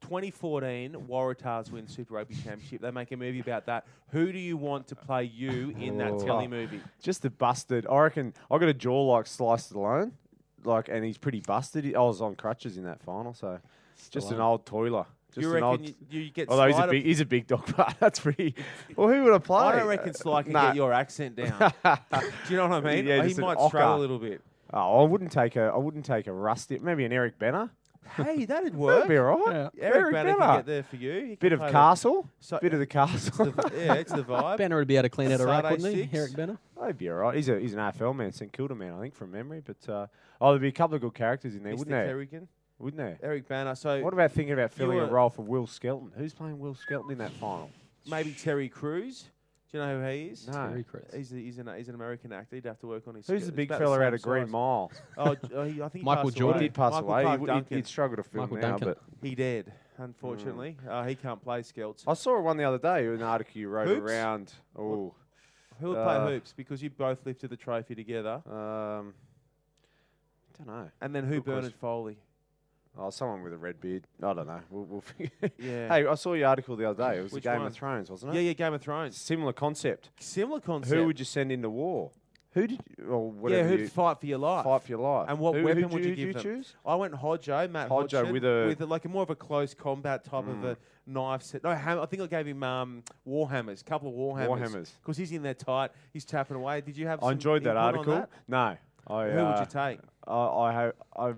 2014, 0.00 0.92
Waratahs 1.08 1.70
win 1.70 1.86
Super 1.86 2.14
Rugby 2.14 2.34
Championship. 2.34 2.80
They 2.80 2.90
make 2.90 3.10
a 3.12 3.16
movie 3.16 3.40
about 3.40 3.66
that. 3.66 3.86
Who 4.10 4.32
do 4.32 4.38
you 4.38 4.56
want 4.56 4.86
to 4.88 4.96
play 4.96 5.24
you 5.24 5.74
in 5.78 5.98
that 5.98 6.12
Oh. 6.12 6.18
telly 6.24 6.48
movie? 6.48 6.80
Oh, 6.84 6.88
just 7.02 7.22
the 7.22 7.30
busted. 7.30 7.86
I 7.86 7.98
reckon 8.00 8.34
I 8.50 8.58
got 8.58 8.68
a 8.68 8.74
jaw 8.74 9.02
like 9.12 9.26
Sly 9.26 9.56
Stallone, 9.56 10.12
like, 10.64 10.88
and 10.88 11.04
he's 11.04 11.18
pretty 11.18 11.40
busted. 11.40 11.84
He- 11.84 11.94
I 11.94 12.00
was 12.00 12.20
on 12.20 12.34
crutches 12.34 12.76
in 12.76 12.84
that 12.84 13.00
final, 13.02 13.34
so 13.34 13.58
just 14.10 14.30
an 14.32 14.40
old 14.40 14.66
toiler. 14.66 15.06
Just 15.32 15.42
you 15.42 15.48
an 15.48 15.54
reckon 15.54 15.64
old. 15.68 15.88
you, 15.88 15.94
you 16.22 16.30
get 16.30 16.48
Although 16.48 16.66
he's 16.66 16.74
a 16.74 16.78
Sly 16.78 16.86
to- 16.86 16.90
big, 16.92 17.04
he's 17.04 17.20
a 17.20 17.24
big 17.24 17.46
dog, 17.46 17.72
but 17.76 17.94
that's 18.00 18.18
pretty. 18.18 18.54
Well, 18.96 19.08
who 19.08 19.22
would 19.22 19.32
have 19.32 19.44
played? 19.44 19.62
I 19.62 19.78
don't 19.78 19.86
reckon 19.88 20.12
Sly 20.14 20.42
can 20.42 20.52
get 20.52 20.74
your 20.74 20.92
accent 20.92 21.36
down. 21.36 21.72
do 21.84 21.96
you 22.48 22.56
know 22.56 22.66
what 22.68 22.84
I 22.84 22.96
mean? 22.96 23.06
Yeah, 23.06 23.16
Oh, 23.18 23.22
he 23.22 23.28
just 23.28 23.38
an 23.38 23.44
might 23.44 23.60
struggle 23.68 23.96
a 23.96 23.98
little 24.00 24.18
bit. 24.18 24.40
Oh, 24.72 25.02
I 25.04 25.06
wouldn't 25.06 25.30
take 25.30 25.54
a. 25.56 25.70
I 25.72 25.76
wouldn't 25.76 26.04
take 26.04 26.26
a 26.26 26.32
rusty. 26.32 26.78
Maybe 26.80 27.04
an 27.04 27.12
Eric 27.12 27.38
Bana. 27.38 27.70
Hey, 28.16 28.44
that'd 28.44 28.48
That'd 28.48 28.74
work. 28.76 29.08
be 29.08 29.16
all 29.18 29.24
right. 29.46 29.70
Yeah. 29.74 29.84
Eric, 29.84 29.96
Eric 29.96 30.12
Bana 30.12 30.32
Bana. 30.36 30.38
can 30.46 30.56
get 30.58 30.66
there 30.66 30.82
for 30.84 30.96
you. 30.96 31.12
He 31.12 31.20
can 31.20 31.36
Bit 31.40 31.52
of 31.52 31.58
play 31.60 31.70
castle. 31.72 32.28
So- 32.40 32.58
Bit 32.60 32.72
of 32.72 32.78
the 32.78 32.84
It's 32.84 32.92
castle. 32.92 33.44
the, 33.46 33.72
yeah, 33.76 33.94
it's 33.94 34.12
the 34.12 34.22
vibe. 34.22 34.58
Bana 34.58 34.76
would 34.76 34.88
be 34.88 34.96
able 34.96 35.02
to 35.04 35.08
clean 35.08 35.32
out 35.32 35.40
a 35.40 35.46
rack, 35.46 35.64
Saturday 35.64 35.82
wouldn't 35.82 35.94
he? 35.96 36.02
six. 36.02 36.14
Eric 36.14 36.36
Bana. 36.36 36.58
That'd 36.78 36.98
be 36.98 37.10
all 37.10 37.16
right. 37.16 37.34
He's 37.36 37.48
a 37.48 37.58
he's 37.58 37.72
an 37.74 37.78
AFL 37.80 38.14
man, 38.16 38.32
St 38.32 38.52
Kilda 38.52 38.74
man, 38.74 38.94
I 38.94 39.00
think, 39.00 39.14
from 39.14 39.30
memory. 39.32 39.62
But 39.64 39.88
uh, 39.92 40.06
oh, 40.40 40.50
there'd 40.50 40.62
be 40.62 40.68
a 40.68 40.72
couple 40.72 40.94
of 40.96 41.02
good 41.02 41.14
characters 41.14 41.54
in 41.54 41.62
there, 41.62 41.72
Mr. 41.74 41.78
wouldn't 41.78 41.90
there? 41.96 42.06
Kerrigan, 42.06 42.48
Wouldn't 42.78 42.96
there? 42.98 43.18
Eric 43.22 43.46
Bana. 43.48 43.76
So 43.76 44.02
What 44.02 44.12
about 44.14 44.32
thinking 44.32 44.52
about 44.54 44.72
filling 44.72 44.98
a 44.98 45.02
were- 45.02 45.08
role 45.10 45.30
for 45.30 45.42
Will 45.42 45.66
Skelton? 45.66 46.10
Who's 46.16 46.32
playing 46.34 46.58
Will 46.58 46.74
Skelton 46.74 47.10
in 47.12 47.18
that 47.18 47.32
final? 47.32 47.70
maybe 48.08 48.32
Terry 48.32 48.68
Crews. 48.68 49.24
Do 49.72 49.78
you 49.78 49.84
know 49.84 50.00
who 50.00 50.06
he 50.08 50.22
is? 50.26 50.48
No. 50.48 50.52
Terry 50.68 50.82
Crews. 50.82 51.04
He's, 51.14 51.32
a, 51.32 51.36
he's, 51.36 51.58
an, 51.58 51.70
he's 51.76 51.88
an 51.88 51.94
American 51.94 52.32
actor. 52.32 52.56
He'd 52.56 52.64
have 52.64 52.80
to 52.80 52.88
work 52.88 53.06
on 53.06 53.14
his. 53.14 53.26
Who's 53.26 53.42
skill- 53.42 53.46
the 53.50 53.56
big 53.56 53.68
fella 53.68 54.00
out 54.02 54.14
of 54.14 54.20
Green. 54.22 54.50
Mile? 54.50 54.90
Oh, 55.16 55.34
J- 55.36 55.40
oh, 55.54 55.62
he, 55.62 55.80
I 55.80 55.88
think 55.88 55.92
he 55.94 56.02
Michael 56.02 56.24
passed 56.24 56.36
Jordan. 56.36 56.56
away. 56.60 56.66
Did 56.68 56.74
pass 56.74 56.92
Michael 56.94 57.08
away. 57.10 57.22
Clarke 57.22 57.38
He, 57.38 57.40
would- 57.40 57.46
Duncan. 57.46 57.66
he'd, 57.68 57.76
he'd 57.76 57.86
struggle 57.86 58.16
to 58.16 58.22
film 58.24 58.42
Michael 58.50 58.56
now, 58.56 58.70
Duncan. 58.78 58.88
but 58.88 58.98
He 59.28 59.34
did, 59.36 59.72
unfortunately. 59.98 60.76
Uh, 60.88 61.04
he 61.04 61.14
can't 61.14 61.40
play 61.42 61.60
Skelts. 61.62 62.02
I 62.08 62.14
saw 62.14 62.40
one 62.40 62.56
the 62.56 62.64
other 62.64 62.78
day. 62.78 63.06
An 63.06 63.22
article 63.22 63.60
you 63.60 63.68
wrote 63.68 63.86
Hoops? 63.86 64.10
around. 64.10 64.52
Oh, 64.76 65.14
Who 65.80 65.90
would 65.90 65.98
uh, 65.98 66.04
play 66.24 66.34
hoops? 66.34 66.52
Because 66.56 66.82
you 66.82 66.90
both 66.90 67.24
lifted 67.24 67.50
the 67.50 67.56
trophy 67.56 67.94
together. 67.94 68.42
um, 68.50 69.14
don't 70.58 70.66
know. 70.66 70.90
And 71.00 71.14
then 71.14 71.24
who 71.24 71.36
Good 71.36 71.44
Bernard 71.44 71.60
question. 71.62 71.78
Foley? 71.80 72.18
Oh, 72.98 73.08
someone 73.10 73.42
with 73.42 73.52
a 73.52 73.56
red 73.58 73.80
beard. 73.80 74.06
I 74.22 74.32
don't 74.34 74.46
know. 74.46 74.60
We'll, 74.70 74.84
we'll 74.84 75.00
figure. 75.00 75.30
Yeah. 75.58 75.88
hey, 75.88 76.06
I 76.06 76.14
saw 76.16 76.34
your 76.34 76.48
article 76.48 76.76
the 76.76 76.90
other 76.90 77.10
day. 77.12 77.18
It 77.18 77.22
was 77.22 77.32
Which 77.32 77.44
Game 77.44 77.58
one? 77.58 77.66
of 77.68 77.72
Thrones, 77.72 78.10
wasn't 78.10 78.32
it? 78.32 78.36
yeah, 78.36 78.48
yeah, 78.48 78.52
Game 78.52 78.74
of 78.74 78.82
Thrones. 78.82 79.16
Similar 79.16 79.52
concept. 79.52 80.10
Similar 80.18 80.60
concept. 80.60 80.94
Who 80.94 81.06
would 81.06 81.18
you 81.18 81.24
send 81.24 81.52
into 81.52 81.70
war? 81.70 82.10
Who 82.52 82.66
did 82.66 82.80
you, 82.98 83.06
or 83.06 83.48
yeah, 83.48 83.62
who'd 83.62 83.78
you 83.78 83.88
fight 83.88 84.18
for 84.18 84.26
your 84.26 84.38
life? 84.38 84.64
fight 84.64 84.82
for 84.82 84.88
your 84.88 84.98
life? 84.98 85.28
And 85.30 85.38
what 85.38 85.54
Who- 85.54 85.62
weapon 85.64 85.84
who'd 85.84 85.92
would 85.92 86.02
you 86.04 86.08
who'd 86.10 86.16
give 86.16 86.34
them? 86.34 86.42
choose? 86.42 86.74
I 86.84 86.96
went 86.96 87.14
Hodjo, 87.14 87.70
Matt 87.70 87.88
Hodjo 87.88 88.00
Hodgson, 88.00 88.32
with 88.32 88.44
a- 88.44 88.64
with 88.66 88.80
a, 88.80 88.86
like 88.86 89.04
a 89.04 89.08
more 89.08 89.22
of 89.22 89.30
a 89.30 89.36
close 89.36 89.72
combat 89.72 90.24
type 90.24 90.48
of 90.48 90.64
a 90.64 90.76
knife 91.06 91.42
set. 91.42 91.62
No, 91.62 91.72
ham- 91.72 92.00
I 92.00 92.06
think 92.06 92.22
I 92.22 92.26
gave 92.26 92.46
him 92.48 92.64
um, 92.64 93.04
Warhammers, 93.26 93.82
a 93.82 93.84
couple 93.84 94.08
of 94.08 94.14
Warhammers. 94.16 94.48
Warhammers. 94.48 94.90
Because 95.00 95.16
he's 95.16 95.30
in 95.30 95.42
there 95.44 95.54
tight, 95.54 95.92
he's 96.12 96.24
tapping 96.24 96.56
away. 96.56 96.80
Did 96.80 96.96
you 96.96 97.06
have? 97.06 97.20
I 97.20 97.26
some 97.26 97.32
enjoyed 97.34 97.62
that 97.64 97.76
article. 97.76 98.14
that? 98.14 98.30
No, 98.48 98.76
I, 99.06 99.28
Who 99.28 99.38
uh, 99.38 99.50
would 99.52 99.60
you 99.60 99.66
take? 99.66 100.00
I, 100.26 100.32
I, 100.34 100.92
I, 101.16 101.32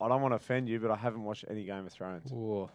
I 0.00 0.08
don't 0.08 0.20
want 0.22 0.32
to 0.32 0.36
offend 0.36 0.68
you, 0.68 0.78
but 0.80 0.90
I 0.90 0.96
haven't 0.96 1.22
watched 1.24 1.44
any 1.50 1.64
Game 1.64 1.86
of 1.86 1.92
Thrones. 1.92 2.30
Ooh. 2.32 2.68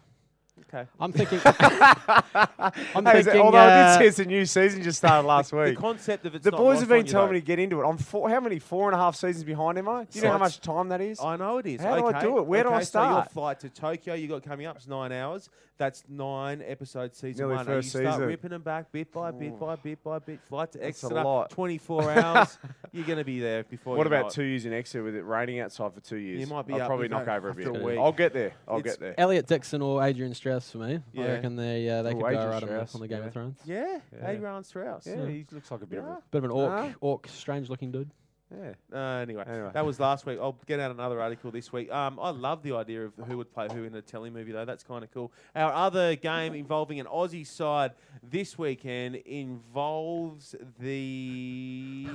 Okay. 0.68 0.86
I'm 1.00 1.12
thinking. 1.18 1.40
I'm 1.46 3.04
Hey, 3.06 3.20
is 3.20 3.26
it- 3.26 3.30
thinking. 3.30 3.40
although 3.40 3.58
I 3.58 3.70
uh, 3.70 3.98
did 3.98 4.02
see 4.02 4.08
it's 4.08 4.18
a 4.18 4.24
new 4.24 4.44
season 4.44 4.82
just 4.82 4.98
started 4.98 5.26
last 5.26 5.50
The 5.50 5.56
week. 5.56 5.78
concept 5.78 6.26
of 6.26 6.34
it's 6.34 6.44
The 6.44 6.50
not 6.50 6.58
boys 6.58 6.66
lost 6.76 6.80
have 6.80 6.88
been 6.90 7.06
you, 7.06 7.12
telling 7.12 7.32
me 7.32 7.40
to 7.40 7.46
get 7.46 7.58
into 7.58 7.80
it. 7.80 7.86
I'm 7.88 7.96
four, 7.96 8.28
how 8.28 8.40
many 8.40 8.58
four 8.58 8.88
and 8.88 8.94
a 8.94 8.98
half 8.98 9.16
seasons 9.16 9.44
behind 9.44 9.78
am 9.78 9.88
I? 9.88 10.04
Do 10.04 10.18
you 10.18 10.24
know 10.24 10.32
how 10.32 10.38
much 10.38 10.58
it's- 10.58 10.66
time 10.66 10.88
that 10.90 11.00
is? 11.00 11.20
I 11.20 11.36
know 11.36 11.58
it 11.58 11.66
is. 11.66 11.80
How 11.80 11.96
do 11.96 12.06
I 12.06 12.10
okay. 12.10 12.20
do 12.20 12.38
it? 12.38 12.46
Where 12.46 12.64
do 12.64 12.70
I 12.70 12.76
okay, 12.76 12.84
So 12.84 13.00
your 13.02 13.10
start? 13.12 13.30
flight 13.32 13.60
to 13.60 13.70
Tokyo 13.70 14.14
you 14.14 14.28
got 14.28 14.42
coming 14.42 14.66
up 14.66 14.76
is 14.78 14.86
nine 14.86 15.10
hours. 15.12 15.48
That's 15.82 16.04
nine 16.08 16.62
episodes 16.64 17.18
season 17.18 17.40
Nearly 17.48 17.56
one. 17.56 17.66
first 17.66 17.92
and 17.96 18.04
you 18.04 18.06
start 18.06 18.14
season. 18.20 18.28
ripping 18.28 18.50
them 18.50 18.62
back 18.62 18.92
bit 18.92 19.10
by 19.10 19.32
bit 19.32 19.58
by 19.58 19.74
bit 19.74 20.04
by 20.04 20.20
bit. 20.20 20.38
Flight 20.48 20.70
to 20.72 20.78
That's 20.78 21.02
a 21.02 21.06
Exeter, 21.06 21.24
lot. 21.24 21.50
24 21.50 22.10
hours. 22.18 22.56
You're 22.92 23.04
going 23.04 23.18
to 23.18 23.24
be 23.24 23.40
there 23.40 23.64
before. 23.64 23.96
what 23.96 24.04
you 24.04 24.06
about 24.06 24.22
know 24.22 24.28
it. 24.28 24.32
two 24.34 24.44
years 24.44 24.64
in 24.64 24.72
Exeter 24.72 25.02
with 25.02 25.16
it 25.16 25.24
raining 25.24 25.58
outside 25.58 25.92
for 25.92 25.98
two 26.00 26.18
years? 26.18 26.38
You 26.40 26.46
might 26.46 26.68
be 26.68 26.74
I'll 26.74 26.82
up 26.82 26.86
probably 26.86 27.04
with 27.06 27.10
knock 27.10 27.24
that 27.24 27.36
over 27.38 27.48
a 27.48 27.54
bit. 27.54 27.66
a 27.66 27.72
week. 27.72 27.98
I'll 27.98 28.12
get 28.12 28.32
there. 28.32 28.52
I'll 28.68 28.78
It's- 28.78 28.94
get 28.94 29.00
there. 29.00 29.14
Elliot 29.18 29.48
Dixon 29.48 29.82
or 29.82 30.04
Adrian 30.04 30.34
Strauss 30.34 30.70
for 30.70 30.78
me. 30.78 31.00
Yeah. 31.12 31.24
I 31.24 31.26
reckon 31.32 31.56
they 31.56 31.88
uh, 31.88 32.02
they 32.04 32.10
Ooh, 32.10 32.12
could 32.12 32.20
go 32.20 32.26
right 32.26 32.36
on 32.36 32.60
the, 32.60 32.66
Strauss, 32.68 32.94
on 32.94 33.00
the 33.00 33.08
Game 33.08 33.18
yeah. 33.18 33.26
of 33.26 33.32
Thrones. 33.32 33.58
Yeah, 33.64 33.98
Yeah. 34.16 34.30
Adrian 34.30 34.62
Strauss. 34.62 35.04
Yeah, 35.04 35.26
he 35.26 35.44
looks 35.50 35.68
like 35.68 35.82
a 35.82 35.86
bit 35.86 35.98
Yeah. 36.00 36.12
of 36.18 36.30
Bit 36.30 36.38
of 36.38 36.44
an 36.44 36.50
orc, 36.52 36.70
Nah. 36.72 36.90
orc, 37.00 37.26
strange 37.26 37.68
looking 37.68 37.90
dude. 37.90 38.08
A. 38.52 38.76
Yeah. 38.92 38.96
Uh, 38.98 39.20
anyway, 39.20 39.44
Anyway. 39.46 39.70
that 39.72 39.84
was 39.84 39.98
last 40.00 40.26
week. 40.26 40.38
I'll 40.40 40.56
get 40.66 40.78
out 40.80 40.90
another 40.90 41.20
article 41.20 41.50
this 41.50 41.72
week. 41.72 41.90
Um, 41.92 42.18
I 42.20 42.30
love 42.30 42.62
the 42.62 42.72
idea 42.74 43.04
of 43.06 43.12
who 43.26 43.36
would 43.38 43.52
play 43.52 43.68
who 43.72 43.84
in 43.84 43.94
a 43.94 44.02
telly 44.02 44.30
movie, 44.30 44.52
though. 44.52 44.64
That's 44.64 44.82
kind 44.84 45.02
of 45.04 45.12
cool. 45.12 45.32
Our 45.56 45.72
other 45.72 46.16
game 46.16 46.54
involving 46.54 47.00
an 47.00 47.06
Aussie 47.06 47.46
side 47.46 47.92
this 48.22 48.58
weekend 48.58 49.16
involves 49.16 50.54
the. 50.78 52.06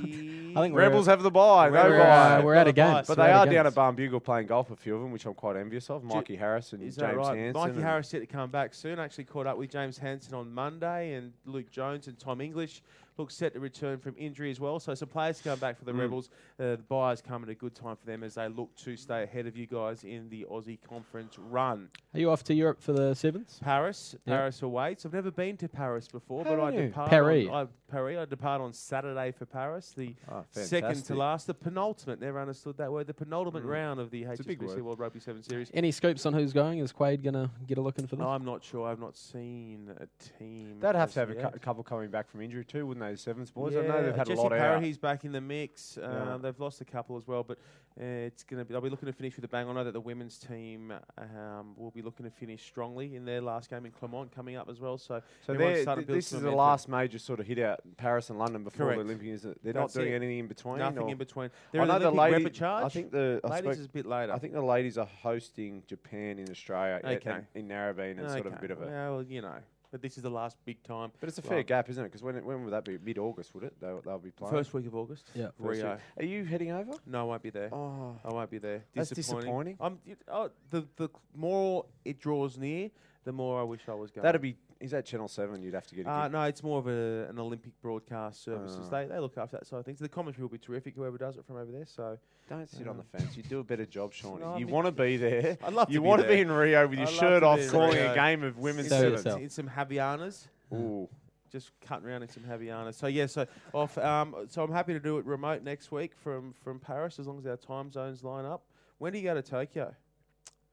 I 0.56 0.62
think 0.62 0.74
we're- 0.76 0.86
Rebels 0.88 1.06
have 1.08 1.24
the 1.24 1.32
bye. 1.32 1.70
No 1.70 1.84
We're, 1.90 1.98
bye. 2.00 2.38
uh, 2.38 2.42
we're 2.42 2.56
out 2.56 2.68
of 2.68 2.76
Got 2.76 2.94
games. 2.96 3.08
But 3.08 3.18
We're 3.18 3.26
they 3.26 3.32
out 3.32 3.40
are 3.40 3.48
of 3.50 3.54
down 3.54 3.64
games. 3.66 3.78
at 3.78 4.12
Barnbougle 4.12 4.24
playing 4.24 4.48
golf, 4.48 4.72
a 4.72 4.76
few 4.76 4.96
of 4.96 5.02
them, 5.02 5.12
which 5.12 5.26
I'm 5.26 5.34
quite 5.34 5.56
envious 5.56 5.90
of. 5.90 6.04
Mikey 6.04 6.36
Harris 6.36 6.74
and 6.74 6.82
Is 6.84 6.96
James 6.96 6.98
that 6.98 7.16
right? 7.18 7.38
Hansen. 7.38 7.62
Mikey 7.62 7.76
and- 7.76 7.84
Harris 7.84 8.10
said 8.10 8.22
to 8.22 8.26
come 8.28 8.50
back 8.50 8.74
soon. 8.74 9.00
Actually 9.00 9.26
caught 9.26 9.48
up 9.48 9.58
with 9.58 9.70
James 9.72 9.98
Hansen 9.98 10.34
on 10.34 10.52
Monday, 10.54 11.14
and 11.14 11.34
Luke 11.46 11.70
Jones 11.72 12.08
and 12.08 12.18
Tom 12.20 12.42
English 12.42 12.82
look 13.18 13.32
set 13.32 13.54
to 13.54 13.60
return 13.60 13.98
from 13.98 14.16
injury 14.18 14.52
as 14.52 14.60
well. 14.60 14.80
So 14.80 14.94
some 14.94 15.10
players 15.10 15.42
come 15.42 15.58
back 15.60 15.78
for 15.78 15.86
the 15.86 15.92
Mm. 15.92 16.00
Rebels. 16.00 16.30
Uh, 16.60 16.76
the 16.76 16.84
buyers 16.88 17.22
come 17.22 17.44
at 17.44 17.50
a 17.50 17.56
good 17.56 17.74
time 17.76 17.96
for 17.96 18.06
them 18.06 18.24
as 18.24 18.36
they 18.36 18.48
look 18.48 18.76
to 18.78 18.96
stay 18.96 19.24
ahead 19.24 19.48
of 19.48 19.58
you 19.58 19.66
guys 19.66 20.04
in 20.04 20.30
the 20.30 20.46
Aussie 20.52 20.78
Conference 20.88 21.38
run. 21.40 21.90
Are 22.14 22.20
you 22.20 22.30
off 22.30 22.44
to 22.46 22.54
Europe 22.54 22.82
for 22.82 22.94
the 22.94 23.14
sevens? 23.16 23.60
Paris, 23.64 24.16
Yep. 24.26 24.38
Paris 24.38 24.62
awaits. 24.62 25.06
I've 25.06 25.14
never 25.14 25.32
been 25.32 25.58
to 25.58 25.68
Paris 25.68 26.08
before, 26.08 26.44
but 26.44 26.60
I 26.60 26.72
you? 26.72 26.88
depart. 26.88 27.10
Paris. 27.10 27.48
On, 27.50 27.66
I, 27.66 27.68
Paris. 27.92 28.18
I 28.20 28.26
depart 28.26 28.62
on 28.62 28.74
Saturday 28.74 29.32
for 29.32 29.46
Paris. 29.46 29.94
The 29.96 30.14
Oh, 30.30 30.44
second 30.52 31.04
to 31.06 31.16
last, 31.16 31.48
the 31.48 31.54
penultimate. 31.54 32.20
Never 32.20 32.40
understood 32.40 32.78
that 32.78 32.92
word. 32.92 33.08
The 33.08 33.14
penultimate 33.14 33.64
Mm. 33.64 33.70
round 33.70 34.00
of 34.00 34.12
the 34.12 34.26
HSBC. 34.26 34.82
World 34.82 35.00
Rugby 35.00 35.20
Seven 35.20 35.42
Series. 35.44 35.72
Any 35.74 35.92
scoops 35.92 36.26
on 36.26 36.34
who's 36.34 36.54
going? 36.54 36.80
Is 36.80 36.92
Quade 36.92 37.24
going 37.24 37.34
to 37.34 37.50
get 37.66 37.78
a 37.78 37.82
look 37.82 37.98
in 37.98 38.08
for 38.08 38.16
them? 38.16 38.28
I'm 38.28 38.46
not 38.46 38.64
sure. 38.64 38.88
I've 38.88 39.00
not 39.00 39.16
seen 39.18 39.92
a 40.00 40.08
team. 40.38 40.80
They'd 40.80 40.96
have 40.96 41.14
to 41.14 41.20
have 41.22 41.30
a, 41.32 41.34
yet. 41.36 41.56
a 41.56 41.60
couple 41.60 41.84
coming 41.84 42.10
back 42.10 42.30
from 42.30 42.42
injury 42.42 42.64
too, 42.66 42.86
wouldn't 42.86 43.06
they? 43.06 43.07
Sevens 43.16 43.52
boys. 43.52 43.74
Yeah, 43.74 43.80
I 43.82 43.88
know 43.88 44.04
they've 44.04 44.16
had 44.16 44.28
Jesse 44.28 44.40
a 44.40 44.42
lot 44.44 44.54
out. 44.54 44.60
Parahi's 44.82 44.98
back 44.98 45.26
in 45.26 45.32
the 45.32 45.42
mix. 45.42 45.98
Uh, 45.98 46.02
Yeah. 46.32 46.38
They've 46.42 46.60
lost 46.60 46.82
a 46.82 46.86
couple 46.86 47.18
as 47.18 47.28
well, 47.28 47.44
but 47.44 47.58
uh, 48.00 48.04
it's 48.04 48.44
going 48.44 48.60
to 48.60 48.66
be. 48.66 48.74
They'll 48.74 48.82
be 48.82 48.90
looking 48.90 49.08
to 49.08 49.14
finish 49.14 49.36
with 49.36 49.46
a 49.46 49.48
bang. 49.48 49.68
I 49.68 49.74
know 49.74 49.84
that 49.84 49.92
the 49.94 50.00
women's 50.00 50.38
team 50.38 50.94
um, 51.18 51.74
will 51.76 51.90
be 51.92 52.02
looking 52.04 52.26
to 52.26 52.32
finish 52.32 52.64
strongly 52.64 53.16
in 53.16 53.26
their 53.26 53.42
last 53.42 53.70
game 53.72 53.86
in 53.88 53.92
Clermont 53.92 54.32
coming 54.32 54.56
up 54.56 54.70
as 54.70 54.80
well. 54.80 54.98
So 55.00 55.22
So 55.46 55.56
th- 55.56 55.86
this 56.06 56.32
is 56.32 56.42
the 56.42 56.52
last 56.52 56.88
major 56.90 57.18
sort 57.18 57.40
of 57.40 57.48
hit 57.48 57.58
out 57.60 57.80
in 57.86 57.92
Paris 57.92 58.30
and 58.30 58.38
London 58.38 58.64
before 58.64 58.86
Correct. 58.88 59.00
the 59.00 59.06
Olympics. 59.06 59.42
They're 59.64 59.74
That's 59.74 59.96
not 59.96 60.02
doing 60.02 60.14
it. 60.14 60.18
anything 60.18 60.40
in 60.40 60.48
between. 60.48 60.78
nothing 60.78 61.10
in 61.10 61.18
between. 61.18 61.48
I 61.48 61.52
They're 61.72 61.86
know 61.88 62.00
the 62.00 62.12
repechage. 62.12 62.62
I 62.84 62.90
think 62.90 63.12
the 63.12 63.42
I, 63.44 63.48
ladies 63.48 63.80
is 63.80 63.86
a 63.88 63.90
bit 63.90 64.06
later. 64.06 64.32
I 64.34 64.38
think 64.38 64.54
the 64.54 64.62
ladies 64.62 64.98
are 65.00 65.10
hosting 65.24 65.82
Japan 65.88 66.38
in 66.40 66.52
Australia 66.52 67.02
Okay. 67.04 67.30
at- 67.32 67.46
in 67.56 67.68
Narrabeen. 67.68 68.20
It's 68.20 68.34
sort 68.34 68.46
of 68.46 68.54
a 68.54 68.58
bit 68.60 68.72
of 68.72 68.82
a. 68.82 68.86
Well, 68.86 69.24
you 69.24 69.42
know, 69.42 69.56
but 69.92 70.02
this 70.02 70.18
is 70.18 70.24
the 70.24 70.30
last 70.30 70.58
big 70.66 70.82
time. 70.84 71.12
But 71.20 71.30
it's 71.30 71.38
a 71.38 71.42
fair 71.42 71.58
Well- 71.58 71.64
gap, 71.64 71.90
isn't 71.90 72.04
it? 72.04 72.08
Because 72.08 72.24
when 72.24 72.44
when 72.46 72.64
would 72.64 72.74
that 72.74 72.86
be? 72.86 72.98
Mid 72.98 73.18
August, 73.18 73.54
would 73.56 73.64
it? 73.64 73.80
They'll, 73.80 74.02
they'll 74.02 74.18
be 74.20 74.32
playing. 74.32 74.54
First 74.54 74.74
week 74.74 74.86
of 74.88 74.96
August. 74.96 75.30
Yeah. 75.34 75.50
Rio. 75.58 75.92
week. 75.94 76.02
Are 76.18 76.26
you 76.26 76.44
heading 76.46 76.72
over? 76.72 76.92
No, 77.06 77.22
I 77.22 77.24
won't 77.24 77.44
be 77.44 77.50
there. 77.50 77.74
Oh, 77.74 78.16
I 78.24 78.30
won't 78.34 78.50
be 78.50 78.58
there. 78.58 78.84
That's 78.94 79.10
disappointing. 79.10 79.78
I'm, 79.80 80.00
it, 80.06 80.20
oh, 80.28 80.50
the 80.70 80.86
the 80.98 81.10
more 81.36 81.86
it 82.06 82.20
draws 82.20 82.58
near, 82.58 82.90
the 83.24 83.32
more 83.32 83.60
I 83.60 83.64
wish 83.64 83.82
I 83.88 83.94
was 83.94 84.12
going. 84.12 84.24
that'd 84.24 84.42
be. 84.42 84.56
Is 84.80 84.92
that 84.92 85.06
Channel 85.06 85.28
Seven? 85.28 85.62
You'd 85.64 85.74
have 85.74 85.88
to 85.88 85.96
get. 85.96 86.06
Uh, 86.08 86.28
no, 86.28 86.42
it's 86.44 86.62
more 86.62 86.80
of 86.80 86.88
a, 86.88 87.28
an 87.30 87.40
Olympic 87.40 87.72
broadcast 87.82 88.44
services. 88.44 88.82
Ah. 88.86 88.90
they, 88.90 89.06
they 89.08 89.20
look 89.20 89.38
after 89.38 89.58
that 89.58 89.66
side 89.66 89.80
of 89.80 89.86
things. 89.86 90.00
The 90.00 90.08
commentary 90.10 90.44
will 90.44 90.50
be 90.50 90.58
terrific, 90.58 90.96
whoever 90.96 91.18
does 91.18 91.38
it 91.38 91.46
from 91.46 91.56
over 91.58 91.72
there. 91.72 91.86
So 91.86 92.18
Don't 92.50 92.70
sit 92.70 92.86
uh, 92.88 92.92
on 92.92 92.98
the 92.98 93.04
fence. 93.04 93.36
You 93.36 93.44
do 93.44 93.60
a 93.60 93.64
better 93.64 93.86
job, 93.86 94.14
Shawnee. 94.14 94.42
No, 94.42 94.58
you 94.58 94.68
want 94.68 94.86
to 94.86 94.92
be 94.92 95.18
there. 95.28 95.58
I'd 95.64 95.74
love 95.74 95.90
You 95.90 95.96
to 95.96 96.02
be 96.02 96.08
want 96.08 96.22
to 96.22 96.28
be 96.28 96.42
in 96.42 96.52
Rio 96.52 96.88
with 96.88 97.00
your 97.00 97.08
I'd 97.08 97.14
shirt 97.14 97.44
off, 97.44 97.60
calling 97.70 97.98
a 97.98 98.14
game 98.14 98.44
of 98.44 98.58
women's 98.60 98.90
sevens. 98.90 99.26
in 99.26 99.50
some 99.50 99.68
Havaianas, 99.68 100.48
Ooh. 100.74 101.10
just 101.52 101.72
cutting 101.82 102.08
around 102.08 102.22
in 102.24 102.30
some 102.30 102.44
Havaianas. 102.44 102.94
So 102.96 103.08
yeah, 103.08 103.26
so 103.26 103.48
off. 103.74 103.98
Um, 103.98 104.36
so 104.48 104.64
I'm 104.64 104.72
happy 104.72 104.94
to 104.94 105.00
do 105.00 105.18
it 105.18 105.26
remote 105.26 105.64
next 105.64 105.92
week 105.92 106.12
from 106.16 106.54
from 106.64 106.80
Paris, 106.80 107.18
as 107.20 107.26
long 107.28 107.40
as 107.40 107.48
our 107.48 107.58
time 107.58 107.92
zones 107.92 108.24
line 108.24 108.46
up. 108.46 108.64
When 109.00 109.12
do 109.14 109.20
you 109.20 109.24
go 109.26 109.34
to 109.34 109.42
Tokyo? 109.42 109.96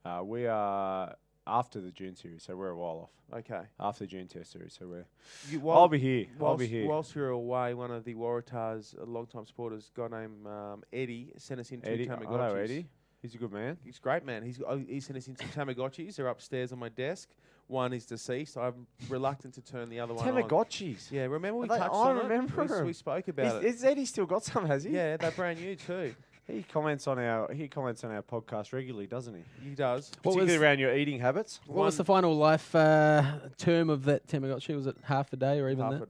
Uh, 0.03 0.21
we 0.23 0.45
are 0.45 1.15
after 1.47 1.79
the 1.81 1.91
June 1.91 2.15
series, 2.15 2.43
so 2.43 2.55
we're 2.55 2.69
a 2.69 2.75
while 2.77 3.09
off. 3.31 3.39
Okay. 3.39 3.61
After 3.79 4.03
the 4.03 4.07
June 4.07 4.27
Test 4.27 4.51
series, 4.51 4.75
so 4.79 4.87
we're. 4.87 5.05
You, 5.49 5.69
I'll 5.69 5.87
be 5.87 5.99
here. 5.99 6.25
I'll 6.39 6.45
Whilst, 6.47 6.59
be 6.59 6.67
here. 6.67 6.87
whilst 6.87 7.15
you're 7.15 7.29
away, 7.29 7.73
one 7.73 7.91
of 7.91 8.03
the 8.03 8.13
Waratahs, 8.15 8.99
a 9.01 9.05
long-time 9.05 9.45
supporters, 9.45 9.91
guy 9.95 10.07
named 10.07 10.45
um, 10.47 10.83
Eddie, 10.93 11.31
sent 11.37 11.59
us 11.59 11.71
in 11.71 11.81
two 11.81 11.89
Eddie, 11.89 12.09
I 12.09 12.15
Tamagotchis. 12.15 12.37
know 12.37 12.55
Eddie. 12.55 12.87
He's 13.21 13.33
a 13.33 13.37
good 13.39 13.51
man. 13.51 13.77
He's 13.83 13.97
a 13.97 14.01
great 14.01 14.23
man. 14.23 14.43
He's 14.43 14.61
oh, 14.67 14.77
he 14.77 14.99
sent 14.99 15.17
us 15.17 15.27
in 15.27 15.35
some 15.35 15.47
Tamagotchis. 15.49 16.15
They're 16.15 16.27
upstairs 16.27 16.71
on 16.71 16.77
my 16.77 16.89
desk. 16.89 17.29
One 17.67 17.91
is 17.93 18.05
deceased. 18.05 18.55
I'm 18.55 18.85
reluctant 19.09 19.55
to 19.55 19.61
turn 19.61 19.89
the 19.89 19.99
other 19.99 20.13
one 20.13 20.27
on. 20.29 20.43
Tamagotchis. 20.43 21.11
Yeah, 21.11 21.23
remember 21.23 21.57
we 21.61 21.67
touched 21.67 21.81
I 21.81 21.87
on 21.87 22.17
remember 22.17 22.61
it? 22.61 22.69
We, 22.69 22.75
s- 22.75 22.81
we 22.83 22.93
spoke 22.93 23.27
about 23.27 23.63
it. 23.63 23.65
Is, 23.65 23.77
is 23.77 23.83
Eddie 23.83 24.05
still 24.05 24.27
got 24.27 24.43
some? 24.43 24.67
Has 24.67 24.83
he? 24.83 24.91
Yeah, 24.91 25.17
they're 25.17 25.31
brand 25.31 25.59
new 25.59 25.75
too. 25.75 26.13
He 26.47 26.61
comments 26.63 27.07
on 27.07 27.17
our 27.17 27.51
he 27.51 27.67
comments 27.67 28.03
on 28.03 28.11
our 28.11 28.21
podcast 28.21 28.71
regularly, 28.71 29.07
doesn't 29.07 29.33
he? 29.33 29.41
He 29.69 29.75
does. 29.75 30.11
What 30.21 30.33
Particularly 30.35 30.53
was- 30.53 30.61
around 30.61 30.79
your 30.79 30.95
eating 30.95 31.19
habits. 31.19 31.59
What 31.65 31.85
was 31.85 31.97
the 31.97 32.05
final 32.05 32.35
life 32.37 32.75
uh, 32.75 33.23
term 33.57 33.89
of 33.89 34.03
that 34.05 34.27
Tamagotchi? 34.27 34.75
Was 34.75 34.85
it 34.87 34.95
half 35.03 35.33
a 35.33 35.37
day 35.37 35.59
or 35.59 35.69
even 35.69 35.83
Half 35.83 35.93
a 36.01 36.05
that? 36.05 36.07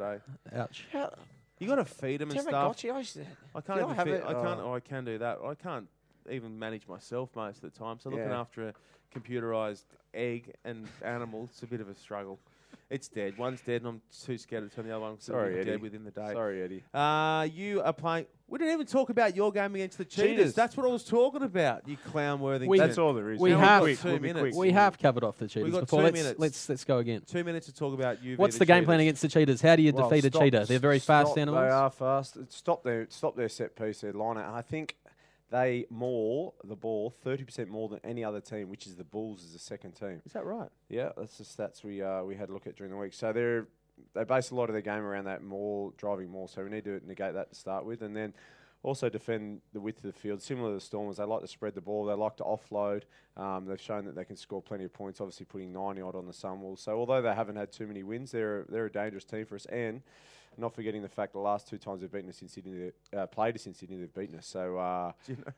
day. 0.51 0.57
Ouch. 0.59 0.85
You 1.57 1.67
got 1.67 1.75
to 1.75 1.85
feed 1.85 2.19
them 2.19 2.31
and 2.31 2.41
stuff. 2.41 2.75
Tamagotchi. 2.75 2.93
I 2.93 2.97
used 2.97 3.13
to, 3.13 3.21
I 3.55 3.61
can't 3.61 3.79
Do 3.79 3.85
I 3.87 3.91
even 3.91 3.95
have 3.95 4.07
feed, 4.07 4.13
it? 4.15 4.23
I 4.25 4.33
can't. 4.33 4.59
Oh. 4.59 4.71
Oh, 4.71 4.73
I 4.75 4.79
can 4.81 5.05
do 5.05 5.17
that. 5.19 5.39
I 5.41 5.55
can't 5.55 5.87
even 6.29 6.59
manage 6.59 6.85
myself 6.85 7.29
most 7.33 7.63
of 7.63 7.71
the 7.73 7.79
time. 7.79 7.97
So 8.01 8.09
looking 8.09 8.25
Yeah. 8.27 8.39
after 8.39 8.67
a 8.67 8.73
computerized 9.17 9.85
egg 10.13 10.53
and 10.65 10.85
animal, 11.01 11.47
it's 11.49 11.63
a 11.63 11.67
bit 11.67 11.79
of 11.79 11.87
a 11.87 11.95
struggle. 11.95 12.39
It's 12.89 13.07
dead. 13.07 13.37
One's 13.37 13.61
dead, 13.61 13.81
and 13.81 13.87
I'm 13.87 14.01
too 14.25 14.37
scared 14.37 14.69
to 14.69 14.75
turn 14.75 14.85
the 14.87 14.91
other 14.91 15.01
one. 15.01 15.13
it'll 15.13 15.21
Sorry, 15.23 15.53
be 15.53 15.59
Eddie. 15.61 15.71
dead 15.71 15.81
within 15.81 16.03
the 16.03 16.11
day. 16.11 16.29
Sorry, 16.33 16.61
Eddie. 16.63 16.83
Uh, 16.93 17.47
you 17.53 17.81
are 17.81 17.93
playing. 17.93 18.25
We 18.47 18.59
didn't 18.59 18.73
even 18.75 18.85
talk 18.85 19.09
about 19.09 19.35
your 19.35 19.51
game 19.51 19.73
against 19.73 19.97
the 19.97 20.05
Cheetahs. 20.05 20.29
Cheetahs. 20.37 20.53
That's 20.53 20.77
what 20.77 20.85
I 20.85 20.89
was 20.89 21.03
talking 21.03 21.41
about. 21.41 21.87
You 21.87 21.97
clown 21.97 22.39
Worthington. 22.39 22.69
We- 22.69 22.77
That's 22.77 22.99
all 22.99 23.13
there 23.13 23.31
is. 23.31 23.39
we 23.39 23.49
We'll 23.49 23.59
be 23.59 23.65
have- 23.65 23.81
quick, 23.81 23.99
two 23.99 24.07
we'll 24.09 24.17
be 24.19 24.27
minutes. 24.27 24.41
quick. 24.55 24.55
We 24.67 24.71
have 24.71 24.99
covered 24.99 25.23
off 25.23 25.37
the 25.39 25.47
cheaters 25.47 25.71
got 25.71 25.79
before. 25.81 26.01
two 26.01 26.03
Let's, 26.05 26.13
minutes. 26.19 26.39
let's 26.39 26.69
let's 26.69 26.83
go 26.83 26.99
again. 26.99 27.21
Two 27.25 27.43
minutes 27.43 27.65
to 27.65 27.73
talk 27.73 27.93
about 27.95 28.23
you. 28.23 28.37
What's 28.37 28.55
the 28.55 28.59
the 28.59 28.65
game 28.67 28.85
plan 28.85 28.99
against 28.99 29.23
the 29.23 29.29
cheaters? 29.29 29.61
How 29.61 29.75
do 29.75 29.81
you 29.81 29.91
Well, 29.93 30.09
defeat 30.09 30.25
a 30.25 30.29
stop- 30.29 30.41
cheetah? 30.43 30.65
They're 30.67 30.77
very 30.77 30.99
fast 30.99 31.29
stop- 31.31 31.37
animals. 31.39 31.63
They 31.63 31.69
are 31.71 31.89
fast. 31.89 32.37
Stop 32.51 32.83
their 32.83 33.07
stop 33.09 33.35
their 33.35 33.49
set 33.49 33.75
piece, 33.75 34.01
their 34.01 34.13
line 34.13 34.37
out. 34.37 34.53
I 34.53 34.61
think 34.61 34.95
they 35.51 35.85
maul 35.89 36.55
the 36.63 36.75
ball 36.75 37.15
thirty 37.23 37.43
percent 37.43 37.69
more 37.69 37.87
than 37.87 37.99
any 38.03 38.23
other 38.23 38.41
team, 38.41 38.69
which 38.69 38.87
is 38.87 38.95
the 38.95 39.03
Bulls 39.03 39.43
as 39.43 39.53
the 39.53 39.59
second 39.59 39.91
team. 39.91 40.21
Is 40.25 40.33
that 40.33 40.45
right? 40.45 40.69
Yeah, 40.89 41.09
that's 41.17 41.37
the 41.37 41.43
stats 41.43 41.83
we 41.83 42.01
uh, 42.01 42.23
we 42.23 42.35
had 42.35 42.49
a 42.49 42.53
look 42.53 42.67
at 42.67 42.75
during 42.75 42.91
the 42.91 42.97
week. 42.97 43.13
So 43.13 43.31
they're 43.31 43.67
they 44.13 44.23
base 44.23 44.51
a 44.51 44.55
lot 44.55 44.69
of 44.69 44.73
their 44.73 44.81
game 44.81 45.03
around 45.03 45.25
that 45.25 45.43
maul 45.43 45.93
driving 45.97 46.29
maul. 46.29 46.47
So 46.47 46.63
we 46.63 46.69
need 46.69 46.83
to 46.85 46.99
negate 47.05 47.33
that 47.33 47.49
to 47.49 47.55
start 47.55 47.85
with, 47.85 48.01
and 48.01 48.15
then 48.15 48.33
also 48.83 49.09
defend 49.09 49.61
the 49.73 49.79
width 49.79 50.03
of 50.03 50.13
the 50.13 50.19
field. 50.19 50.41
Similar 50.41 50.69
to 50.69 50.75
the 50.75 50.81
Stormers, 50.81 51.17
they 51.17 51.23
like 51.23 51.41
to 51.41 51.47
spread 51.47 51.75
the 51.75 51.81
ball. 51.81 52.05
They 52.05 52.13
like 52.13 52.37
to 52.37 52.43
offload. 52.43 53.03
Um, 53.37 53.65
they've 53.65 53.81
shown 53.81 54.05
that 54.05 54.15
they 54.15 54.25
can 54.25 54.35
score 54.35 54.61
plenty 54.61 54.85
of 54.85 54.93
points. 54.93 55.21
Obviously, 55.21 55.45
putting 55.45 55.71
ninety 55.71 56.01
odd 56.01 56.15
on 56.15 56.25
the 56.25 56.33
Sunwolves. 56.33 56.79
So 56.79 56.97
although 56.97 57.21
they 57.21 57.33
haven't 57.33 57.55
had 57.55 57.71
too 57.71 57.87
many 57.87 58.03
wins, 58.03 58.31
they're 58.31 58.65
they're 58.69 58.87
a 58.87 58.91
dangerous 58.91 59.25
team 59.25 59.45
for 59.45 59.55
us. 59.55 59.65
And 59.67 60.01
not 60.57 60.73
forgetting 60.73 61.01
the 61.01 61.09
fact 61.09 61.33
the 61.33 61.39
last 61.39 61.67
two 61.67 61.77
times 61.77 62.01
they've 62.01 62.11
beaten 62.11 62.29
us 62.29 62.41
in 62.41 62.47
Sydney, 62.47 62.91
they- 63.11 63.17
uh, 63.17 63.27
played 63.27 63.55
us 63.55 63.65
in 63.67 63.73
Sydney, 63.73 63.97
they've 63.97 64.13
beaten 64.13 64.37
us. 64.37 64.47
So. 64.47 64.77
Uh, 64.77 65.11
Do 65.25 65.33
you 65.33 65.37
know? 65.45 65.51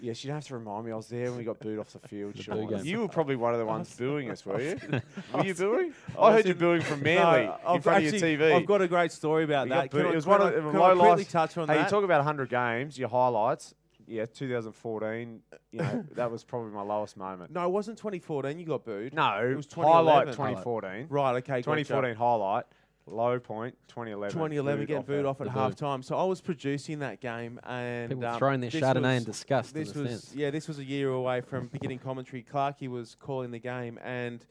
Yes, 0.00 0.24
you 0.24 0.28
don't 0.28 0.38
have 0.38 0.46
to 0.46 0.54
remind 0.56 0.84
me. 0.84 0.90
I 0.90 0.96
was 0.96 1.06
there 1.06 1.28
when 1.28 1.38
we 1.38 1.44
got 1.44 1.60
booed 1.60 1.78
off 1.78 1.92
the 1.92 2.00
field. 2.00 2.34
The 2.34 2.42
Sean. 2.42 2.66
boo 2.66 2.74
game. 2.76 2.84
You 2.84 3.00
were 3.02 3.08
probably 3.08 3.36
one 3.36 3.52
of 3.52 3.60
the 3.60 3.66
ones 3.66 3.94
booing 3.96 4.30
us, 4.30 4.44
were 4.44 4.60
you? 4.60 4.76
Were 5.32 5.44
you 5.44 5.54
booing? 5.54 5.94
I 6.18 6.22
I, 6.22 6.32
heard 6.32 6.46
you 6.46 6.54
booing 6.54 6.80
from 6.82 7.04
Manly 7.04 7.44
No, 7.46 7.52
in 7.52 7.76
I've 7.76 7.82
front 7.84 8.04
actually- 8.04 8.34
of 8.34 8.40
your 8.40 8.48
TV. 8.50 8.52
I've 8.56 8.66
got 8.66 8.82
a 8.82 8.88
great 8.88 9.12
story 9.12 9.44
about 9.44 9.68
You 9.68 9.74
that. 9.74 9.92
Can. 9.92 10.06
I, 10.06 10.08
it 10.10 10.14
was 10.16 10.26
one 10.26 10.42
I- 10.42 10.48
of 10.50 10.64
the 10.64 10.70
can 10.72 10.78
low 10.80 10.86
I 10.90 10.94
quickly 11.14 11.24
touch 11.26 11.56
on 11.56 11.68
Hey, 11.68 11.74
that? 11.76 11.84
you 11.84 11.88
talk 11.90 12.02
about 12.02 12.18
100 12.18 12.48
games, 12.48 12.98
your 12.98 13.10
highlights. 13.10 13.74
Yeah, 14.08 14.26
2014. 14.26 15.40
You 15.70 15.78
know, 15.78 16.04
that 16.16 16.32
was 16.32 16.42
probably 16.42 16.72
my 16.72 16.82
lowest 16.82 17.16
moment. 17.16 17.52
no, 17.52 17.64
it 17.64 17.70
wasn't 17.70 17.96
2014. 17.98 18.58
You 18.58 18.66
got 18.66 18.84
booed. 18.84 19.14
No, 19.14 19.38
It 19.38 19.54
was 19.56 19.68
highlight 19.72 20.26
2011. 20.26 20.34
2014. 20.34 21.06
Right. 21.10 21.36
Okay. 21.36 21.52
gotcha. 21.52 21.62
2014 21.62 22.16
highlight, 22.16 22.64
low 23.06 23.38
point 23.40 23.76
2011. 23.88 24.32
2011 24.32 24.80
booed 24.80 24.86
getting 24.88 25.00
off 25.00 25.06
booed 25.06 25.24
off 25.26 25.40
at 25.40 25.46
The 25.46 25.50
half 25.52 25.74
time. 25.74 26.02
So 26.02 26.16
I 26.16 26.24
was 26.24 26.40
producing 26.40 27.00
that 27.00 27.20
game 27.20 27.58
and 27.64 28.10
People 28.10 28.26
um, 28.26 28.38
throwing 28.38 28.60
their 28.60 28.70
this 28.70 28.80
Chardonnay 28.82 29.02
was- 29.14 29.16
in 29.18 29.24
disgust 29.24 29.74
This 29.74 29.92
the 29.92 30.02
was 30.02 30.08
stands. 30.20 30.34
yeah, 30.36 30.50
this 30.50 30.68
was 30.68 30.78
a 30.78 30.84
year 30.84 31.10
away 31.10 31.40
from 31.40 31.66
beginning 31.68 31.98
commentary. 31.98 32.42
Clarkey 32.44 32.88
was 32.88 33.16
calling 33.18 33.50
the 33.50 33.58
game, 33.58 33.98
and 34.04 34.44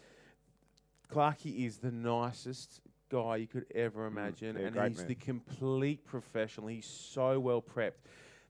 Clarkey 1.12 1.66
is 1.66 1.78
the 1.78 1.92
nicest 1.92 2.82
guy 3.10 3.36
you 3.38 3.48
could 3.48 3.66
ever 3.76 4.06
imagine, 4.06 4.56
yeah, 4.58 4.68
and 4.68 4.88
he's 4.90 5.00
man. 5.00 5.08
the 5.08 5.16
complete 5.16 6.06
professional. 6.06 6.68
He's 6.68 6.86
so 6.86 7.40
well 7.40 7.62
prepped. 7.62 8.00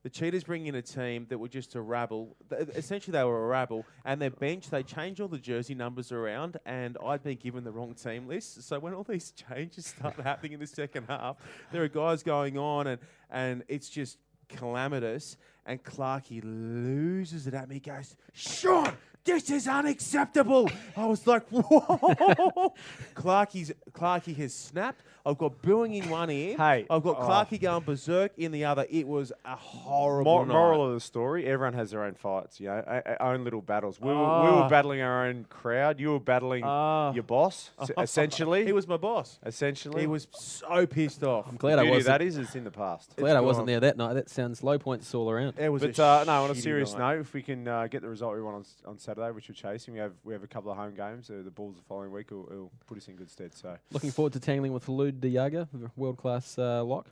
The 0.03 0.09
Cheetahs 0.09 0.43
bring 0.45 0.65
in 0.65 0.75
a 0.75 0.81
team 0.81 1.27
that 1.29 1.37
were 1.37 1.47
just 1.47 1.75
a 1.75 1.81
rabble. 1.81 2.35
Th- 2.49 2.69
Essentially, 2.69 3.11
they 3.17 3.23
were 3.23 3.43
a 3.45 3.47
rabble, 3.47 3.85
and 4.03 4.19
their 4.21 4.31
bench 4.31 4.69
they 4.69 4.81
changed 4.83 5.21
all 5.21 5.27
the 5.27 5.37
jersey 5.37 5.75
numbers 5.75 6.11
around. 6.11 6.57
And 6.65 6.97
I'd 7.05 7.21
been 7.23 7.37
given 7.37 7.63
the 7.63 7.71
wrong 7.71 7.93
team 7.93 8.27
list, 8.27 8.63
so 8.63 8.79
when 8.79 8.93
all 8.93 9.03
these 9.03 9.31
changes 9.49 9.85
start 9.87 10.15
happening 10.23 10.53
in 10.53 10.59
the 10.59 10.67
second 10.67 11.05
half, 11.07 11.37
there 11.71 11.83
are 11.83 11.87
guys 11.87 12.23
going 12.23 12.57
on, 12.57 12.87
and 12.87 12.99
and 13.29 13.63
it's 13.67 13.89
just 13.89 14.17
calamitous. 14.49 15.37
And 15.65 15.83
Clarkey 15.83 16.41
loses 16.43 17.45
it 17.45 17.53
at 17.53 17.69
me. 17.69 17.75
He 17.75 17.79
goes, 17.81 18.15
Sean, 18.33 18.91
this 19.23 19.51
is 19.51 19.67
unacceptable. 19.67 20.67
I 20.97 21.05
was 21.05 21.27
like, 21.27 21.47
whoa. 21.51 22.73
Clarkey's 23.13 23.71
Clarkey 23.93 24.36
has 24.38 24.54
snapped. 24.54 25.01
I've 25.25 25.38
got 25.38 25.62
booing 25.62 25.93
in 25.93 26.10
one 26.10 26.32
ear. 26.32 26.58
Hey, 26.58 26.88
I've 26.89 27.04
got 27.04 27.17
oh. 27.19 27.23
Clarkey 27.27 27.62
going 27.62 27.84
berserk 27.84 28.32
in 28.38 28.51
the 28.51 28.65
other. 28.65 28.88
It 28.89 29.08
was 29.08 29.32
a 29.45 29.56
horrible 29.56 30.32
Mor- 30.34 30.45
night. 30.47 30.54
moral 30.54 30.88
of 30.88 30.93
the 30.95 30.99
story: 30.99 31.45
Everyone 31.45 31.73
has 31.73 31.91
their 31.91 32.04
own 32.04 32.15
fights, 32.15 32.60
you 32.60 32.67
know, 32.67 32.84
a- 32.88 33.04
a- 33.13 33.21
own 33.21 33.43
little 33.43 33.62
battles. 33.62 33.99
We 34.01 34.08
were, 34.10 34.15
we 34.15 34.19
Ah. 34.23 34.63
were 34.63 34.69
battling 34.69 35.01
our 35.01 35.27
own 35.27 35.45
crowd. 35.49 35.99
You 35.99 36.12
were 36.13 36.19
battling 36.19 36.63
Ah. 36.65 37.13
your 37.13 37.21
boss, 37.23 37.69
essentially. 37.99 38.65
He 38.65 38.71
was 38.73 38.88
my 38.88 38.97
boss. 38.97 39.38
essentially. 39.45 40.01
He 40.01 40.08
was 40.08 40.27
so 40.32 40.88
pissed 40.88 41.23
off. 41.23 41.47
I'm 41.47 41.58
glad 41.58 41.77
I 41.77 41.84
wasn't. 41.84 42.06
that 42.06 42.21
is, 42.23 42.38
it's 42.38 42.56
in 42.56 42.63
the 42.63 42.71
past. 42.71 43.15
glad 43.15 43.36
I 43.36 43.41
wasn't 43.41 43.67
gone. 43.67 43.73
there 43.73 43.80
that 43.82 43.97
night. 43.97 44.13
That 44.13 44.30
sounds 44.30 44.63
low 44.63 44.80
points 44.80 45.13
all 45.13 45.30
around. 45.30 45.54
It 45.60 45.69
was 45.69 45.82
But 45.84 45.99
a 45.99 46.04
uh, 46.04 46.23
no, 46.25 46.43
on 46.45 46.49
a 46.51 46.56
serious 46.56 46.93
night. 46.93 47.15
note, 47.15 47.21
if 47.21 47.34
we 47.34 47.43
can 47.43 47.67
uh, 47.67 47.86
get 47.88 48.01
the 48.01 48.10
result 48.10 48.34
we 48.36 48.41
want 48.41 48.56
on, 48.86 48.91
on 48.91 48.97
Saturday, 48.97 49.30
which 49.32 49.49
we're 49.49 49.56
chasing, 49.56 49.93
we 49.93 49.99
have 49.99 50.13
we 50.23 50.34
have 50.34 50.43
a 50.43 50.47
couple 50.47 50.71
of 50.71 50.77
home 50.77 50.95
games. 50.95 51.30
Uh, 51.30 51.41
the 51.43 51.51
Bulls 51.51 51.75
the 51.75 51.82
following 51.84 52.12
week 52.12 52.32
will, 52.32 52.47
will 52.49 52.71
put 52.88 52.97
us 52.97 53.08
in 53.08 53.15
good 53.15 53.30
stead. 53.30 53.54
So 53.54 53.77
Looking 53.91 54.12
forward 54.12 54.34
to 54.34 54.39
tangling 54.39 54.74
with 54.74 54.88
Lood 54.88 55.20
de 55.20 55.30
Jager, 55.30 55.67
world 55.96 56.17
class 56.17 56.58
uh, 56.58 56.84
lock. 56.84 57.08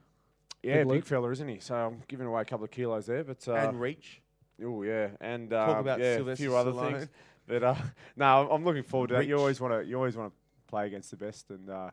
yeah, 0.63 0.75
Big 0.75 0.87
big, 0.87 0.87
Luke. 0.95 1.05
fella, 1.05 1.29
isn't 1.31 1.47
he? 1.47 1.59
So 1.59 1.75
I'm 1.75 2.01
giving 2.07 2.25
away 2.27 2.41
a 2.41 2.45
couple 2.45 2.63
of 2.65 2.71
kilos 2.71 3.05
there, 3.07 3.23
but 3.23 3.45
uh, 3.47 3.53
and 3.55 3.79
reach. 3.81 4.21
oh 4.63 4.83
yeah, 4.83 5.09
and 5.19 5.49
Talk 5.49 5.69
um, 5.69 5.77
about 5.79 5.99
yeah, 5.99 6.19
a 6.19 6.35
few 6.35 6.55
other 6.55 6.71
Stallone. 6.71 6.91
things. 6.99 7.09
But 7.47 7.63
uh, 7.63 7.75
no, 8.15 8.49
I'm 8.49 8.63
looking 8.63 8.83
forward 8.83 9.07
to 9.07 9.13
that. 9.15 9.27
You 9.27 9.37
always 9.37 9.59
want 9.59 9.73
to 9.73 9.85
you 9.85 9.95
always 9.97 10.15
want 10.15 10.31
to 10.31 10.37
play 10.69 10.85
against 10.87 11.11
the 11.11 11.17
best, 11.17 11.49
and 11.49 11.69
uh, 11.69 11.89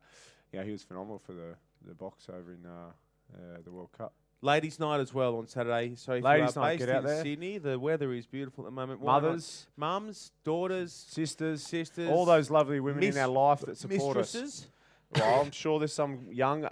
yeah, 0.52 0.62
he 0.62 0.70
was 0.70 0.82
phenomenal 0.82 1.18
for 1.18 1.32
the 1.32 1.54
the 1.86 1.94
Boks 1.94 2.28
over 2.28 2.52
in 2.52 2.64
uh, 2.66 2.90
uh, 3.34 3.58
the 3.64 3.70
World 3.72 3.90
Cup. 3.96 4.12
Ladies' 4.42 4.78
night 4.78 5.00
as 5.00 5.12
well 5.14 5.36
on 5.38 5.46
Saturday. 5.48 5.94
So 5.96 6.12
if 6.12 6.22
Ladies' 6.24 6.54
you 6.54 6.60
are 6.60 6.64
night, 6.64 6.72
based 6.78 6.86
get 6.86 6.94
out 6.96 7.02
in 7.02 7.06
there. 7.10 7.22
Sydney, 7.22 7.58
the 7.58 7.78
weather 7.78 8.12
is 8.12 8.26
beautiful 8.26 8.64
at 8.64 8.68
the 8.68 8.70
moment. 8.74 9.00
Why 9.00 9.14
not? 9.14 9.22
Mothers, 9.22 9.66
mums, 9.76 10.32
daughters, 10.44 10.92
sisters, 10.92 11.62
sisters, 11.62 12.10
all 12.10 12.24
those 12.26 12.50
lovely 12.50 12.78
women 12.80 13.02
in 13.02 13.16
our 13.16 13.28
life 13.28 13.60
that 13.60 13.76
support 13.78 14.18
us. 14.18 14.34
mistresses. 14.34 14.68
Well, 15.14 15.40
I'm 15.40 15.50
sure 15.50 15.78
there's 15.78 15.92
some 15.94 16.26
young 16.30 16.68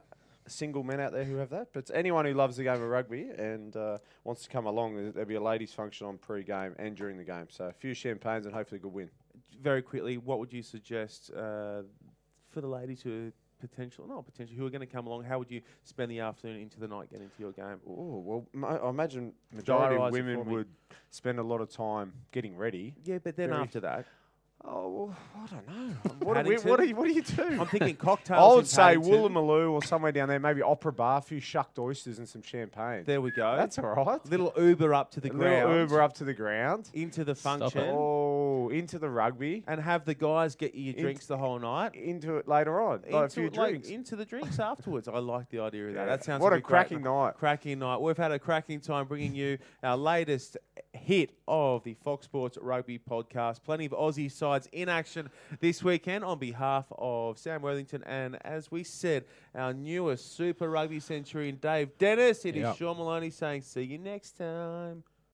single 0.46 0.82
men 0.82 1.00
out 1.00 1.12
there 1.12 1.24
who 1.24 1.36
have 1.36 1.48
that, 1.50 1.68
but 1.72 1.90
anyone 1.94 2.26
who 2.26 2.34
loves 2.34 2.56
the 2.58 2.64
game 2.64 2.74
of 2.74 2.82
rugby 2.82 3.30
and 3.38 3.74
uh, 3.76 3.96
wants 4.24 4.42
to 4.42 4.50
come 4.50 4.66
along, 4.66 4.96
there- 4.96 5.10
there'll 5.12 5.28
be 5.28 5.36
a 5.36 5.40
ladies' 5.40 5.72
function 5.72 6.06
on 6.06 6.18
pre-game 6.18 6.74
and 6.78 6.94
during 6.96 7.16
the 7.16 7.24
game. 7.24 7.46
So 7.48 7.64
a 7.64 7.72
few 7.72 7.94
champagnes 7.94 8.44
and 8.44 8.54
hopefully 8.54 8.78
a 8.78 8.82
good 8.82 8.92
win. 8.92 9.10
Very 9.62 9.80
quickly, 9.80 10.18
what 10.18 10.38
would 10.40 10.52
you 10.52 10.62
suggest 10.62 11.30
uh, 11.32 11.82
for 12.50 12.60
the 12.60 12.66
ladies 12.68 13.00
who 13.00 13.32
potential, 13.68 14.06
not 14.08 14.24
potential, 14.24 14.56
who 14.56 14.66
are 14.66 14.70
going 14.70 14.80
to 14.80 14.86
come 14.86 15.06
along? 15.06 15.24
How 15.24 15.38
would 15.38 15.50
you 15.50 15.62
spend 15.82 16.10
the 16.10 16.20
afternoon 16.20 16.60
into 16.60 16.78
the 16.80 16.88
night 16.88 17.10
getting 17.10 17.28
to 17.28 17.34
your 17.38 17.52
game? 17.52 17.80
Oh 17.88 18.44
well, 18.54 18.68
I 18.82 18.88
imagine 18.88 19.32
majority 19.52 19.96
Diarise 19.96 20.08
of 20.08 20.14
it 20.14 20.18
for 20.18 20.22
women 20.24 20.48
me. 20.48 20.54
would 20.56 20.68
spend 21.10 21.38
a 21.38 21.42
lot 21.42 21.60
of 21.60 21.70
time 21.70 22.12
getting 22.32 22.56
ready. 22.56 22.94
Yeah, 23.04 23.18
but 23.22 23.36
then 23.36 23.50
Very- 23.50 23.62
after 23.62 23.80
that, 23.80 24.06
Oh, 24.66 24.88
well, 24.88 25.16
I 25.36 25.46
don't 25.46 25.68
know. 25.68 25.94
what, 26.20 26.42
do 26.42 26.48
we, 26.48 26.56
Paddington? 26.56 26.70
what, 26.70 26.80
do 26.80 26.86
you, 26.86 26.96
what 26.96 27.06
do 27.06 27.12
you 27.12 27.20
do? 27.20 27.60
I'm 27.60 27.66
thinking 27.66 27.96
cocktails. 28.08 28.40
I 28.40 28.48
in 28.50 28.56
would 28.56 28.66
say 28.66 28.82
Paddington. 28.96 29.12
Woolloomooloo 29.12 29.70
or 29.72 29.82
somewhere 29.82 30.10
down 30.10 30.28
there, 30.28 30.40
maybe 30.40 30.62
Opera 30.62 30.90
Bar, 30.92 31.18
a 31.18 31.20
few 31.20 31.38
shucked 31.38 31.78
oysters 31.78 32.18
and 32.18 32.26
some 32.26 32.40
champagne. 32.40 33.04
There 33.04 33.20
we 33.20 33.30
go. 33.30 33.56
That's 33.56 33.78
all 33.78 33.84
right. 33.94 34.24
little 34.24 34.54
Uber 34.56 34.94
up 34.94 35.10
to 35.12 35.20
the 35.20 35.28
a 35.28 35.32
ground, 35.32 35.68
little 35.68 35.82
Uber 35.82 36.00
up 36.00 36.14
to 36.14 36.24
the 36.24 36.32
ground. 36.32 36.88
into 36.94 37.24
the 37.24 37.34
function. 37.34 37.82
it. 37.82 37.92
Into 38.78 38.98
the 38.98 39.08
rugby. 39.08 39.64
and 39.66 39.80
have 39.80 40.04
the 40.04 40.14
guys 40.14 40.54
get 40.56 40.74
you 40.74 40.92
your 40.92 40.94
drinks 40.94 41.26
the 41.26 41.36
whole 41.38 41.58
night. 41.58 41.94
Into 41.94 42.36
it 42.36 42.48
later 42.48 42.80
on. 42.80 43.02
Like 43.02 43.12
a 43.12 43.22
Into, 43.24 43.34
few 43.34 43.50
like, 43.50 43.70
drinks. 43.70 43.88
into 43.88 44.16
the 44.16 44.24
drinks 44.24 44.58
afterwards. 44.58 45.08
I 45.08 45.18
like 45.18 45.48
the 45.50 45.60
idea 45.60 45.88
of 45.88 45.94
that. 45.94 46.06
That 46.06 46.24
sounds 46.24 46.42
What 46.42 46.52
like 46.52 46.60
a 46.60 46.62
cracking 46.62 47.02
night. 47.02 47.34
Cracking 47.38 47.78
night. 47.78 47.98
We've 48.00 48.16
had 48.16 48.32
a 48.32 48.38
cracking 48.38 48.80
time 48.80 49.06
bringing 49.06 49.34
you 49.34 49.58
our 49.82 49.96
latest 49.96 50.56
hit 50.92 51.32
of 51.48 51.82
the 51.84 51.94
Fox 51.94 52.24
Sports 52.26 52.56
Rugby 52.60 52.98
podcast. 52.98 53.62
Plenty 53.64 53.84
of 53.86 53.92
Aussie 53.92 54.30
sides 54.30 54.68
in 54.72 54.88
action 54.88 55.28
this 55.60 55.82
weekend 55.82 56.24
on 56.24 56.38
behalf 56.38 56.86
of 56.98 57.38
Sam 57.38 57.62
Worthington 57.62 58.02
and, 58.04 58.38
as 58.44 58.70
we 58.70 58.84
said, 58.84 59.24
our 59.54 59.72
newest 59.72 60.36
Super 60.36 60.68
Rugby 60.68 61.00
centurion, 61.00 61.56
Dave 61.60 61.96
Dennis. 61.98 62.44
It 62.44 62.56
is 62.56 62.62
Yep. 62.62 62.76
Sean 62.76 62.96
Maloney 62.96 63.30
saying, 63.30 63.62
see 63.62 63.82
you 63.82 63.98
next 63.98 64.32
time. 64.38 65.02